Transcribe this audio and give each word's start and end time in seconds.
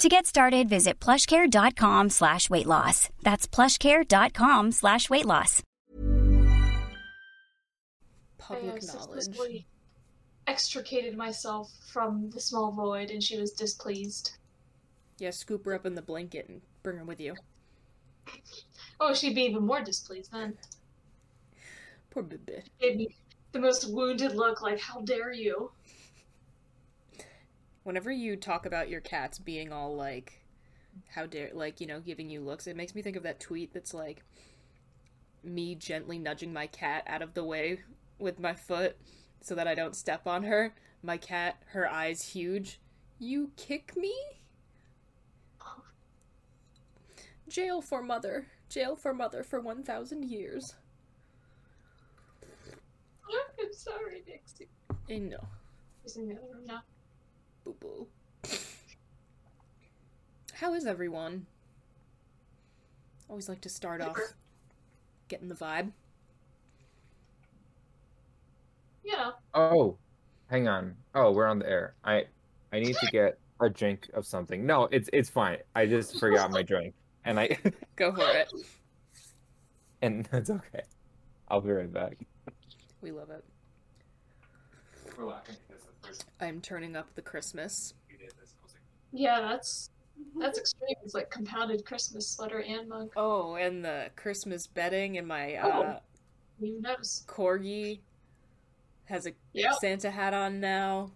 To 0.00 0.08
get 0.08 0.24
started, 0.24 0.66
visit 0.66 0.98
plushcare.com 0.98 2.08
slash 2.08 2.48
weight 2.48 2.64
loss. 2.64 3.10
That's 3.22 3.46
plushcare.com 3.46 4.72
slash 4.72 5.10
weight 5.10 5.26
loss. 5.26 5.62
Public 8.38 8.82
have 8.82 8.94
knowledge. 8.94 9.66
extricated 10.46 11.18
myself 11.18 11.70
from 11.92 12.30
the 12.30 12.40
small 12.40 12.72
void, 12.72 13.10
and 13.10 13.22
she 13.22 13.38
was 13.38 13.52
displeased. 13.52 14.38
Yeah, 15.18 15.32
scoop 15.32 15.66
her 15.66 15.74
up 15.74 15.84
in 15.84 15.94
the 15.94 16.00
blanket 16.00 16.48
and 16.48 16.62
bring 16.82 16.96
her 16.96 17.04
with 17.04 17.20
you. 17.20 17.34
Oh, 19.02 19.14
she'd 19.14 19.34
be 19.34 19.42
even 19.42 19.64
more 19.66 19.82
displeased 19.82 20.30
then. 20.30 20.56
Poor 22.10 22.22
baby. 22.22 22.62
Gave 22.80 22.96
me 22.96 23.16
the 23.52 23.58
most 23.58 23.90
wounded 23.90 24.34
look, 24.34 24.60
like, 24.60 24.78
how 24.78 25.00
dare 25.00 25.32
you? 25.32 25.72
Whenever 27.82 28.10
you 28.10 28.36
talk 28.36 28.66
about 28.66 28.90
your 28.90 29.00
cats 29.00 29.38
being 29.38 29.72
all 29.72 29.94
like, 29.96 30.44
how 31.14 31.26
dare, 31.26 31.50
like, 31.52 31.80
you 31.80 31.86
know, 31.86 32.00
giving 32.00 32.28
you 32.28 32.40
looks, 32.40 32.66
it 32.66 32.76
makes 32.76 32.94
me 32.94 33.02
think 33.02 33.16
of 33.16 33.22
that 33.22 33.40
tweet 33.40 33.72
that's 33.72 33.94
like, 33.94 34.22
me 35.42 35.74
gently 35.74 36.18
nudging 36.18 36.52
my 36.52 36.66
cat 36.66 37.04
out 37.06 37.22
of 37.22 37.34
the 37.34 37.44
way 37.44 37.80
with 38.18 38.38
my 38.38 38.52
foot 38.52 38.96
so 39.40 39.54
that 39.54 39.66
I 39.66 39.74
don't 39.74 39.96
step 39.96 40.26
on 40.26 40.44
her. 40.44 40.74
My 41.02 41.16
cat, 41.16 41.62
her 41.68 41.88
eyes 41.88 42.22
huge. 42.22 42.78
You 43.18 43.52
kick 43.56 43.96
me? 43.96 44.14
Jail 47.48 47.82
for 47.82 48.02
mother. 48.02 48.46
Jail 48.68 48.94
for 48.94 49.12
mother 49.12 49.42
for 49.42 49.60
1,000 49.60 50.24
years. 50.24 50.74
I'm 53.60 53.72
sorry, 53.72 54.22
Dixie. 54.24 54.68
I 55.10 55.18
know. 55.18 55.44
She's 56.02 56.16
in 56.16 56.28
the 56.28 56.34
other 56.34 56.46
room 56.54 56.66
now. 56.66 56.82
Boo 57.78 58.06
boo. 58.42 58.50
How 60.54 60.74
is 60.74 60.86
everyone? 60.86 61.46
Always 63.28 63.48
like 63.48 63.60
to 63.60 63.68
start 63.68 64.00
off 64.00 64.18
getting 65.28 65.48
the 65.48 65.54
vibe. 65.54 65.92
Yeah. 69.04 69.30
Oh, 69.54 69.96
hang 70.48 70.66
on. 70.66 70.96
Oh, 71.14 71.30
we're 71.30 71.46
on 71.46 71.60
the 71.60 71.68
air. 71.68 71.94
I 72.04 72.24
I 72.72 72.80
need 72.80 72.96
to 72.96 73.06
get 73.12 73.38
a 73.60 73.68
drink 73.68 74.08
of 74.14 74.26
something. 74.26 74.66
No, 74.66 74.88
it's 74.90 75.08
it's 75.12 75.30
fine. 75.30 75.58
I 75.76 75.86
just 75.86 76.18
forgot 76.18 76.50
my 76.50 76.62
drink, 76.62 76.94
and 77.24 77.38
I 77.38 77.56
Go 77.96 78.12
for 78.12 78.28
it. 78.30 78.52
and 80.02 80.24
that's 80.32 80.50
okay. 80.50 80.82
I'll 81.48 81.60
be 81.60 81.70
right 81.70 81.92
back. 81.92 82.18
We 83.00 83.12
love 83.12 83.30
it. 83.30 83.44
We're 85.16 85.26
laughing 85.26 85.54
because 85.54 85.58
the 85.58 85.66
first 85.66 85.69
I'm 86.40 86.60
turning 86.60 86.96
up 86.96 87.14
the 87.14 87.22
Christmas. 87.22 87.94
few 88.08 88.18
days 88.18 88.30
I 88.38 88.42
was 88.42 88.72
like, 88.74 88.82
Yeah, 89.12 89.40
that's 89.40 89.90
that's 90.38 90.58
extreme. 90.58 90.94
It's 91.04 91.14
like 91.14 91.30
compounded 91.30 91.84
Christmas 91.84 92.28
sweater 92.28 92.60
and 92.62 92.88
mug. 92.88 93.10
Oh, 93.16 93.54
and 93.56 93.84
the 93.84 94.10
Christmas 94.16 94.66
bedding 94.66 95.18
and 95.18 95.26
my 95.26 95.54
uh, 95.56 95.66
Oh. 95.68 96.00
You 96.60 96.80
notice. 96.80 97.24
corgi 97.26 98.00
has 99.06 99.26
a 99.26 99.32
Yep. 99.54 99.74
Santa 99.80 100.10
hat 100.10 100.34
on 100.34 100.60
now. 100.60 101.10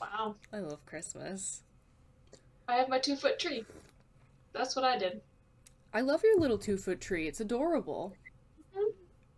Wow. 0.00 0.36
I 0.52 0.58
love 0.58 0.84
Christmas. 0.86 1.62
I 2.68 2.76
have 2.76 2.88
my 2.88 2.98
two 2.98 3.16
foot 3.16 3.38
tree. 3.38 3.64
That's 4.52 4.74
what 4.76 4.84
I 4.84 4.96
did. 4.96 5.20
I 5.92 6.00
love 6.00 6.22
your 6.24 6.38
little 6.38 6.58
two 6.58 6.76
foot 6.76 7.00
tree. 7.00 7.28
It's 7.28 7.40
adorable. 7.40 8.14
Mhm. 8.74 8.92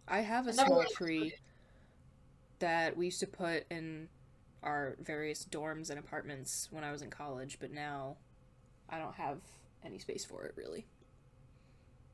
I 0.09 0.21
have 0.21 0.47
a 0.47 0.51
I 0.51 0.53
small 0.67 0.85
tree 0.85 1.35
that 2.61 2.97
we 2.97 3.07
used 3.07 3.21
to 3.21 3.27
put 3.27 3.67
in 3.71 4.09
our 4.63 4.97
various 5.01 5.45
dorms 5.45 5.91
and 5.91 5.99
apartments 5.99 6.69
when 6.71 6.85
I 6.85 6.93
was 6.93 7.03
in 7.03 7.11
college, 7.11 7.59
but 7.61 7.73
now 7.73 8.17
I 8.89 8.99
don't 8.99 9.15
have 9.15 9.39
any 9.85 9.99
space 9.99 10.25
for 10.25 10.45
it 10.45 10.55
really. 10.57 10.87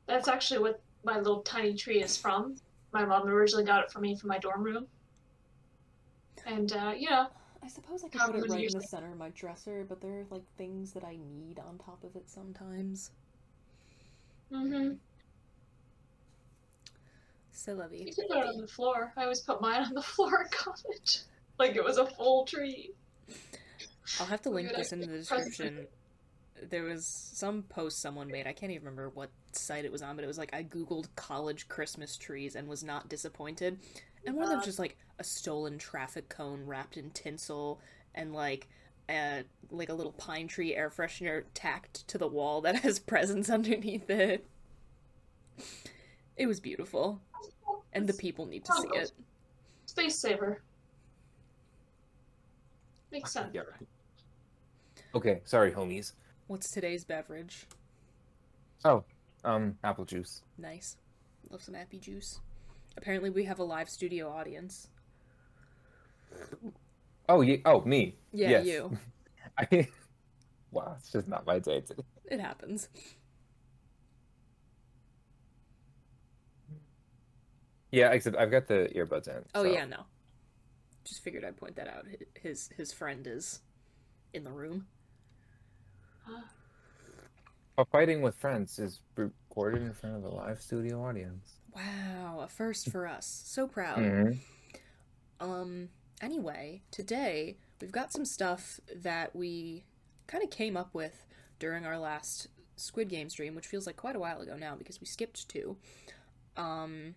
That's 0.07 0.27
actually 0.27 0.59
what 0.61 0.81
my 1.03 1.17
little 1.17 1.41
tiny 1.43 1.75
tree 1.75 2.01
is 2.01 2.17
from. 2.17 2.55
My 2.93 3.05
mom 3.05 3.27
originally 3.27 3.65
got 3.65 3.83
it 3.83 3.91
for 3.91 3.99
me 3.99 4.15
for 4.15 4.27
my 4.27 4.37
dorm 4.39 4.63
room. 4.63 4.87
And 6.45 6.71
uh, 6.73 6.93
you 6.97 7.09
know, 7.09 7.27
I 7.63 7.67
suppose 7.67 8.03
I 8.03 8.09
could 8.09 8.23
put 8.23 8.35
it 8.35 8.47
right 8.47 8.65
in 8.67 8.73
the 8.73 8.81
center 8.81 9.11
of 9.11 9.17
my 9.17 9.29
dresser, 9.29 9.85
but 9.87 9.99
there 10.01 10.19
are 10.21 10.25
like 10.29 10.43
things 10.57 10.93
that 10.93 11.03
I 11.03 11.17
need 11.17 11.59
on 11.59 11.77
top 11.79 12.03
of 12.03 12.15
it 12.15 12.29
sometimes. 12.29 13.11
hmm 14.49 14.93
C'est 17.53 17.73
la 17.73 17.85
you 17.91 18.13
can 18.13 18.27
put 18.27 18.37
it 18.37 18.47
on 18.47 18.57
the 18.57 18.67
floor. 18.67 19.13
I 19.15 19.23
always 19.23 19.41
put 19.41 19.61
mine 19.61 19.83
on 19.83 19.93
the 19.93 20.01
floor 20.13 20.41
in 20.41 20.49
college, 20.51 21.19
like 21.59 21.75
it 21.75 21.83
was 21.83 21.97
a 21.97 22.05
full 22.05 22.45
tree. 22.45 22.91
I'll 24.19 24.25
have 24.25 24.41
to 24.41 24.49
link 24.49 24.75
this 24.75 24.91
in 24.91 24.99
the 24.99 25.07
description. 25.07 25.87
There 26.69 26.83
was 26.83 27.05
some 27.05 27.63
post 27.63 28.01
someone 28.01 28.27
made. 28.27 28.47
I 28.47 28.53
can't 28.53 28.71
even 28.71 28.85
remember 28.85 29.09
what 29.09 29.29
site 29.51 29.85
it 29.85 29.91
was 29.91 30.01
on, 30.01 30.15
but 30.15 30.23
it 30.23 30.27
was 30.27 30.37
like 30.37 30.53
I 30.53 30.63
googled 30.63 31.07
college 31.15 31.67
Christmas 31.67 32.17
trees 32.17 32.55
and 32.55 32.67
was 32.67 32.83
not 32.83 33.07
disappointed. 33.07 33.79
And 34.25 34.35
one 34.35 34.45
of 34.45 34.49
them 34.49 34.57
was 34.59 34.65
just 34.65 34.79
like 34.79 34.97
a 35.19 35.23
stolen 35.23 35.77
traffic 35.77 36.29
cone 36.29 36.65
wrapped 36.65 36.97
in 36.97 37.11
tinsel 37.11 37.79
and 38.15 38.33
like 38.33 38.67
a 39.09 39.43
like 39.69 39.89
a 39.89 39.93
little 39.93 40.13
pine 40.13 40.47
tree 40.47 40.75
air 40.75 40.89
freshener 40.89 41.43
tacked 41.53 42.07
to 42.07 42.17
the 42.17 42.27
wall 42.27 42.61
that 42.61 42.75
has 42.83 42.99
presents 42.99 43.49
underneath 43.49 44.09
it. 44.09 44.45
It 46.37 46.47
was 46.47 46.59
beautiful, 46.59 47.21
and 47.93 48.07
the 48.07 48.13
people 48.13 48.45
need 48.45 48.65
to 48.65 48.73
see 48.73 48.87
it. 48.95 49.11
Space 49.85 50.17
saver. 50.17 50.61
Makes 53.11 53.31
sense. 53.33 53.49
yeah, 53.53 53.61
right. 53.61 53.87
Okay, 55.15 55.41
sorry, 55.45 55.71
homies. 55.71 56.13
What's 56.47 56.71
today's 56.71 57.05
beverage? 57.05 57.67
Oh, 58.83 59.03
um, 59.43 59.77
apple 59.83 60.05
juice. 60.05 60.41
Nice. 60.57 60.97
Love 61.51 61.61
some 61.61 61.75
appy 61.75 61.99
juice. 61.99 62.39
Apparently, 62.97 63.29
we 63.29 63.43
have 63.43 63.59
a 63.59 63.63
live 63.63 63.89
studio 63.89 64.29
audience. 64.31 64.87
Oh, 67.29 67.41
yeah. 67.41 67.57
Oh, 67.65 67.81
me. 67.81 68.15
Yeah, 68.31 68.49
Yes. 68.49 68.65
you. 68.65 68.97
I. 69.57 69.87
Wow, 70.71 70.95
it's 70.97 71.11
just 71.11 71.27
not 71.27 71.45
my 71.45 71.59
day 71.59 71.81
today. 71.81 72.01
It 72.25 72.39
happens. 72.39 72.89
Yeah, 77.93 78.09
except 78.11 78.35
I've 78.35 78.49
got 78.49 78.67
the 78.67 78.89
earbuds 78.95 79.27
in. 79.27 79.45
Oh 79.53 79.63
so- 79.63 79.71
yeah, 79.71 79.85
no. 79.85 80.05
Just 81.05 81.21
figured 81.23 81.43
I'd 81.45 81.57
point 81.57 81.75
that 81.75 81.87
out. 81.87 82.05
His 82.41 82.69
his 82.75 82.91
friend 82.91 83.27
is 83.27 83.61
in 84.33 84.43
the 84.43 84.51
room. 84.51 84.87
But 87.75 87.87
fighting 87.89 88.21
with 88.21 88.35
friends 88.35 88.77
is 88.77 88.99
recorded 89.15 89.81
in 89.81 89.93
front 89.93 90.15
of 90.15 90.23
a 90.23 90.29
live 90.29 90.61
studio 90.61 91.03
audience. 91.03 91.53
Wow, 91.75 92.41
a 92.41 92.47
first 92.47 92.91
for 92.91 93.07
us. 93.07 93.41
So 93.47 93.67
proud. 93.67 93.97
Mhm. 93.97 94.39
Um. 95.39 95.89
Anyway, 96.21 96.83
today 96.91 97.57
we've 97.81 97.91
got 97.91 98.11
some 98.13 98.25
stuff 98.25 98.79
that 98.95 99.35
we 99.35 99.85
kind 100.27 100.43
of 100.43 100.51
came 100.51 100.77
up 100.77 100.93
with 100.93 101.25
during 101.57 101.83
our 101.83 101.97
last 101.97 102.47
Squid 102.75 103.09
Game 103.09 103.29
stream, 103.29 103.55
which 103.55 103.65
feels 103.65 103.87
like 103.87 103.97
quite 103.97 104.15
a 104.15 104.19
while 104.19 104.39
ago 104.39 104.55
now 104.55 104.75
because 104.75 105.01
we 105.01 105.07
skipped 105.07 105.49
two. 105.49 105.75
Um. 106.55 107.15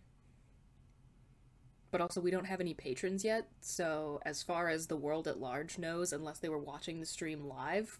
But 1.97 2.03
also, 2.03 2.21
we 2.21 2.31
don't 2.31 2.45
have 2.45 2.61
any 2.61 2.75
patrons 2.75 3.25
yet, 3.25 3.49
so 3.63 4.21
as 4.27 4.43
far 4.43 4.69
as 4.69 4.87
the 4.87 4.99
world 4.99 5.27
at 5.27 5.41
large 5.41 5.79
knows, 5.79 6.13
unless 6.13 6.39
they 6.41 6.51
were 6.51 6.59
watching 6.59 7.01
the 7.01 7.07
stream 7.07 7.49
live, 7.49 7.97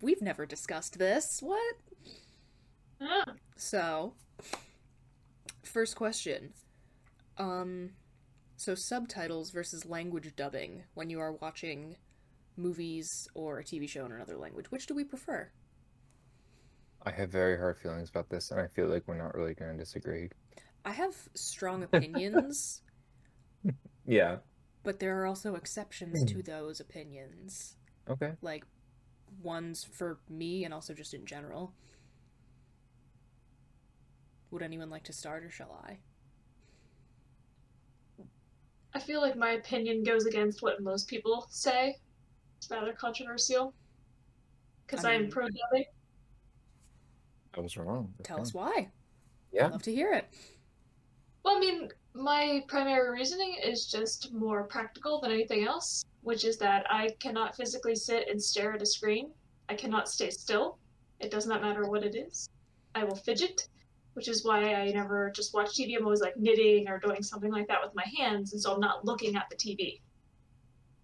we've 0.00 0.22
never 0.22 0.46
discussed 0.46 0.98
this. 0.98 1.42
What? 1.42 1.76
Ah, 2.98 3.34
So, 3.54 4.14
first 5.62 5.96
question. 5.96 6.54
Um, 7.36 7.90
so 8.56 8.74
subtitles 8.74 9.50
versus 9.50 9.84
language 9.84 10.34
dubbing 10.34 10.84
when 10.94 11.10
you 11.10 11.20
are 11.20 11.32
watching 11.32 11.96
movies 12.56 13.28
or 13.34 13.58
a 13.58 13.64
TV 13.64 13.86
show 13.86 14.06
in 14.06 14.12
another 14.12 14.38
language. 14.38 14.70
Which 14.70 14.86
do 14.86 14.94
we 14.94 15.04
prefer? 15.04 15.50
I 17.02 17.10
have 17.10 17.28
very 17.28 17.58
hard 17.58 17.76
feelings 17.76 18.08
about 18.08 18.30
this, 18.30 18.50
and 18.50 18.58
I 18.58 18.66
feel 18.66 18.86
like 18.86 19.06
we're 19.06 19.18
not 19.18 19.34
really 19.34 19.52
going 19.52 19.72
to 19.72 19.84
disagree. 19.84 20.30
I 20.86 20.92
have 20.92 21.14
strong 21.34 21.82
opinions, 21.82 22.80
Yeah. 24.06 24.36
but 24.84 25.00
there 25.00 25.20
are 25.20 25.26
also 25.26 25.56
exceptions 25.56 26.24
to 26.24 26.34
hmm. 26.34 26.40
those 26.42 26.78
opinions. 26.80 27.76
Okay. 28.08 28.32
Like 28.40 28.64
ones 29.42 29.84
for 29.84 30.18
me 30.28 30.64
and 30.64 30.72
also 30.72 30.94
just 30.94 31.12
in 31.12 31.26
general. 31.26 31.72
Would 34.50 34.62
anyone 34.62 34.90
like 34.90 35.02
to 35.04 35.12
start 35.12 35.42
or 35.44 35.50
shall 35.50 35.80
I? 35.84 35.98
I 38.94 38.98
feel 39.00 39.20
like 39.20 39.36
my 39.36 39.50
opinion 39.50 40.04
goes 40.04 40.24
against 40.24 40.62
what 40.62 40.80
most 40.80 41.08
people 41.08 41.46
say. 41.50 41.96
It's 42.56 42.70
rather 42.70 42.92
controversial. 42.92 43.74
Because 44.86 45.04
I 45.04 45.10
I 45.10 45.14
am 45.14 45.28
pro 45.28 45.48
dubbing. 45.48 45.84
I 47.54 47.60
was 47.60 47.76
wrong. 47.76 48.14
That's 48.16 48.28
Tell 48.28 48.40
us 48.40 48.54
why. 48.54 48.90
Yeah. 49.52 49.66
I'd 49.66 49.72
love 49.72 49.82
to 49.82 49.94
hear 49.94 50.12
it. 50.12 50.28
Well, 51.44 51.56
I 51.56 51.60
mean, 51.60 51.90
my 52.16 52.62
primary 52.68 53.10
reasoning 53.10 53.56
is 53.62 53.86
just 53.86 54.32
more 54.32 54.64
practical 54.64 55.20
than 55.20 55.30
anything 55.30 55.66
else, 55.66 56.04
which 56.22 56.44
is 56.44 56.56
that 56.58 56.86
I 56.90 57.10
cannot 57.20 57.56
physically 57.56 57.94
sit 57.94 58.28
and 58.28 58.42
stare 58.42 58.72
at 58.72 58.82
a 58.82 58.86
screen. 58.86 59.30
I 59.68 59.74
cannot 59.74 60.08
stay 60.08 60.30
still. 60.30 60.78
It 61.20 61.30
does 61.30 61.46
not 61.46 61.62
matter 61.62 61.88
what 61.88 62.04
it 62.04 62.16
is. 62.16 62.48
I 62.94 63.04
will 63.04 63.16
fidget, 63.16 63.60
which 64.14 64.28
is 64.28 64.44
why 64.44 64.74
I 64.74 64.90
never 64.92 65.30
just 65.34 65.54
watch 65.54 65.76
TV. 65.76 65.96
I'm 65.96 66.04
always 66.04 66.20
like 66.20 66.36
knitting 66.36 66.88
or 66.88 66.98
doing 66.98 67.22
something 67.22 67.52
like 67.52 67.68
that 67.68 67.82
with 67.82 67.92
my 67.94 68.04
hands, 68.18 68.52
and 68.52 68.62
so 68.62 68.74
I'm 68.74 68.80
not 68.80 69.04
looking 69.04 69.36
at 69.36 69.46
the 69.50 69.56
TV. 69.56 70.00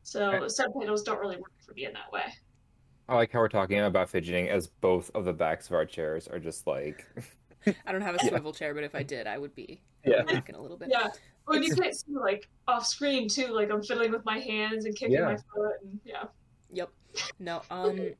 So 0.03 0.25
Okay. 0.25 0.49
subtitles 0.49 1.03
don't 1.03 1.21
really 1.21 1.37
work 1.37 1.53
for 1.65 1.75
me 1.75 1.85
in 1.85 1.93
that 1.93 2.11
way. 2.13 2.25
I 3.09 3.17
like 3.17 3.33
how 3.33 3.41
we're 3.41 3.49
talking 3.49 3.81
about 3.81 4.09
fidgeting 4.09 4.49
as 4.49 4.69
both 4.69 5.11
of 5.15 5.25
the 5.25 5.33
backs 5.33 5.67
of 5.67 5.75
our 5.75 5.85
chairs 5.85 6.29
are 6.29 6.39
just 6.39 6.67
like. 6.67 7.07
I 7.87 7.93
don't 7.93 8.01
have 8.03 8.15
a 8.15 8.19
swivel 8.29 8.53
chair, 8.53 8.75
but 8.75 8.85
if 8.85 8.95
I 8.95 9.03
did, 9.03 9.27
I 9.27 9.39
would 9.39 9.55
be 9.55 9.83
Yeah. 10.05 10.23
rocking 10.23 10.55
a 10.55 10.61
little 10.61 10.77
bit. 10.77 10.89
Yeah. 10.91 11.09
When 11.45 11.63
you 11.63 11.75
can't 11.75 11.95
see 11.95 12.13
like 12.15 12.49
off 12.69 12.87
screen 12.87 13.29
too, 13.29 13.49
like 13.49 13.71
I'm 13.71 13.83
fiddling 13.83 14.13
with 14.13 14.25
my 14.25 14.39
hands 14.39 14.85
and 14.85 14.95
kicking 14.95 15.15
Yeah. 15.15 15.25
my 15.25 15.37
foot, 15.37 15.77
and 15.83 16.01
yeah. 16.05 16.25
Yep. 16.71 16.91
No, 17.39 17.63
um 17.71 18.13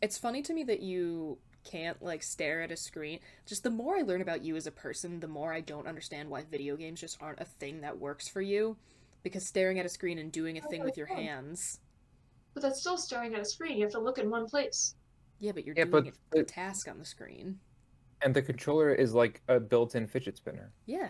it's 0.00 0.18
funny 0.18 0.42
to 0.42 0.52
me 0.54 0.64
that 0.64 0.80
you 0.80 1.38
can't 1.64 2.02
like 2.02 2.22
stare 2.22 2.62
at 2.62 2.72
a 2.72 2.76
screen. 2.76 3.20
Just 3.46 3.62
the 3.62 3.70
more 3.70 3.96
I 3.96 4.02
learn 4.02 4.20
about 4.20 4.42
you 4.42 4.56
as 4.56 4.66
a 4.66 4.72
person, 4.72 5.20
the 5.20 5.28
more 5.28 5.52
I 5.52 5.60
don't 5.60 5.86
understand 5.86 6.28
why 6.28 6.42
video 6.42 6.76
games 6.76 7.00
just 7.00 7.22
aren't 7.22 7.40
a 7.40 7.44
thing 7.44 7.80
that 7.82 7.98
works 7.98 8.28
for 8.28 8.40
you. 8.42 8.76
Because 9.22 9.46
staring 9.46 9.78
at 9.78 9.86
a 9.86 9.88
screen 9.88 10.18
and 10.18 10.32
doing 10.32 10.58
a 10.58 10.62
thing 10.62 10.82
with 10.82 10.96
your 10.96 11.06
hands. 11.06 11.78
But 12.54 12.64
that's 12.64 12.80
still 12.80 12.98
staring 12.98 13.34
at 13.36 13.40
a 13.40 13.44
screen. 13.44 13.76
You 13.76 13.84
have 13.84 13.92
to 13.92 14.00
look 14.00 14.18
in 14.18 14.28
one 14.28 14.46
place. 14.46 14.96
Yeah, 15.38 15.52
but 15.52 15.64
you're 15.64 15.76
Yeah, 15.76 15.84
doing 15.84 16.12
but 16.32 16.38
a, 16.38 16.42
a 16.42 16.44
task 16.44 16.88
on 16.88 16.98
the 16.98 17.04
screen. 17.04 17.60
And 18.24 18.34
the 18.34 18.42
controller 18.42 18.94
is 18.94 19.14
like 19.14 19.42
a 19.48 19.58
built-in 19.58 20.06
fidget 20.06 20.36
spinner, 20.36 20.70
Yeah. 20.86 21.08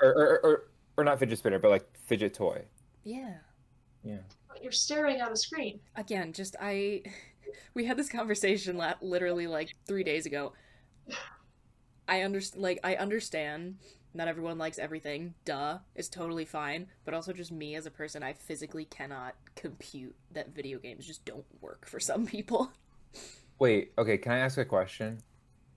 or 0.00 0.08
or, 0.10 0.40
or 0.44 0.64
or 0.98 1.04
not 1.04 1.18
fidget 1.18 1.38
spinner, 1.38 1.58
but 1.58 1.70
like 1.70 1.86
fidget 2.06 2.34
toy. 2.34 2.62
Yeah. 3.04 3.34
Yeah. 4.04 4.18
But 4.48 4.62
you're 4.62 4.72
staring 4.72 5.20
at 5.20 5.32
a 5.32 5.36
screen. 5.36 5.80
Again, 5.96 6.32
just 6.32 6.56
I 6.60 7.02
we 7.74 7.84
had 7.84 7.96
this 7.96 8.08
conversation 8.08 8.76
la- 8.76 8.94
literally 9.00 9.46
like 9.46 9.74
3 9.86 10.04
days 10.04 10.26
ago. 10.26 10.52
I 12.08 12.22
understand 12.22 12.62
like 12.62 12.80
I 12.84 12.96
understand 12.96 13.78
not 14.14 14.28
everyone 14.28 14.58
likes 14.58 14.78
everything. 14.78 15.34
Duh, 15.46 15.78
is 15.94 16.08
totally 16.08 16.44
fine, 16.44 16.86
but 17.04 17.14
also 17.14 17.32
just 17.32 17.50
me 17.50 17.74
as 17.76 17.86
a 17.86 17.90
person, 17.90 18.22
I 18.22 18.34
physically 18.34 18.84
cannot 18.84 19.34
compute 19.56 20.14
that 20.32 20.54
video 20.54 20.78
games 20.78 21.06
just 21.06 21.24
don't 21.24 21.46
work 21.62 21.86
for 21.88 21.98
some 21.98 22.26
people. 22.26 22.70
Wait. 23.58 23.92
Okay. 23.96 24.18
Can 24.18 24.32
I 24.32 24.38
ask 24.38 24.58
a 24.58 24.64
question? 24.64 25.22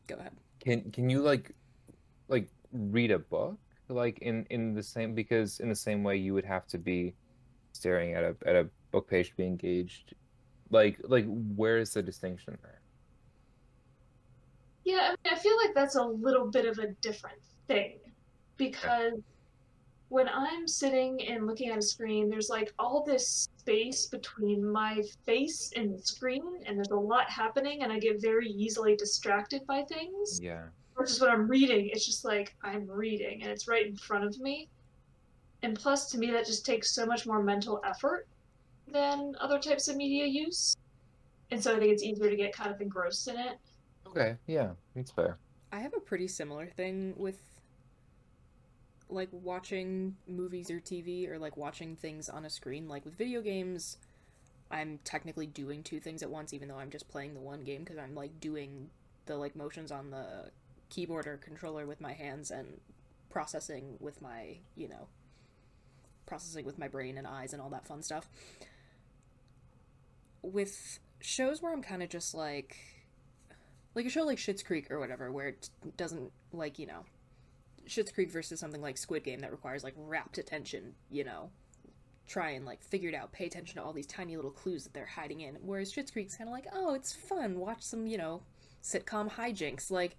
Go 0.08 0.16
ahead. 0.16 0.34
Can 0.66 0.92
can 0.92 1.10
you 1.10 1.22
like 1.22 1.52
like 2.28 2.50
read 2.72 3.12
a 3.12 3.20
book 3.20 3.58
like 3.88 4.20
in 4.20 4.46
in 4.50 4.74
the 4.74 4.84
same 4.84 5.14
because 5.14 5.60
in 5.60 5.70
the 5.70 5.76
same 5.76 6.04
way 6.04 6.18
you 6.18 6.34
would 6.34 6.46
have 6.46 6.66
to 6.68 6.78
be 6.78 7.14
staring 7.74 8.16
at 8.16 8.24
a 8.24 8.36
at 8.46 8.56
a 8.56 8.68
book 8.92 9.08
page 9.08 9.30
to 9.30 9.38
be 9.38 9.46
engaged. 9.46 10.16
Like 10.72 11.00
like 11.04 11.26
where 11.56 11.78
is 11.78 11.94
the 11.94 12.02
distinction 12.02 12.58
there? 12.64 12.82
Yeah, 14.84 15.02
I, 15.02 15.10
mean, 15.10 15.34
I 15.34 15.36
feel 15.36 15.58
like 15.58 15.74
that's 15.74 15.96
a 15.96 16.04
little 16.04 16.50
bit 16.52 16.66
of 16.66 16.78
a 16.78 16.88
different 17.02 17.42
thing 17.68 18.00
because 18.58 19.14
when 20.10 20.30
I'm 20.30 20.68
sitting 20.68 21.20
and 21.28 21.48
looking 21.48 21.70
at 21.70 21.78
a 21.78 21.82
screen, 21.82 22.30
there's 22.30 22.50
like 22.50 22.72
all 22.78 23.04
this 23.04 23.50
space 23.58 24.06
between 24.06 24.66
my 24.66 25.02
face 25.26 25.72
and 25.76 25.94
the 25.94 26.02
screen, 26.02 26.44
and 26.66 26.78
there's 26.78 26.92
a 26.92 26.96
lot 26.96 27.30
happening, 27.30 27.82
and 27.82 27.92
I 27.92 28.00
get 28.00 28.22
very 28.22 28.48
easily 28.50 28.96
distracted 28.96 29.66
by 29.66 29.84
things. 29.84 30.40
Yeah. 30.42 30.64
Versus 30.98 31.20
when 31.20 31.32
I'm 31.32 31.48
reading, 31.48 31.90
it's 31.92 32.06
just 32.06 32.24
like 32.24 32.56
I'm 32.64 32.90
reading 32.90 33.42
and 33.42 33.52
it's 33.52 33.68
right 33.68 33.86
in 33.86 33.98
front 33.98 34.24
of 34.24 34.40
me. 34.40 34.70
And 35.62 35.76
plus, 35.78 36.10
to 36.12 36.18
me, 36.18 36.32
that 36.32 36.46
just 36.46 36.66
takes 36.66 36.92
so 36.92 37.06
much 37.06 37.26
more 37.26 37.44
mental 37.44 37.82
effort 37.84 38.28
than 38.88 39.34
other 39.42 39.60
types 39.60 39.88
of 39.88 39.98
media 39.98 40.26
use. 40.26 40.78
And 41.52 41.62
so 41.62 41.76
I 41.76 41.80
think 41.80 41.92
it's 41.92 42.04
easier 42.04 42.30
to 42.30 42.36
get 42.36 42.54
kind 42.54 42.72
of 42.74 42.80
engrossed 42.80 43.28
in 43.28 43.38
it. 43.38 43.58
Okay. 44.08 44.36
Yeah. 44.48 44.70
That's 44.96 45.12
fair. 45.12 45.38
I 45.74 45.80
have 45.80 45.94
a 45.98 46.00
pretty 46.00 46.28
similar 46.28 46.68
thing 46.68 47.14
with 47.18 47.40
like 49.10 49.30
watching 49.32 50.16
movies 50.28 50.70
or 50.72 50.80
TV 50.80 51.30
or 51.30 51.38
like 51.38 51.58
watching 51.58 51.96
things 51.96 52.30
on 52.30 52.46
a 52.46 52.50
screen. 52.50 52.88
Like 52.88 53.06
with 53.06 53.16
video 53.16 53.42
games, 53.42 53.98
I'm 54.72 55.00
technically 55.04 55.48
doing 55.48 55.84
two 55.84 56.00
things 56.00 56.24
at 56.24 56.30
once, 56.30 56.54
even 56.54 56.68
though 56.68 56.78
I'm 56.78 56.90
just 56.90 57.08
playing 57.08 57.34
the 57.34 57.40
one 57.40 57.64
game 57.64 57.84
because 57.84 57.98
I'm 57.98 58.16
like 58.16 58.40
doing 58.40 58.90
the 59.26 59.38
like 59.38 59.56
motions 59.56 59.92
on 59.92 60.12
the 60.12 60.50
keyboard 60.90 61.28
or 61.28 61.38
controller 61.38 61.86
with 61.86 62.02
my 62.02 62.14
hands 62.14 62.52
and 62.52 62.80
processing 63.30 63.98
with 64.00 64.22
my, 64.22 64.58
you 64.76 64.88
know, 64.88 65.08
processing 66.26 66.66
with 66.66 66.80
my 66.80 66.88
brain 66.88 67.18
and 67.18 67.28
eyes 67.28 67.54
and 67.54 67.62
all 67.62 67.70
that 67.70 67.86
fun 67.88 68.02
stuff. 68.02 68.28
With 70.42 71.00
shows 71.22 71.62
where 71.62 71.74
I'm 71.74 71.82
kind 71.82 72.04
of 72.04 72.10
just 72.10 72.34
like 72.34 72.78
like 73.94 74.06
a 74.06 74.10
show 74.10 74.24
like 74.24 74.38
Schitt's 74.38 74.64
Creek 74.64 74.92
or 74.92 75.00
whatever, 75.00 75.32
where 75.32 75.48
it 75.50 75.70
doesn't 75.96 76.32
like 76.52 76.80
you 76.80 76.88
know, 76.88 77.06
Schitt's 77.88 78.12
Creek 78.12 78.32
versus 78.32 78.60
something 78.60 78.82
like 78.82 78.98
Squid 78.98 79.24
Game 79.24 79.40
that 79.42 79.52
requires 79.52 79.84
like 79.84 79.94
rapt 79.98 80.38
attention. 80.38 80.94
You 81.10 81.24
know, 81.24 81.50
try 82.28 82.52
and 82.52 82.66
like 82.66 82.84
figure 82.84 83.10
it 83.10 83.16
out, 83.16 83.32
pay 83.32 83.46
attention 83.46 83.78
to 83.78 83.84
all 83.84 83.94
these 83.94 84.08
tiny 84.08 84.36
little 84.36 84.52
clues 84.52 84.84
that 84.84 84.94
they're 84.94 85.06
hiding 85.06 85.42
in. 85.42 85.58
Whereas 85.62 85.94
Schitt's 85.94 86.12
Creek's 86.12 86.36
kind 86.36 86.50
of 86.50 86.54
like, 86.54 86.68
oh, 86.74 86.94
it's 86.94 87.14
fun, 87.14 87.60
watch 87.60 87.82
some 87.82 88.08
you 88.08 88.18
know, 88.18 88.42
sitcom 88.84 89.32
hijinks. 89.32 89.92
Like 89.92 90.18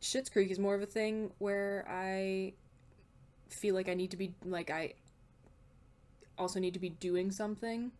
Schitt's 0.00 0.28
Creek 0.28 0.50
is 0.50 0.58
more 0.58 0.74
of 0.74 0.82
a 0.82 0.86
thing 0.86 1.30
where 1.38 1.86
I 1.88 2.54
feel 3.48 3.74
like 3.74 3.88
I 3.88 3.94
need 3.94 4.10
to 4.10 4.16
be 4.16 4.34
like 4.44 4.70
I 4.70 4.94
also 6.36 6.58
need 6.58 6.74
to 6.74 6.80
be 6.80 6.90
doing 6.90 7.30
something 7.30 7.92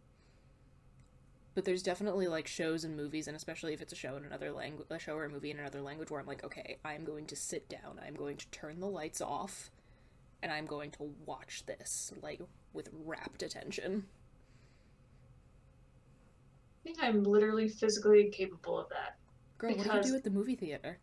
but 1.55 1.65
there's 1.65 1.83
definitely 1.83 2.27
like 2.27 2.47
shows 2.47 2.85
and 2.85 2.97
movies 2.97 3.27
and 3.29 3.37
especially 3.37 3.73
if 3.73 3.81
it's 3.81 3.93
a 3.93 3.97
show 3.97 4.17
in 4.17 4.25
another 4.25 4.51
language 4.53 4.87
a 4.91 4.99
show 4.99 5.15
or 5.15 5.25
a 5.25 5.31
movie 5.31 5.51
in 5.51 5.59
another 5.59 5.81
language 5.81 6.11
where 6.11 6.21
i'm 6.21 6.27
like 6.27 6.45
okay 6.45 6.77
i'm 6.85 7.05
going 7.05 7.27
to 7.27 7.37
sit 7.37 7.69
down 7.69 8.01
i'm 8.07 8.15
going 8.15 8.37
to 8.37 8.47
turn 8.49 8.81
the 8.81 8.87
lights 8.87 9.21
off 9.21 9.71
and 10.43 10.53
i'm 10.53 10.67
going 10.67 10.91
to 10.91 11.11
watch 11.27 11.65
this 11.67 12.13
like 12.23 12.41
with 12.73 12.89
rapt 13.05 13.43
attention 13.43 14.05
I 16.87 16.89
think 16.89 16.99
I'm 17.03 17.23
literally 17.23 17.71
physically 17.71 18.27
incapable 18.27 18.79
of 18.79 18.91
that. 18.91 19.17
girl 19.57 19.75
what 19.75 19.91
do 19.91 19.97
you 19.97 20.03
do 20.03 20.15
at 20.15 20.23
the 20.23 20.29
movie 20.31 20.55
theater 20.55 20.99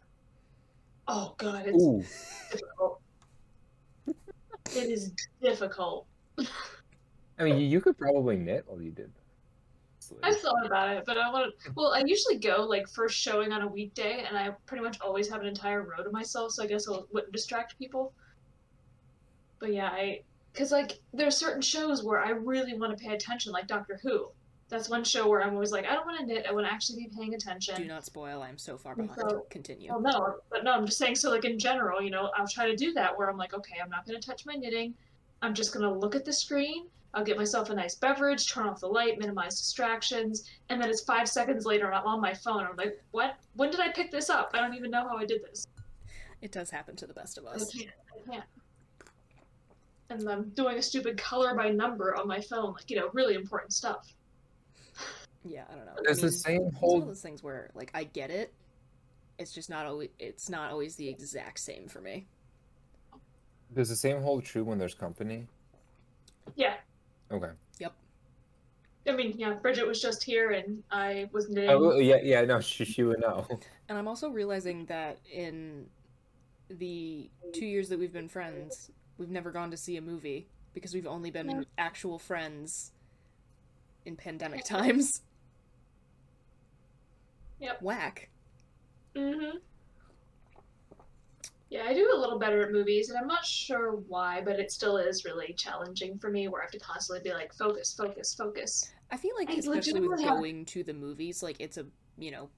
Oh 1.08 1.34
god, 1.38 1.64
it's 1.66 1.84
Ooh. 1.84 2.04
difficult. 2.52 3.02
it 4.08 4.90
is 4.90 5.12
difficult. 5.42 6.06
I 7.40 7.44
mean, 7.44 7.58
you, 7.58 7.66
you 7.68 7.82
could 7.82 7.98
probably 7.98 8.38
knit 8.38 8.64
while 8.68 8.82
you 8.82 8.92
did 8.92 9.12
that. 10.22 10.28
I've 10.28 10.40
thought 10.40 10.66
about 10.66 10.96
it, 10.96 11.04
but 11.06 11.18
I 11.18 11.32
want 11.32 11.54
to. 11.64 11.72
Well, 11.76 11.94
I 11.94 12.04
usually 12.06 12.38
go 12.38 12.64
like 12.64 12.88
first 12.88 13.18
showing 13.18 13.52
on 13.52 13.62
a 13.62 13.68
weekday, 13.68 14.26
and 14.28 14.38
I 14.38 14.50
pretty 14.66 14.84
much 14.84 15.00
always 15.02 15.30
have 15.30 15.42
an 15.42 15.48
entire 15.48 15.84
row 15.84 16.04
to 16.04 16.12
myself, 16.12 16.52
so 16.52 16.64
I 16.64 16.68
guess 16.68 16.88
I 16.90 16.98
wouldn't 17.12 17.32
distract 17.34 17.78
people. 17.78 18.14
But 19.60 19.74
yeah, 19.74 19.88
I 19.88 20.22
because 20.54 20.72
like 20.72 21.00
there's 21.14 21.38
certain 21.38 21.62
shows 21.62 22.04
where 22.04 22.20
I 22.20 22.30
really 22.32 22.78
want 22.78 22.98
to 22.98 23.04
pay 23.04 23.14
attention, 23.14 23.52
like 23.52 23.68
Doctor 23.68 24.00
Who. 24.04 24.30
That's 24.70 24.88
one 24.88 25.04
show 25.04 25.28
where 25.28 25.44
I'm 25.44 25.54
always 25.54 25.74
like, 25.74 25.86
I 25.86 25.94
don't 25.96 26.06
want 26.06 26.20
to 26.22 26.26
knit. 26.26 26.46
I 26.48 26.54
want 26.54 26.66
to 26.66 26.72
actually 26.72 27.04
be 27.04 27.10
paying 27.14 27.34
attention. 27.36 27.76
do 27.76 27.86
not 27.86 28.06
spoil 28.06 28.42
i'm 28.42 28.58
so 28.58 28.78
far 28.78 28.96
behind 28.96 29.20
so- 29.20 29.46
continue 29.50 29.90
Well, 29.92 30.00
no, 30.00 30.36
but 30.50 30.64
no, 30.64 30.72
I'm 30.72 30.86
just 30.86 30.98
saying. 30.98 31.16
So, 31.16 31.30
like 31.30 31.44
in 31.44 31.60
general, 31.60 32.02
you 32.02 32.10
know, 32.10 32.32
I'll 32.38 32.48
try 32.48 32.68
to 32.68 32.76
do 32.76 32.94
that 32.94 33.18
where 33.18 33.30
I'm 33.30 33.36
like, 33.38 33.54
okay, 33.54 33.76
I'm 33.84 33.90
not 33.90 34.06
going 34.08 34.20
to 34.20 34.26
touch 34.26 34.46
my 34.46 34.54
knitting. 34.54 34.94
I'm 35.42 35.54
just 35.54 35.74
going 35.74 35.84
to 35.84 35.92
look 35.94 36.16
at 36.16 36.24
the 36.24 36.32
screen. 36.32 36.88
I'll 37.14 37.24
get 37.24 37.38
myself 37.38 37.70
a 37.70 37.74
nice 37.74 37.96
beverage, 37.96 38.50
turn 38.50 38.68
off 38.68 38.80
the 38.80 38.88
light, 38.88 39.20
minimize 39.20 39.60
distractions, 39.60 40.50
and 40.70 40.82
then 40.82 40.90
it's 40.90 41.02
five 41.02 41.28
seconds 41.28 41.66
later, 41.66 41.92
I'm 41.92 42.06
on 42.06 42.22
my 42.22 42.34
phone. 42.34 42.66
I'm 42.66 42.76
like, 42.78 43.02
what? 43.12 43.36
When 43.56 43.70
did 43.70 43.82
I 43.82 43.90
pick 43.90 44.12
this 44.12 44.30
up? 44.30 44.52
I 44.54 44.62
don't 44.62 44.76
even 44.76 44.92
know 44.92 45.08
how 45.08 45.18
I 45.18 45.26
did 45.26 45.44
this. 45.44 45.68
It 46.42 46.52
does 46.52 46.70
happen 46.70 46.96
to 46.96 47.06
the 47.06 47.14
best 47.14 47.38
of 47.38 47.46
I 47.46 47.52
us. 47.52 47.72
can't. 47.74 47.92
I 48.16 48.32
can't. 48.32 48.46
And 50.10 50.30
I'm 50.30 50.50
doing 50.50 50.78
a 50.78 50.82
stupid 50.82 51.18
color 51.18 51.54
by 51.56 51.70
number 51.70 52.16
on 52.16 52.28
my 52.28 52.40
phone, 52.40 52.74
like 52.74 52.90
you 52.90 52.98
know, 52.98 53.10
really 53.14 53.36
important 53.36 53.74
stuff. 53.74 54.14
Yeah, 55.44 55.64
I 55.72 55.76
don't 55.76 55.86
know. 55.86 55.94
There's 56.04 56.20
I 56.20 56.22
the 56.22 56.28
mean, 56.28 56.32
same 56.32 56.62
It's 56.62 56.74
one 56.74 56.74
whole 56.74 57.02
of 57.02 57.08
those 57.08 57.22
things 57.22 57.44
where, 57.44 57.72
like, 57.74 57.92
I 57.94 58.04
get 58.04 58.30
it. 58.30 58.54
It's 59.40 59.54
just 59.54 59.70
not 59.70 59.86
always. 59.86 60.10
It's 60.20 60.50
not 60.50 60.72
always 60.72 60.96
the 60.96 61.08
exact 61.10 61.60
same 61.60 61.88
for 61.88 62.00
me. 62.00 62.28
Does 63.74 63.90
the 63.90 63.96
same 63.96 64.22
hold 64.22 64.44
true 64.44 64.64
when 64.64 64.78
there's 64.78 64.94
company? 64.94 65.48
Yeah. 66.56 66.76
Okay. 67.32 67.50
Yep. 67.80 67.94
I 69.08 69.12
mean, 69.14 69.34
yeah, 69.38 69.54
Bridget 69.54 69.88
was 69.88 70.02
just 70.02 70.24
here 70.24 70.52
and 70.52 70.84
I 70.92 71.30
was 71.32 71.50
knitting. 71.50 71.70
Oh, 71.70 71.98
yeah, 71.98 72.18
yeah, 72.22 72.42
no, 72.46 72.60
she, 72.60 72.86
she 72.86 73.04
would 73.04 73.20
know. 73.20 73.48
And 73.90 73.98
I'm 73.98 74.08
also 74.08 74.30
realizing 74.30 74.86
that 74.86 75.18
in 75.34 75.88
the 76.70 77.30
two 77.54 77.66
years 77.66 77.90
that 77.90 78.00
we've 78.00 78.14
been 78.14 78.30
friends, 78.30 78.90
we've 79.18 79.30
never 79.30 79.52
gone 79.52 79.70
to 79.72 79.76
see 79.76 79.98
a 79.98 80.02
movie 80.02 80.48
because 80.74 80.94
we've 80.94 81.08
only 81.08 81.30
been 81.30 81.48
No. 81.48 81.64
actual 81.78 82.18
friends 82.18 82.94
in 84.06 84.16
pandemic 84.16 84.64
times. 84.66 85.24
Yep. 87.60 87.82
Whack. 87.82 88.30
Mm-hmm. 89.16 89.58
Yeah, 91.72 91.84
I 91.88 91.94
do 91.94 92.12
a 92.14 92.20
little 92.20 92.38
better 92.38 92.62
at 92.64 92.72
movies, 92.74 93.10
and 93.10 93.18
I'm 93.18 93.28
not 93.28 93.46
sure 93.46 93.94
why, 94.10 94.42
but 94.42 94.60
it 94.60 94.74
still 94.74 94.98
is 94.98 95.24
really 95.24 95.54
challenging 95.54 96.20
for 96.20 96.30
me 96.30 96.50
where 96.50 96.62
I 96.62 96.66
have 96.66 96.72
to 96.72 96.80
constantly 96.80 97.24
be 97.28 97.34
like, 97.34 97.54
focus, 97.54 97.94
focus, 97.98 98.36
focus. 98.36 98.92
I 99.10 99.16
feel 99.16 99.32
like 99.38 99.50
I 99.50 99.54
especially 99.54 99.70
with 99.78 99.86
legitimately 99.88 100.24
have- 100.26 100.34
going 100.38 100.66
to 100.66 100.84
the 100.84 100.94
movies, 100.94 101.42
like 101.42 101.56
it's 101.60 101.78
a 101.78 101.86
you 102.18 102.30
know, 102.30 102.50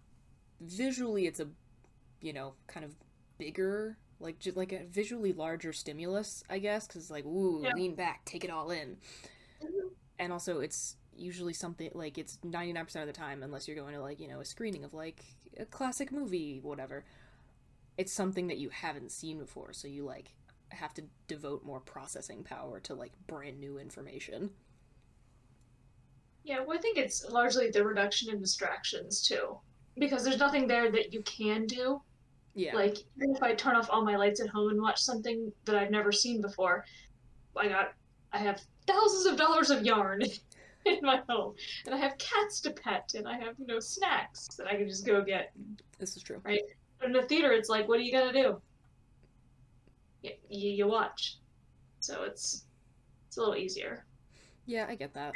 visually 0.62 1.28
it's 1.28 1.40
a 1.40 1.48
you 2.22 2.34
know 2.34 2.56
kind 2.66 2.84
of 2.84 2.96
bigger, 3.38 3.98
like 4.20 4.40
just 4.40 4.58
like 4.58 4.72
a 4.72 4.84
visually 4.86 5.32
larger 5.32 5.74
stimulus, 5.74 6.44
I 6.50 6.58
guess, 6.58 6.88
because 6.88 7.04
it's 7.04 7.12
like 7.12 7.26
ooh, 7.26 7.62
Yeah. 7.64 7.74
lean 7.76 7.94
back, 7.94 8.26
take 8.26 8.44
it 8.44 8.50
all 8.50 8.72
in, 8.72 8.98
Mhm. 9.64 9.92
and 10.18 10.34
also 10.34 10.60
it's 10.60 10.96
usually 11.16 11.54
something 11.54 11.92
like 11.94 12.18
it's 12.18 12.40
99% 12.44 13.08
of 13.08 13.14
the 13.14 13.20
time 13.20 13.44
unless 13.44 13.68
you're 13.68 13.78
going 13.78 13.94
to 13.94 14.02
like 14.02 14.20
you 14.20 14.28
know 14.28 14.40
a 14.40 14.46
screening 14.46 14.84
of 14.84 14.92
like 14.96 15.24
a 15.60 15.66
classic 15.66 16.12
movie 16.12 16.60
whatever 16.60 17.06
it's 17.98 18.14
something 18.14 18.48
that 18.48 18.58
you 18.58 18.70
haven't 18.70 19.12
seen 19.12 19.38
before 19.40 19.74
so 19.74 19.88
you 19.88 20.04
like 20.06 20.34
have 20.70 20.94
to 20.94 21.04
devote 21.28 21.64
more 21.64 21.80
processing 21.80 22.44
power 22.44 22.80
to 22.80 22.94
like 22.96 23.12
brand 23.28 23.60
new 23.60 23.78
information 23.78 24.50
Yeah, 26.44 26.60
well, 26.66 26.78
I 26.78 26.82
think 26.82 26.98
it's 26.98 27.26
largely 27.30 27.70
the 27.70 27.86
reduction 27.86 28.30
in 28.34 28.40
distractions 28.40 29.22
too, 29.22 29.58
because 29.98 30.24
there's 30.24 30.40
nothing 30.40 30.68
there 30.68 30.92
that 30.92 31.14
you 31.14 31.22
can 31.24 31.66
do. 31.68 32.02
yeah 32.56 32.76
Like, 32.76 32.98
even 33.18 33.36
if 33.36 33.42
I 33.44 33.54
turn 33.54 33.76
off 33.76 33.90
all 33.90 34.04
my 34.04 34.18
lights 34.18 34.42
at 34.42 34.50
home 34.50 34.70
and 34.70 34.82
watch 34.82 35.02
something 35.02 35.52
that 35.66 35.76
I've 35.76 35.92
never 35.92 36.12
seen 36.12 36.42
before, 36.42 36.84
I 37.56 37.68
got, 37.68 37.94
I 38.34 38.40
have 38.40 38.62
thousands 38.88 39.26
of 39.26 39.38
dollars 39.38 39.70
of 39.70 39.86
yarn 39.86 40.22
in 40.86 41.00
my 41.02 41.22
home, 41.30 41.54
and 41.86 41.96
I 41.96 41.98
have 41.98 42.18
cats 42.18 42.60
to 42.62 42.72
pet, 42.72 43.14
and 43.16 43.28
I 43.28 43.38
have, 43.38 43.56
you 43.58 43.66
know, 43.68 43.80
snacks 43.80 44.48
that 44.58 44.68
I 44.68 44.76
can 44.76 44.88
just 44.90 45.06
go 45.06 45.24
get. 45.24 45.54
this 46.00 46.18
is 46.18 46.24
true 46.24 46.42
In 47.06 47.12
the 47.12 47.24
theater, 47.24 47.52
it's 47.52 47.70
like, 47.70 47.88
what 47.88 48.00
are 48.00 48.04
you 48.04 48.12
gonna 48.12 48.34
do? 48.34 48.62
You, 50.22 50.32
you 50.50 50.88
watch. 50.88 51.38
So 52.00 52.24
it's, 52.24 52.66
it's 53.28 53.38
a 53.38 53.40
little 53.40 53.56
easier. 53.56 54.06
Yeah, 54.66 54.86
I 54.88 54.96
get 54.96 55.14
that. 55.14 55.34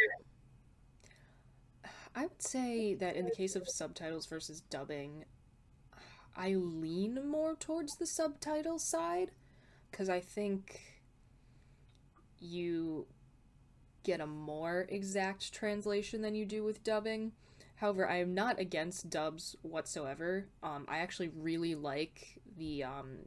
I 2.15 2.23
would 2.23 2.41
say 2.41 2.95
that 2.95 3.15
in 3.15 3.25
the 3.25 3.31
case 3.31 3.55
of 3.55 3.69
subtitles 3.69 4.25
versus 4.25 4.61
dubbing, 4.61 5.25
I 6.35 6.55
lean 6.55 7.27
more 7.27 7.55
towards 7.55 7.97
the 7.97 8.07
subtitle 8.07 8.79
side 8.79 9.31
because 9.91 10.09
I 10.09 10.19
think 10.19 10.81
you 12.39 13.07
get 14.03 14.21
a 14.21 14.25
more 14.25 14.85
exact 14.89 15.53
translation 15.53 16.21
than 16.21 16.33
you 16.33 16.45
do 16.45 16.63
with 16.63 16.83
dubbing. 16.83 17.33
However, 17.77 18.09
I 18.09 18.17
am 18.17 18.33
not 18.33 18.59
against 18.59 19.09
dubs 19.09 19.55
whatsoever. 19.61 20.47
Um, 20.63 20.85
I 20.87 20.97
actually 20.99 21.29
really 21.29 21.75
like 21.75 22.39
the 22.57 22.83
um, 22.83 23.17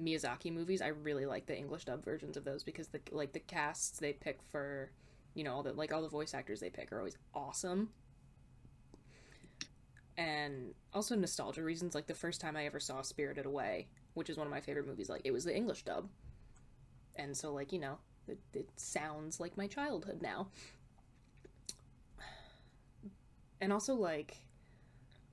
Miyazaki 0.00 0.52
movies. 0.52 0.80
I 0.80 0.88
really 0.88 1.26
like 1.26 1.46
the 1.46 1.58
English 1.58 1.84
dub 1.84 2.04
versions 2.04 2.36
of 2.36 2.44
those 2.44 2.62
because 2.62 2.88
the 2.88 3.00
like 3.10 3.32
the 3.32 3.40
casts 3.40 3.98
they 3.98 4.12
pick 4.12 4.40
for, 4.42 4.92
you 5.34 5.42
know, 5.42 5.54
all 5.54 5.64
the 5.64 5.72
like 5.72 5.92
all 5.92 6.02
the 6.02 6.08
voice 6.08 6.34
actors 6.34 6.60
they 6.60 6.70
pick 6.70 6.92
are 6.92 6.98
always 6.98 7.18
awesome. 7.34 7.90
And 10.16 10.74
also 10.92 11.16
nostalgia 11.16 11.62
reasons, 11.62 11.96
like 11.96 12.06
the 12.06 12.14
first 12.14 12.40
time 12.40 12.56
I 12.56 12.64
ever 12.66 12.78
saw 12.78 13.02
Spirited 13.02 13.44
Away, 13.44 13.88
which 14.14 14.30
is 14.30 14.36
one 14.36 14.46
of 14.46 14.52
my 14.52 14.60
favorite 14.60 14.86
movies, 14.86 15.08
like 15.08 15.22
it 15.24 15.32
was 15.32 15.44
the 15.44 15.54
English 15.54 15.82
dub. 15.82 16.08
And 17.16 17.36
so 17.36 17.52
like, 17.52 17.72
you 17.72 17.80
know, 17.80 17.98
it, 18.28 18.38
it 18.54 18.68
sounds 18.76 19.40
like 19.40 19.56
my 19.56 19.66
childhood 19.66 20.22
now. 20.22 20.48
And 23.60 23.72
also 23.72 23.94
like 23.94 24.38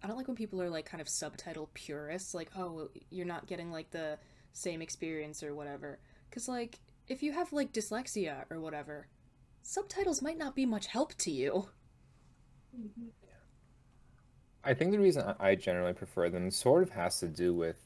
I 0.05 0.08
don't 0.08 0.17
like 0.17 0.27
when 0.27 0.36
people 0.36 0.62
are 0.62 0.70
like 0.70 0.86
kind 0.86 1.01
of 1.01 1.10
subtitle 1.10 1.72
purists, 1.74 2.36
like, 2.36 2.51
oh, 2.55 2.89
you're 3.10 3.25
not 3.25 3.48
getting 3.48 3.72
like 3.72 3.89
the 3.89 4.20
same 4.53 4.82
experience 4.82 5.41
or 5.41 5.55
whatever. 5.55 5.98
Because, 6.29 6.48
like, 6.48 6.79
if 7.08 7.24
you 7.24 7.32
have 7.32 7.51
like 7.51 7.74
dyslexia 7.74 8.46
or 8.51 8.60
whatever, 8.60 9.08
subtitles 9.63 10.22
might 10.22 10.38
not 10.38 10.55
be 10.55 10.65
much 10.65 10.86
help 10.86 11.15
to 11.15 11.32
you. 11.32 11.70
I 14.63 14.75
think 14.75 14.91
the 14.91 15.00
reason 15.00 15.34
I 15.39 15.55
generally 15.55 15.94
prefer 15.94 16.29
them 16.29 16.51
sort 16.51 16.84
of 16.84 16.91
has 16.91 17.20
to 17.22 17.27
do 17.27 17.55
with 17.55 17.77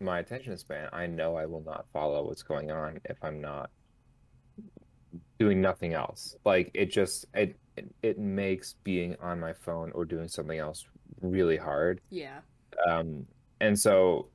my 0.00 0.20
attention 0.20 0.56
span. 0.56 0.88
I 0.94 1.06
know 1.06 1.36
I 1.36 1.44
will 1.44 1.62
not 1.62 1.84
follow 1.92 2.24
what's 2.24 2.42
going 2.42 2.70
on 2.70 3.00
if 3.04 3.18
I'm 3.22 3.42
not 3.42 3.70
doing 5.40 5.60
nothing 5.60 5.94
else. 5.94 6.36
Like 6.44 6.70
it 6.74 6.92
just 6.92 7.26
it 7.34 7.56
it, 8.02 8.18
makes 8.18 8.74
being 8.84 9.16
on 9.20 9.40
my 9.40 9.54
phone 9.54 9.90
or 9.92 10.04
doing 10.04 10.28
something 10.28 10.58
else 10.58 10.86
really 11.22 11.56
hard. 11.56 12.00
Yeah. 12.10 12.40
Um, 12.88 13.26
and 13.60 13.78
so 13.78 14.28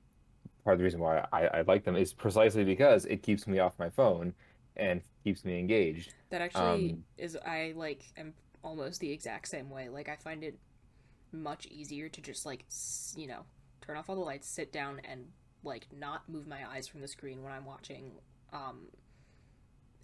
part 0.63 0.73
of 0.73 0.79
the 0.79 0.83
reason 0.83 0.99
why 0.99 1.25
I, 1.31 1.45
I 1.47 1.61
like 1.61 1.83
them 1.83 1.95
is 1.95 2.11
precisely 2.11 2.63
because 2.63 3.05
it 3.05 3.21
keeps 3.21 3.45
me 3.45 3.59
off 3.59 3.73
my 3.77 3.89
phone 3.91 4.33
and 4.75 5.01
keeps 5.23 5.45
me 5.45 5.59
engaged. 5.59 6.15
That 6.31 6.41
actually 6.41 6.91
Um, 6.91 7.03
is, 7.17 7.37
I 7.45 7.73
like, 7.75 8.01
am 8.17 8.33
almost 8.63 8.99
the 8.99 9.11
exact 9.11 9.47
same 9.47 9.69
way. 9.69 9.89
Like, 9.89 10.09
I 10.09 10.15
find 10.15 10.43
it 10.43 10.57
much 11.31 11.67
easier 11.67 12.09
to 12.09 12.21
just, 12.21 12.45
like, 12.45 12.65
you 13.15 13.27
know, 13.27 13.41
turn 13.81 13.95
off 13.95 14.09
all 14.09 14.15
the 14.15 14.21
lights, 14.21 14.49
sit 14.49 14.73
down, 14.73 15.01
and, 15.09 15.27
like, 15.63 15.87
not 15.95 16.27
move 16.27 16.47
my 16.47 16.67
eyes 16.67 16.87
from 16.87 17.01
the 17.01 17.07
screen 17.07 17.43
when 17.43 17.53
I'm 17.53 17.65
watching 17.65 18.11
um, 18.51 18.87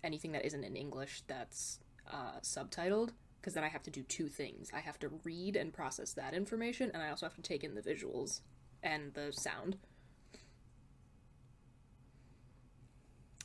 anything 0.03 0.31
that 0.33 0.45
isn't 0.45 0.63
in 0.63 0.75
English 0.75 1.23
that's 1.27 1.79
uh, 2.11 2.39
subtitled. 2.41 3.11
Because 3.39 3.55
then 3.55 3.63
I 3.63 3.69
have 3.69 3.81
to 3.83 3.89
do 3.89 4.03
two 4.03 4.27
things. 4.27 4.69
I 4.71 4.81
have 4.81 4.99
to 4.99 5.09
read 5.23 5.55
and 5.55 5.73
process 5.73 6.13
that 6.13 6.35
information, 6.35 6.91
and 6.93 7.01
I 7.01 7.09
also 7.09 7.25
have 7.25 7.33
to 7.35 7.41
take 7.41 7.63
in 7.63 7.73
the 7.73 7.81
visuals 7.81 8.41
and 8.83 9.11
the 9.15 9.31
sound. 9.31 9.77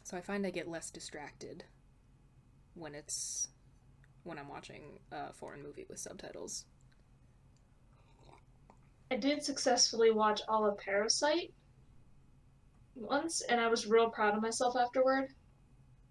So 0.03 0.17
I 0.17 0.21
find 0.21 0.47
I 0.47 0.51
get 0.51 0.69
less 0.69 0.91
distracted 0.91 1.65
when 2.75 2.95
it's 2.95 3.49
when 4.23 4.39
I'm 4.39 4.49
watching 4.49 4.99
a 5.11 5.33
foreign 5.33 5.63
movie 5.63 5.87
with 5.89 5.99
subtitles. 5.99 6.67
I 9.11 9.17
did 9.17 9.43
successfully 9.43 10.11
watch 10.11 10.43
all 10.49 10.67
of 10.67 10.79
Parasite 10.79 11.55
once, 12.95 13.41
and 13.43 13.61
I 13.61 13.69
was 13.69 13.87
real 13.87 14.11
proud 14.11 14.37
of 14.37 14.43
myself 14.43 14.77
afterward. 14.77 15.29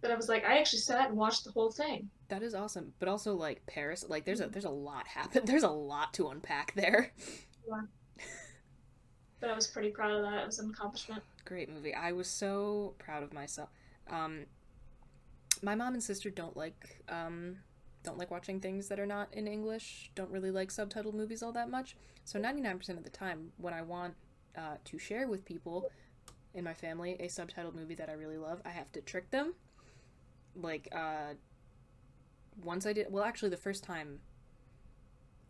That 0.06 0.14
I 0.14 0.18
was 0.18 0.30
like, 0.30 0.46
I 0.46 0.60
actually 0.60 0.80
sat 0.80 1.10
and 1.10 1.18
watched 1.18 1.46
the 1.46 1.52
whole 1.52 1.72
thing. 1.72 2.12
That 2.28 2.44
is 2.44 2.54
awesome, 2.54 2.94
but 3.00 3.10
also 3.10 3.34
like 3.34 3.66
Paris, 3.66 4.06
like 4.08 4.24
there's 4.24 4.40
a 4.40 4.48
there's 4.48 4.66
a 4.66 4.70
lot 4.70 5.08
happen. 5.08 5.44
There's 5.46 5.64
a 5.64 5.70
lot 5.70 6.14
to 6.14 6.28
unpack 6.28 6.76
there. 6.76 7.12
Yeah. 7.68 7.82
But 9.40 9.50
I 9.50 9.56
was 9.56 9.66
pretty 9.66 9.90
proud 9.90 10.12
of 10.12 10.22
that. 10.22 10.44
It 10.44 10.46
was 10.46 10.60
an 10.60 10.70
accomplishment. 10.70 11.24
Great 11.44 11.74
movie. 11.74 11.96
I 11.96 12.12
was 12.12 12.28
so 12.28 12.94
proud 13.00 13.24
of 13.24 13.34
myself. 13.34 13.70
Um, 14.08 14.46
my 15.64 15.74
mom 15.74 15.96
and 15.96 16.04
sister 16.04 16.30
don't 16.30 16.56
like 16.56 17.04
um 17.10 17.58
don't 18.04 18.20
like 18.20 18.30
watching 18.30 18.60
things 18.60 18.88
that 18.90 19.00
are 19.00 19.08
not 19.08 19.34
in 19.34 19.48
English. 19.48 20.12
Don't 20.14 20.30
really 20.30 20.52
like 20.52 20.70
subtitled 20.70 21.16
movies 21.16 21.42
all 21.42 21.52
that 21.54 21.72
much. 21.72 21.96
So 22.26 22.40
99% 22.40 22.90
of 22.90 23.04
the 23.04 23.10
time, 23.10 23.54
when 23.58 23.74
I 23.74 23.82
want 23.82 24.14
uh, 24.56 24.76
to 24.84 25.00
share 25.00 25.28
with 25.28 25.44
people 25.46 25.90
in 26.54 26.64
my 26.64 26.76
family 26.76 27.16
a 27.20 27.26
subtitled 27.26 27.74
movie 27.74 27.96
that 27.96 28.08
I 28.08 28.14
really 28.14 28.38
love, 28.38 28.62
I 28.64 28.70
have 28.70 28.92
to 28.92 29.02
trick 29.02 29.32
them. 29.32 29.56
Like 30.56 30.88
uh, 30.92 31.34
once 32.64 32.86
I 32.86 32.94
did. 32.94 33.08
Well, 33.12 33.24
actually, 33.24 33.50
the 33.50 33.58
first 33.58 33.84
time. 33.84 34.20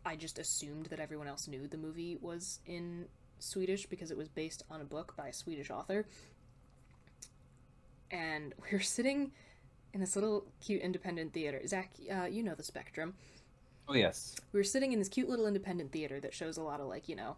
I 0.04 0.14
just 0.14 0.38
assumed 0.38 0.86
that 0.86 1.00
everyone 1.00 1.26
else 1.26 1.48
knew 1.48 1.66
the 1.66 1.76
movie 1.76 2.16
was 2.20 2.60
in 2.64 3.06
Swedish 3.40 3.86
because 3.86 4.12
it 4.12 4.16
was 4.16 4.28
based 4.28 4.62
on 4.70 4.80
a 4.80 4.84
book 4.84 5.14
by 5.16 5.26
a 5.26 5.32
Swedish 5.32 5.68
author. 5.68 6.06
And 8.12 8.54
we 8.62 8.76
were 8.76 8.84
sitting 8.84 9.32
in 9.92 10.00
this 10.00 10.14
little 10.14 10.46
cute 10.60 10.80
independent 10.82 11.32
theater. 11.32 11.60
Zach, 11.66 11.90
uh, 12.14 12.26
you 12.26 12.42
know 12.42 12.54
the 12.54 12.62
Spectrum. 12.62 13.14
Oh 13.88 13.94
yes. 13.94 14.36
We 14.52 14.60
were 14.60 14.64
sitting 14.64 14.92
in 14.92 14.98
this 14.98 15.08
cute 15.08 15.28
little 15.28 15.46
independent 15.46 15.92
theater 15.92 16.20
that 16.20 16.34
shows 16.34 16.56
a 16.56 16.62
lot 16.62 16.80
of 16.80 16.86
like, 16.86 17.08
you 17.08 17.16
know, 17.16 17.36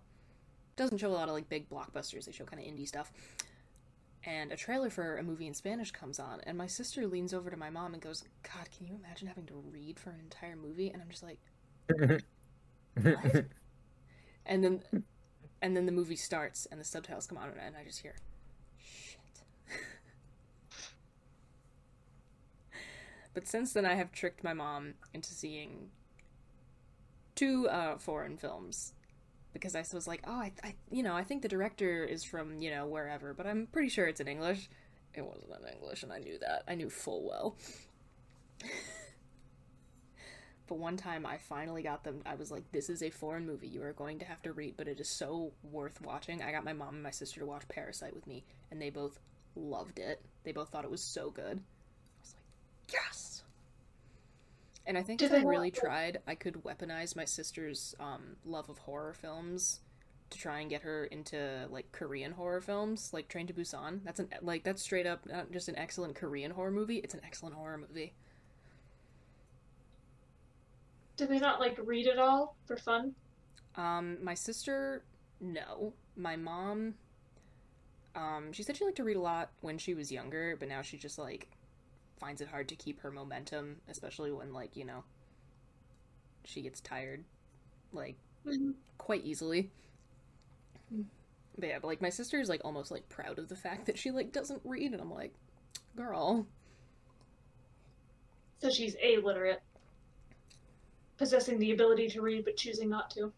doesn't 0.76 0.98
show 0.98 1.08
a 1.08 1.12
lot 1.12 1.28
of 1.28 1.34
like 1.34 1.48
big 1.48 1.68
blockbusters. 1.68 2.24
They 2.24 2.32
show 2.32 2.44
kind 2.44 2.60
of 2.62 2.68
indie 2.68 2.88
stuff. 2.88 3.12
And 4.28 4.52
a 4.52 4.56
trailer 4.56 4.90
for 4.90 5.16
a 5.16 5.22
movie 5.22 5.46
in 5.46 5.54
Spanish 5.54 5.90
comes 5.90 6.20
on, 6.20 6.42
and 6.42 6.58
my 6.58 6.66
sister 6.66 7.06
leans 7.06 7.32
over 7.32 7.48
to 7.48 7.56
my 7.56 7.70
mom 7.70 7.94
and 7.94 8.02
goes, 8.02 8.24
"God, 8.42 8.68
can 8.76 8.86
you 8.86 8.94
imagine 8.94 9.26
having 9.26 9.46
to 9.46 9.54
read 9.54 9.98
for 9.98 10.10
an 10.10 10.20
entire 10.20 10.54
movie?" 10.54 10.90
And 10.90 11.00
I'm 11.00 11.08
just 11.08 11.22
like, 11.22 11.40
"What?" 11.88 12.22
and 14.44 14.62
then, 14.62 14.82
and 15.62 15.74
then 15.74 15.86
the 15.86 15.92
movie 15.92 16.14
starts, 16.14 16.66
and 16.66 16.78
the 16.78 16.84
subtitles 16.84 17.26
come 17.26 17.38
on, 17.38 17.48
and 17.58 17.74
I 17.74 17.84
just 17.84 18.00
hear, 18.00 18.16
"Shit." 18.76 19.18
but 23.32 23.48
since 23.48 23.72
then, 23.72 23.86
I 23.86 23.94
have 23.94 24.12
tricked 24.12 24.44
my 24.44 24.52
mom 24.52 24.94
into 25.14 25.32
seeing 25.32 25.88
two 27.34 27.66
uh, 27.70 27.96
foreign 27.96 28.36
films 28.36 28.92
because 29.58 29.74
I 29.74 29.84
was 29.92 30.06
like, 30.06 30.22
oh, 30.26 30.32
I, 30.32 30.52
I, 30.62 30.74
you 30.90 31.02
know, 31.02 31.14
I 31.14 31.24
think 31.24 31.42
the 31.42 31.48
director 31.48 32.04
is 32.04 32.24
from, 32.24 32.60
you 32.60 32.70
know, 32.70 32.86
wherever, 32.86 33.34
but 33.34 33.46
I'm 33.46 33.66
pretty 33.66 33.88
sure 33.88 34.06
it's 34.06 34.20
in 34.20 34.28
English. 34.28 34.68
It 35.14 35.24
wasn't 35.24 35.50
in 35.50 35.74
English, 35.74 36.02
and 36.02 36.12
I 36.12 36.18
knew 36.18 36.38
that. 36.38 36.62
I 36.68 36.74
knew 36.74 36.90
full 36.90 37.26
well. 37.28 37.56
but 40.68 40.78
one 40.78 40.96
time 40.96 41.26
I 41.26 41.38
finally 41.38 41.82
got 41.82 42.04
them, 42.04 42.22
I 42.24 42.34
was 42.34 42.50
like, 42.50 42.70
this 42.72 42.88
is 42.88 43.02
a 43.02 43.10
foreign 43.10 43.46
movie. 43.46 43.68
You 43.68 43.82
are 43.82 43.92
going 43.92 44.18
to 44.20 44.24
have 44.24 44.42
to 44.42 44.52
read, 44.52 44.74
but 44.76 44.86
it 44.88 45.00
is 45.00 45.08
so 45.08 45.52
worth 45.62 46.00
watching. 46.02 46.42
I 46.42 46.52
got 46.52 46.64
my 46.64 46.72
mom 46.72 46.94
and 46.94 47.02
my 47.02 47.10
sister 47.10 47.40
to 47.40 47.46
watch 47.46 47.66
Parasite 47.68 48.14
with 48.14 48.26
me, 48.26 48.44
and 48.70 48.80
they 48.80 48.90
both 48.90 49.18
loved 49.56 49.98
it. 49.98 50.22
They 50.44 50.52
both 50.52 50.68
thought 50.68 50.84
it 50.84 50.90
was 50.90 51.02
so 51.02 51.30
good. 51.30 51.58
I 51.58 52.20
was 52.20 52.34
like, 52.34 52.92
yes! 52.92 53.37
And 54.88 54.96
I 54.96 55.02
think 55.02 55.20
Do 55.20 55.26
if 55.26 55.32
I 55.32 55.42
really 55.42 55.70
tried, 55.70 56.20
I 56.26 56.34
could 56.34 56.64
weaponize 56.64 57.14
my 57.14 57.26
sister's 57.26 57.94
um, 58.00 58.36
love 58.46 58.70
of 58.70 58.78
horror 58.78 59.12
films 59.12 59.80
to 60.30 60.38
try 60.38 60.60
and 60.60 60.70
get 60.70 60.80
her 60.80 61.04
into 61.04 61.66
like 61.70 61.92
Korean 61.92 62.32
horror 62.32 62.62
films, 62.62 63.10
like 63.12 63.28
Train 63.28 63.46
to 63.48 63.52
Busan. 63.52 64.00
That's 64.02 64.18
an 64.18 64.30
like 64.40 64.64
that's 64.64 64.82
straight 64.82 65.06
up 65.06 65.26
not 65.26 65.52
just 65.52 65.68
an 65.68 65.76
excellent 65.76 66.14
Korean 66.14 66.50
horror 66.52 66.70
movie; 66.70 66.96
it's 66.96 67.12
an 67.12 67.20
excellent 67.22 67.54
horror 67.54 67.76
movie. 67.76 68.14
Do 71.18 71.26
they 71.26 71.38
not 71.38 71.60
like 71.60 71.78
read 71.84 72.06
it 72.06 72.18
all 72.18 72.56
for 72.64 72.78
fun? 72.78 73.14
Um, 73.76 74.16
my 74.24 74.32
sister, 74.32 75.02
no. 75.38 75.92
My 76.16 76.36
mom, 76.36 76.94
um, 78.16 78.52
she 78.52 78.62
said 78.62 78.78
she 78.78 78.86
liked 78.86 78.96
to 78.96 79.04
read 79.04 79.16
a 79.16 79.20
lot 79.20 79.50
when 79.60 79.76
she 79.76 79.92
was 79.92 80.10
younger, 80.10 80.56
but 80.58 80.66
now 80.66 80.80
she 80.80 80.96
just 80.96 81.18
like 81.18 81.50
finds 82.18 82.40
it 82.40 82.48
hard 82.48 82.68
to 82.68 82.76
keep 82.76 83.00
her 83.00 83.10
momentum, 83.10 83.76
especially 83.88 84.32
when 84.32 84.52
like 84.52 84.76
you 84.76 84.84
know 84.84 85.04
she 86.44 86.62
gets 86.62 86.80
tired, 86.80 87.24
like 87.92 88.16
Mhm. 88.46 88.74
quite 88.98 89.24
easily. 89.24 89.70
But 91.58 91.68
yeah, 91.68 91.78
but 91.80 91.88
like 91.88 92.00
my 92.00 92.10
sister 92.10 92.38
is 92.40 92.48
like 92.48 92.60
almost 92.64 92.90
like 92.90 93.08
proud 93.08 93.38
of 93.38 93.48
the 93.48 93.56
fact 93.56 93.86
that 93.86 93.98
she 93.98 94.10
like 94.10 94.32
doesn't 94.32 94.62
read, 94.64 94.92
and 94.92 95.00
I'm 95.00 95.12
like, 95.12 95.34
girl, 95.96 96.46
So 98.60 98.70
she's 98.70 98.94
illiterate, 98.96 99.62
possessing 101.16 101.58
the 101.58 101.72
ability 101.72 102.08
to 102.10 102.22
read 102.22 102.44
but 102.44 102.56
choosing 102.56 102.88
not 102.88 103.10
to. 103.12 103.32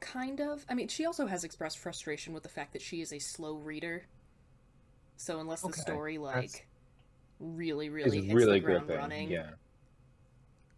kind 0.00 0.40
of. 0.40 0.64
I 0.68 0.74
mean, 0.74 0.88
she 0.88 1.04
also 1.06 1.26
has 1.26 1.44
expressed 1.44 1.78
frustration 1.78 2.32
with 2.32 2.42
the 2.42 2.48
fact 2.48 2.72
that 2.72 2.82
she 2.82 3.00
is 3.02 3.12
a 3.12 3.18
slow 3.18 3.56
reader. 3.56 4.04
So 5.16 5.38
unless 5.40 5.60
the 5.60 5.68
Okay, 5.68 5.80
story 5.82 6.16
like 6.18 6.34
that's- 6.52 6.62
really, 7.40 7.86
It's 7.86 7.94
really 7.94 8.20
hits 8.22 8.34
really 8.34 8.60
the 8.60 8.66
ground 8.66 8.86
gripping. 8.86 9.00
running, 9.02 9.30
Yeah. 9.30 9.50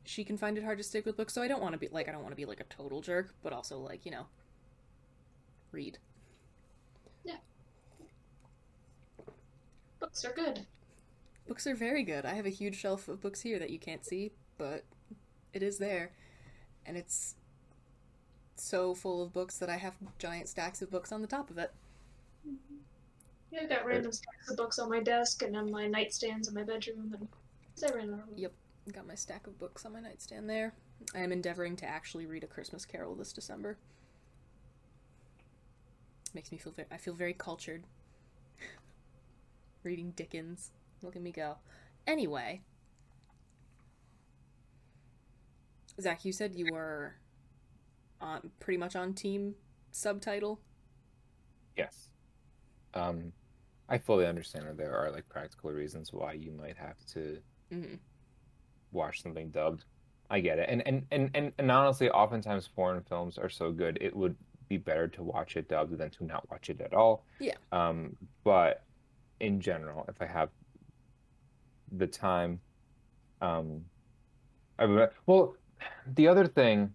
she 0.05 0.25
can 0.25 0.37
find 0.39 0.57
it 0.57 0.65
hard 0.65 0.79
to 0.79 0.85
stick 0.85 1.05
with 1.05 1.17
books. 1.17 1.35
So 1.35 1.43
I 1.43 1.49
don't 1.49 1.61
want 1.61 1.73
to 1.75 1.79
be 1.79 1.89
like 1.89 2.09
I 2.09 2.13
don't 2.13 2.23
want 2.23 2.33
to 2.33 2.37
be 2.37 2.47
like 2.47 2.61
a 2.61 2.65
total 2.65 3.01
jerk, 3.03 3.35
but 3.43 3.53
also 3.53 3.79
like 3.79 4.05
you 4.07 4.13
know, 4.13 4.27
read. 5.73 5.99
Yeah. 7.25 7.37
Books 10.01 10.25
are 10.25 10.33
good. 10.33 10.67
Books 11.47 11.67
are 11.67 11.75
very 11.75 12.03
good. 12.03 12.25
I 12.25 12.35
have 12.35 12.47
a 12.47 12.51
huge 12.51 12.77
shelf 12.79 13.09
of 13.09 13.21
books 13.21 13.41
here 13.43 13.59
that 13.59 13.71
you 13.71 13.79
can't 13.79 14.05
see, 14.05 14.33
but 14.59 14.85
it 15.53 15.63
is 15.63 15.79
there. 15.79 16.13
And 16.87 16.97
it's 16.97 17.35
so 18.57 18.95
full 18.95 19.23
of 19.23 19.33
books 19.33 19.59
that 19.59 19.69
I 19.69 19.77
have 19.77 19.97
giant 20.19 20.49
stacks 20.49 20.83
of 20.83 20.91
books 20.91 21.11
on 21.13 21.21
the 21.21 21.27
top 21.27 21.51
of 21.51 21.59
it. 21.59 21.73
Mm-hmm. 22.47 22.77
Yeah, 23.53 23.61
I've 23.65 23.69
got 23.69 23.85
random 23.85 24.13
stacks 24.13 24.51
of 24.51 24.57
books 24.57 24.79
on 24.79 24.89
my 24.89 25.01
desk 25.01 25.43
and 25.43 25.55
on 25.55 25.71
my 25.71 25.85
nightstands 25.85 26.49
in 26.49 26.55
my 26.55 26.63
bedroom, 26.63 27.15
and 27.15 27.29
I 27.85 27.95
ran 27.95 28.15
out 28.15 28.21
Yep, 28.35 28.53
got 28.93 29.07
my 29.07 29.15
stack 29.15 29.47
of 29.47 29.59
books 29.59 29.85
on 29.85 29.93
my 29.93 30.01
nightstand 30.01 30.49
there. 30.49 30.73
I 31.15 31.19
am 31.19 31.33
endeavoring 31.33 31.77
to 31.77 31.87
actually 31.87 32.25
read 32.25 32.45
A 32.45 32.47
Christmas 32.47 32.87
Carol 32.87 33.15
this 33.15 33.31
December. 33.31 33.77
Makes 36.33 36.51
me 36.51 36.57
feel 36.57 36.73
very 36.73 36.89
I 36.91 36.97
feel 36.97 37.13
very 37.13 37.35
cultured. 37.35 37.85
Reading 39.83 40.13
Dickens. 40.17 40.71
Look 41.03 41.15
at 41.15 41.21
me 41.21 41.31
go. 41.31 41.57
Anyway. 42.07 42.63
Zach, 46.01 46.25
you 46.25 46.33
said 46.33 46.55
you 46.55 46.73
were 46.73 47.17
on 48.19 48.51
pretty 48.61 48.79
much 48.79 48.97
on 48.97 49.13
team 49.13 49.57
subtitle. 49.91 50.59
Yes. 51.77 52.09
Um, 52.95 53.33
I 53.93 53.99
fully 53.99 54.27
understand 54.27 54.67
that 54.67 54.79
there 54.79 54.97
are 54.97 55.11
like 55.11 55.29
practical 55.29 55.71
reasons 55.71 56.15
why 56.15 56.33
you 56.33 56.51
might 56.51 56.79
have 56.79 56.97
to 57.13 57.39
hmm 57.71 57.97
watch 58.91 59.23
something 59.23 59.51
dubbed. 59.51 59.85
I 60.31 60.41
get 60.41 60.59
it. 60.59 60.69
And 60.71 60.87
and 60.87 61.05
and 61.11 61.31
and, 61.35 61.53
and 61.59 61.71
honestly, 61.71 62.11
oftentimes 62.11 62.67
foreign 62.67 63.03
films 63.03 63.37
are 63.37 63.51
so 63.51 63.71
good, 63.71 63.99
it 64.01 64.17
would 64.17 64.35
be 64.71 64.79
better 64.79 65.09
to 65.09 65.23
watch 65.23 65.59
it 65.59 65.69
dubbed 65.69 65.99
than 65.99 66.09
to 66.09 66.25
not 66.25 66.51
watch 66.51 66.71
it 66.71 66.81
at 66.81 66.95
all. 66.95 67.27
Yeah. 67.39 67.57
Um, 67.71 68.17
but 68.45 68.83
in 69.41 69.61
general, 69.61 70.07
if 70.09 70.23
I 70.23 70.27
have 70.27 70.49
the 71.99 72.07
time, 72.07 72.61
um, 73.43 73.85
I 74.79 75.09
well, 75.27 75.55
the 76.15 76.29
other 76.29 76.47
thing 76.47 76.95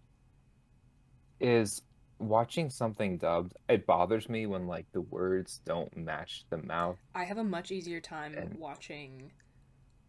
is 1.40 1.84
watching 2.20 2.70
something 2.70 3.18
dubbed, 3.18 3.54
it 3.70 3.86
bothers 3.86 4.28
me 4.30 4.46
when 4.46 4.68
like 4.68 4.92
the 4.92 5.02
words 5.02 5.62
don't 5.66 5.96
match 5.96 6.46
the 6.50 6.58
mouth. 6.58 6.98
I 7.14 7.24
have 7.26 7.38
a 7.38 7.44
much 7.44 7.72
easier 7.72 8.00
time 8.02 8.34
And- 8.36 8.58
watching 8.60 9.32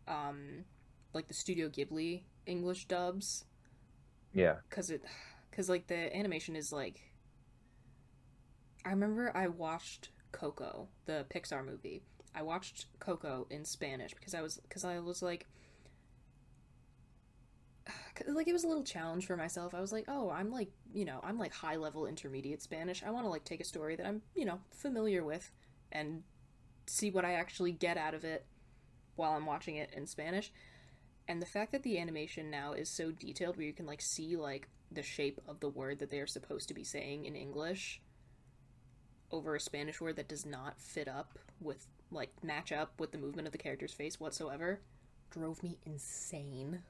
um 0.07 0.65
like 1.13 1.29
the 1.29 1.35
Studio 1.35 1.69
Ghibli 1.69 2.23
English 2.47 2.87
dubs 2.87 3.45
Yeah. 4.33 4.57
cuz 4.71 4.91
it 4.91 5.03
cuz 5.53 5.69
like 5.69 5.87
the 5.89 6.15
animation 6.17 6.57
is 6.57 6.73
like 6.73 7.13
I 8.85 8.91
remember 8.91 9.31
I 9.37 9.49
watched 9.49 10.11
Coco, 10.33 10.89
the 11.07 11.27
Pixar 11.29 11.65
movie. 11.65 12.03
I 12.35 12.43
watched 12.43 12.87
Coco 13.01 13.47
in 13.51 13.65
Spanish 13.65 14.15
because 14.15 14.35
I 14.35 14.41
was 14.41 14.61
cuz 14.71 14.85
I 14.85 14.99
was 15.01 15.21
like 15.23 15.47
like 18.27 18.49
it 18.49 18.53
was 18.53 18.65
a 18.65 18.69
little 18.69 18.85
challenge 18.85 19.27
for 19.27 19.37
myself. 19.37 19.75
I 19.75 19.81
was 19.81 19.93
like, 19.93 20.05
"Oh, 20.09 20.31
I'm 20.31 20.51
like, 20.51 20.71
you 20.93 21.05
know, 21.05 21.21
I'm 21.23 21.39
like 21.39 21.53
high 21.53 21.77
level 21.77 22.07
intermediate 22.07 22.63
Spanish. 22.63 23.03
I 23.03 23.11
want 23.11 23.25
to 23.25 23.31
like 23.31 23.45
take 23.45 23.61
a 23.61 23.65
story 23.65 23.97
that 23.97 24.07
I'm, 24.07 24.23
you 24.35 24.45
know, 24.45 24.61
familiar 24.71 25.25
with 25.25 25.51
and 25.93 26.23
see 26.87 27.11
what 27.11 27.25
I 27.25 27.35
actually 27.35 27.73
get 27.73 27.97
out 27.97 28.15
of 28.15 28.25
it 28.25 28.47
while 29.17 29.33
I'm 29.33 29.47
watching 29.47 29.77
it 29.77 29.91
in 29.95 30.07
Spanish. 30.07 30.53
And 31.27 31.43
the 31.43 31.47
fact 31.47 31.73
that 31.73 31.83
the 31.83 31.99
animation 31.99 32.51
now 32.51 32.73
is 32.73 32.89
so 32.89 33.11
detailed 33.11 33.57
where 33.57 33.67
you 33.67 33.73
can 33.73 33.87
like 33.87 34.01
see 34.01 34.37
like 34.37 34.69
the 34.91 35.03
shape 35.03 35.41
of 35.47 35.61
the 35.61 35.69
word 35.69 35.99
that 35.99 36.11
they 36.11 36.21
are 36.21 36.27
supposed 36.27 36.69
to 36.69 36.75
be 36.75 36.85
saying 36.85 37.27
in 37.27 37.37
English 37.37 38.01
over 39.31 39.55
a 39.55 39.61
Spanish 39.61 40.01
word 40.01 40.17
that 40.17 40.29
does 40.29 40.47
not 40.47 40.81
fit 40.81 41.07
up 41.07 41.39
with 41.61 41.87
like 42.11 42.31
match 42.43 42.73
up 42.73 42.99
with 42.99 43.13
the 43.13 43.19
movement 43.19 43.47
of 43.47 43.53
the 43.53 43.59
character's 43.59 43.93
face 43.93 44.19
whatsoever 44.19 44.81
drove 45.31 45.63
me 45.63 45.77
insane. 45.85 46.81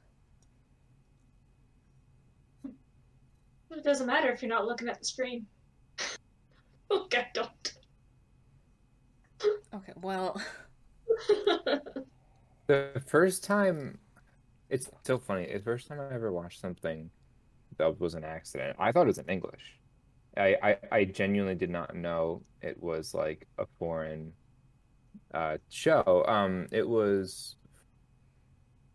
It 3.71 3.85
doesn't 3.85 4.07
matter 4.07 4.31
if 4.31 4.43
you're 4.43 4.49
not 4.49 4.67
looking 4.67 4.89
at 4.89 4.99
the 4.99 5.05
screen. 5.05 5.47
Look, 6.91 7.15
I 7.17 7.27
don't. 7.35 7.73
Okay, 9.75 9.93
well, 9.97 10.41
The 12.69 13.03
first 13.07 13.45
time, 13.45 13.99
it's 14.69 14.91
so 15.03 15.19
funny. 15.19 15.51
The 15.51 15.61
first 15.61 15.89
time 15.89 16.01
I 16.01 16.15
ever 16.15 16.31
watched 16.31 16.61
something 16.61 17.11
that 17.79 17.99
was 17.99 18.13
an 18.13 18.25
accident. 18.25 18.77
I 18.79 18.93
thought 18.93 19.05
it 19.05 19.07
was 19.07 19.19
in 19.19 19.25
English. 19.25 19.79
I, 20.37 20.57
I, 20.63 20.77
I 20.93 21.05
genuinely 21.07 21.55
did 21.55 21.71
not 21.71 21.97
know 21.97 22.43
it 22.61 22.81
was 22.81 23.15
like 23.15 23.49
a 23.57 23.65
foreign 23.79 24.35
uh, 25.33 25.57
show. 25.71 26.27
Um, 26.29 26.67
it 26.71 26.87
was 26.87 27.57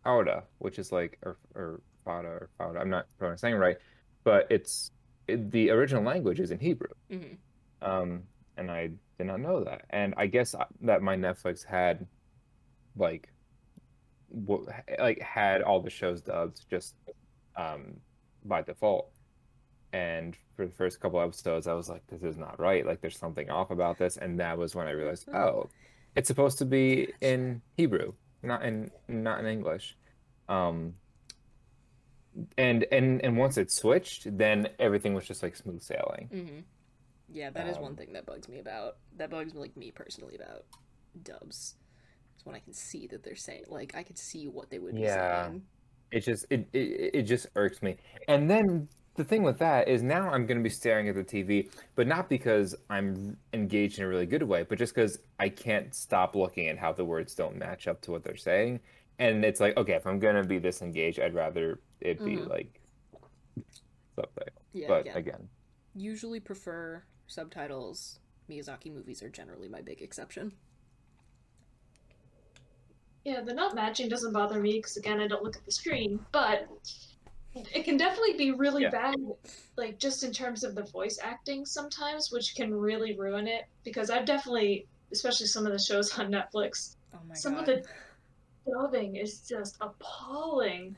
Fauda, 0.05 0.43
which 0.59 0.77
is 0.77 0.91
like 0.91 1.17
or 1.23 1.37
or 1.55 1.81
Fauda 2.05 2.25
or 2.25 2.49
Fauda. 2.59 2.79
I'm 2.79 2.91
not 2.91 3.07
pronouncing 3.17 3.53
it 3.53 3.57
right, 3.57 3.77
but 4.23 4.47
it's 4.49 4.91
it, 5.27 5.51
the 5.51 5.69
original 5.69 6.03
language 6.03 6.39
is 6.39 6.51
in 6.51 6.59
Hebrew. 6.59 6.89
mhm. 7.11 7.37
Um, 7.81 8.23
and 8.57 8.71
I 8.71 8.91
did 9.17 9.27
not 9.27 9.39
know 9.41 9.63
that. 9.63 9.85
And 9.89 10.13
I 10.17 10.27
guess 10.27 10.55
that 10.81 11.01
my 11.01 11.15
Netflix 11.15 11.65
had 11.65 12.07
like 12.95 13.29
what 14.29 14.61
like 14.99 15.21
had 15.21 15.61
all 15.61 15.81
the 15.81 15.89
shows 15.89 16.21
dubbed 16.21 16.65
just 16.69 16.95
um 17.55 17.97
by 18.45 18.61
default. 18.61 19.09
And 19.91 20.35
for 20.55 20.65
the 20.65 20.71
first 20.73 20.99
couple 20.99 21.21
episodes, 21.21 21.67
I 21.67 21.73
was 21.73 21.87
like, 21.89 22.01
"This 22.07 22.23
is 22.23 22.37
not 22.37 22.59
right. 22.59 22.85
Like, 22.85 22.99
there's 23.01 23.17
something 23.17 23.49
off 23.51 23.69
about 23.69 23.97
this." 23.99 24.17
And 24.17 24.39
that 24.39 24.57
was 24.57 24.73
when 24.75 24.87
I 24.87 24.91
realized, 24.91 25.29
oh, 25.29 25.69
It's 26.15 26.27
supposed 26.27 26.57
to 26.59 26.65
be 26.65 27.13
in 27.21 27.61
Hebrew, 27.77 28.13
not 28.41 28.63
in 28.65 28.91
not 29.07 29.39
in 29.39 29.45
English. 29.47 29.95
Um, 30.49 30.93
and 32.57 32.85
and 32.91 33.23
and 33.23 33.37
once 33.37 33.57
it 33.57 33.71
switched, 33.71 34.37
then 34.37 34.69
everything 34.79 35.13
was 35.13 35.25
just 35.25 35.43
like 35.43 35.55
smooth 35.55 35.81
sailing. 35.81 36.31
Mm-hmm. 36.31 36.59
Yeah, 37.29 37.49
that 37.51 37.67
is 37.67 37.79
one 37.79 37.91
Um, 37.91 37.95
thing 37.95 38.13
that 38.13 38.25
bugs 38.25 38.47
me 38.49 38.59
about 38.59 38.97
that 39.17 39.29
bugs 39.29 39.53
me 39.53 39.59
like 39.61 39.77
me 39.77 39.91
personally 39.91 40.35
about 40.35 40.65
dubs. 41.23 41.75
It's 42.35 42.45
when 42.45 42.55
I 42.55 42.59
can 42.59 42.73
see 42.73 43.07
that 43.07 43.23
they're 43.23 43.35
saying 43.35 43.65
like 43.69 43.95
I 43.95 44.03
can 44.03 44.15
see 44.15 44.47
what 44.47 44.69
they 44.69 44.79
would 44.79 44.95
be 44.95 45.03
Yeah. 45.03 45.07
saying. 45.07 45.63
It 46.11 46.21
just 46.21 46.45
it, 46.51 46.69
it 46.73 47.11
it 47.15 47.21
just 47.23 47.47
irks 47.55 47.81
me. 47.81 47.97
And 48.27 48.49
then 48.49 48.89
the 49.15 49.23
thing 49.23 49.43
with 49.43 49.59
that 49.59 49.87
is 49.87 50.03
now 50.03 50.29
I'm 50.31 50.45
going 50.45 50.57
to 50.57 50.63
be 50.63 50.69
staring 50.69 51.09
at 51.09 51.15
the 51.15 51.23
TV, 51.23 51.69
but 51.95 52.07
not 52.07 52.29
because 52.29 52.75
I'm 52.89 53.37
engaged 53.53 53.99
in 53.99 54.05
a 54.05 54.07
really 54.07 54.25
good 54.25 54.43
way, 54.43 54.63
but 54.63 54.77
just 54.77 54.93
because 54.95 55.19
I 55.39 55.49
can't 55.49 55.93
stop 55.95 56.35
looking 56.35 56.67
at 56.67 56.77
how 56.79 56.93
the 56.93 57.05
words 57.05 57.35
don't 57.35 57.57
match 57.57 57.87
up 57.87 58.01
to 58.03 58.11
what 58.11 58.23
they're 58.23 58.35
saying. 58.37 58.79
And 59.19 59.45
it's 59.45 59.59
like, 59.59 59.77
okay, 59.77 59.93
if 59.93 60.07
I'm 60.07 60.19
going 60.19 60.35
to 60.35 60.43
be 60.43 60.57
this 60.59 60.81
engaged, 60.81 61.19
I'd 61.19 61.33
rather 61.35 61.79
it 62.01 62.23
be 62.23 62.37
Mhm. 62.37 62.49
like 62.49 62.81
subtitle. 64.15 64.61
Yeah, 64.73 64.87
But 64.87 65.05
yeah. 65.05 65.17
again, 65.17 65.49
Usually 65.95 66.39
prefer 66.39 67.03
subtitles. 67.27 68.19
Miyazaki 68.49 68.91
movies 68.91 69.21
are 69.21 69.29
generally 69.29 69.69
my 69.69 69.81
big 69.81 70.01
exception. 70.01 70.53
Yeah, 73.23 73.41
the 73.41 73.53
not 73.53 73.75
matching 73.75 74.09
doesn't 74.09 74.33
bother 74.33 74.59
me 74.59 74.73
because 74.73 74.97
again, 74.97 75.21
I 75.21 75.27
don't 75.27 75.43
look 75.43 75.55
at 75.55 75.63
the 75.65 75.71
screen, 75.71 76.19
but 76.31 76.67
it 77.55 77.85
can 77.85 77.95
definitely 77.95 78.33
be 78.33 78.51
really 78.51 78.83
Yeah. 78.83 78.89
bad, 78.89 79.15
like 79.77 79.97
just 79.99 80.23
in 80.23 80.31
terms 80.33 80.63
of 80.63 80.75
the 80.75 80.83
voice 80.83 81.19
acting 81.21 81.65
sometimes, 81.65 82.31
which 82.31 82.53
can 82.55 82.73
really 82.73 83.15
ruin 83.17 83.47
it. 83.47 83.63
Because 83.85 84.09
I've 84.09 84.25
definitely, 84.25 84.87
especially 85.13 85.45
some 85.45 85.65
of 85.65 85.71
the 85.71 85.79
shows 85.79 86.17
on 86.19 86.31
Netflix, 86.31 86.95
Oh 87.13 87.19
my 87.27 87.35
some 87.35 87.53
god. 87.53 87.59
of 87.61 87.65
the 87.67 87.83
dubbing 88.65 89.15
is 89.15 89.41
just 89.47 89.77
appalling. 89.81 90.95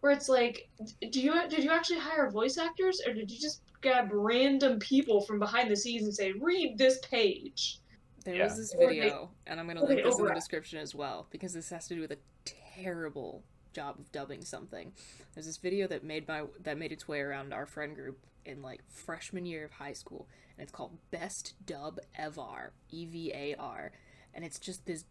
Where 0.00 0.12
it's 0.12 0.28
like, 0.28 0.68
do 1.10 1.20
you 1.20 1.48
did 1.48 1.64
you 1.64 1.70
actually 1.70 1.98
hire 1.98 2.30
voice 2.30 2.58
actors, 2.58 3.00
or 3.06 3.12
did 3.12 3.30
you 3.30 3.38
just 3.38 3.62
grab 3.80 4.08
random 4.12 4.78
people 4.78 5.20
from 5.22 5.38
behind 5.38 5.70
the 5.70 5.76
scenes 5.76 6.04
and 6.04 6.14
say, 6.14 6.32
read 6.32 6.76
this 6.78 6.98
page? 7.00 7.80
There 8.24 8.34
Yeah. 8.34 8.44
was 8.44 8.56
this 8.56 8.74
Or 8.74 8.88
they- 8.88 9.00
video, 9.00 9.30
and 9.46 9.58
I'm 9.58 9.66
gonna 9.66 9.84
link 9.84 10.02
this 10.02 10.18
in 10.18 10.26
the 10.26 10.34
description 10.34 10.78
as 10.78 10.94
well, 10.94 11.26
because 11.30 11.52
this 11.54 11.70
has 11.70 11.88
to 11.88 11.94
do 11.94 12.00
with 12.00 12.12
a 12.12 12.18
terrible 12.44 13.42
job 13.72 13.98
of 13.98 14.10
dubbing 14.12 14.44
something. 14.44 14.92
There's 15.34 15.46
this 15.46 15.56
video 15.58 15.86
that 15.88 16.04
made 16.04 16.28
my 16.28 16.44
that 16.60 16.76
made 16.78 16.92
its 16.92 17.08
way 17.08 17.20
around 17.20 17.52
our 17.52 17.66
friend 17.66 17.94
group 17.94 18.26
in 18.44 18.62
like 18.62 18.82
freshman 18.88 19.44
year 19.46 19.64
of 19.64 19.72
high 19.72 19.92
school, 19.92 20.28
and 20.56 20.62
it's 20.62 20.72
called 20.72 20.98
Best 21.10 21.54
Dub 21.64 21.98
Evar, 22.18 22.70
E 22.90 23.06
V 23.06 23.32
A 23.32 23.54
R, 23.56 23.92
and 24.34 24.44
it's 24.44 24.58
just 24.58 24.86
this 24.86 25.04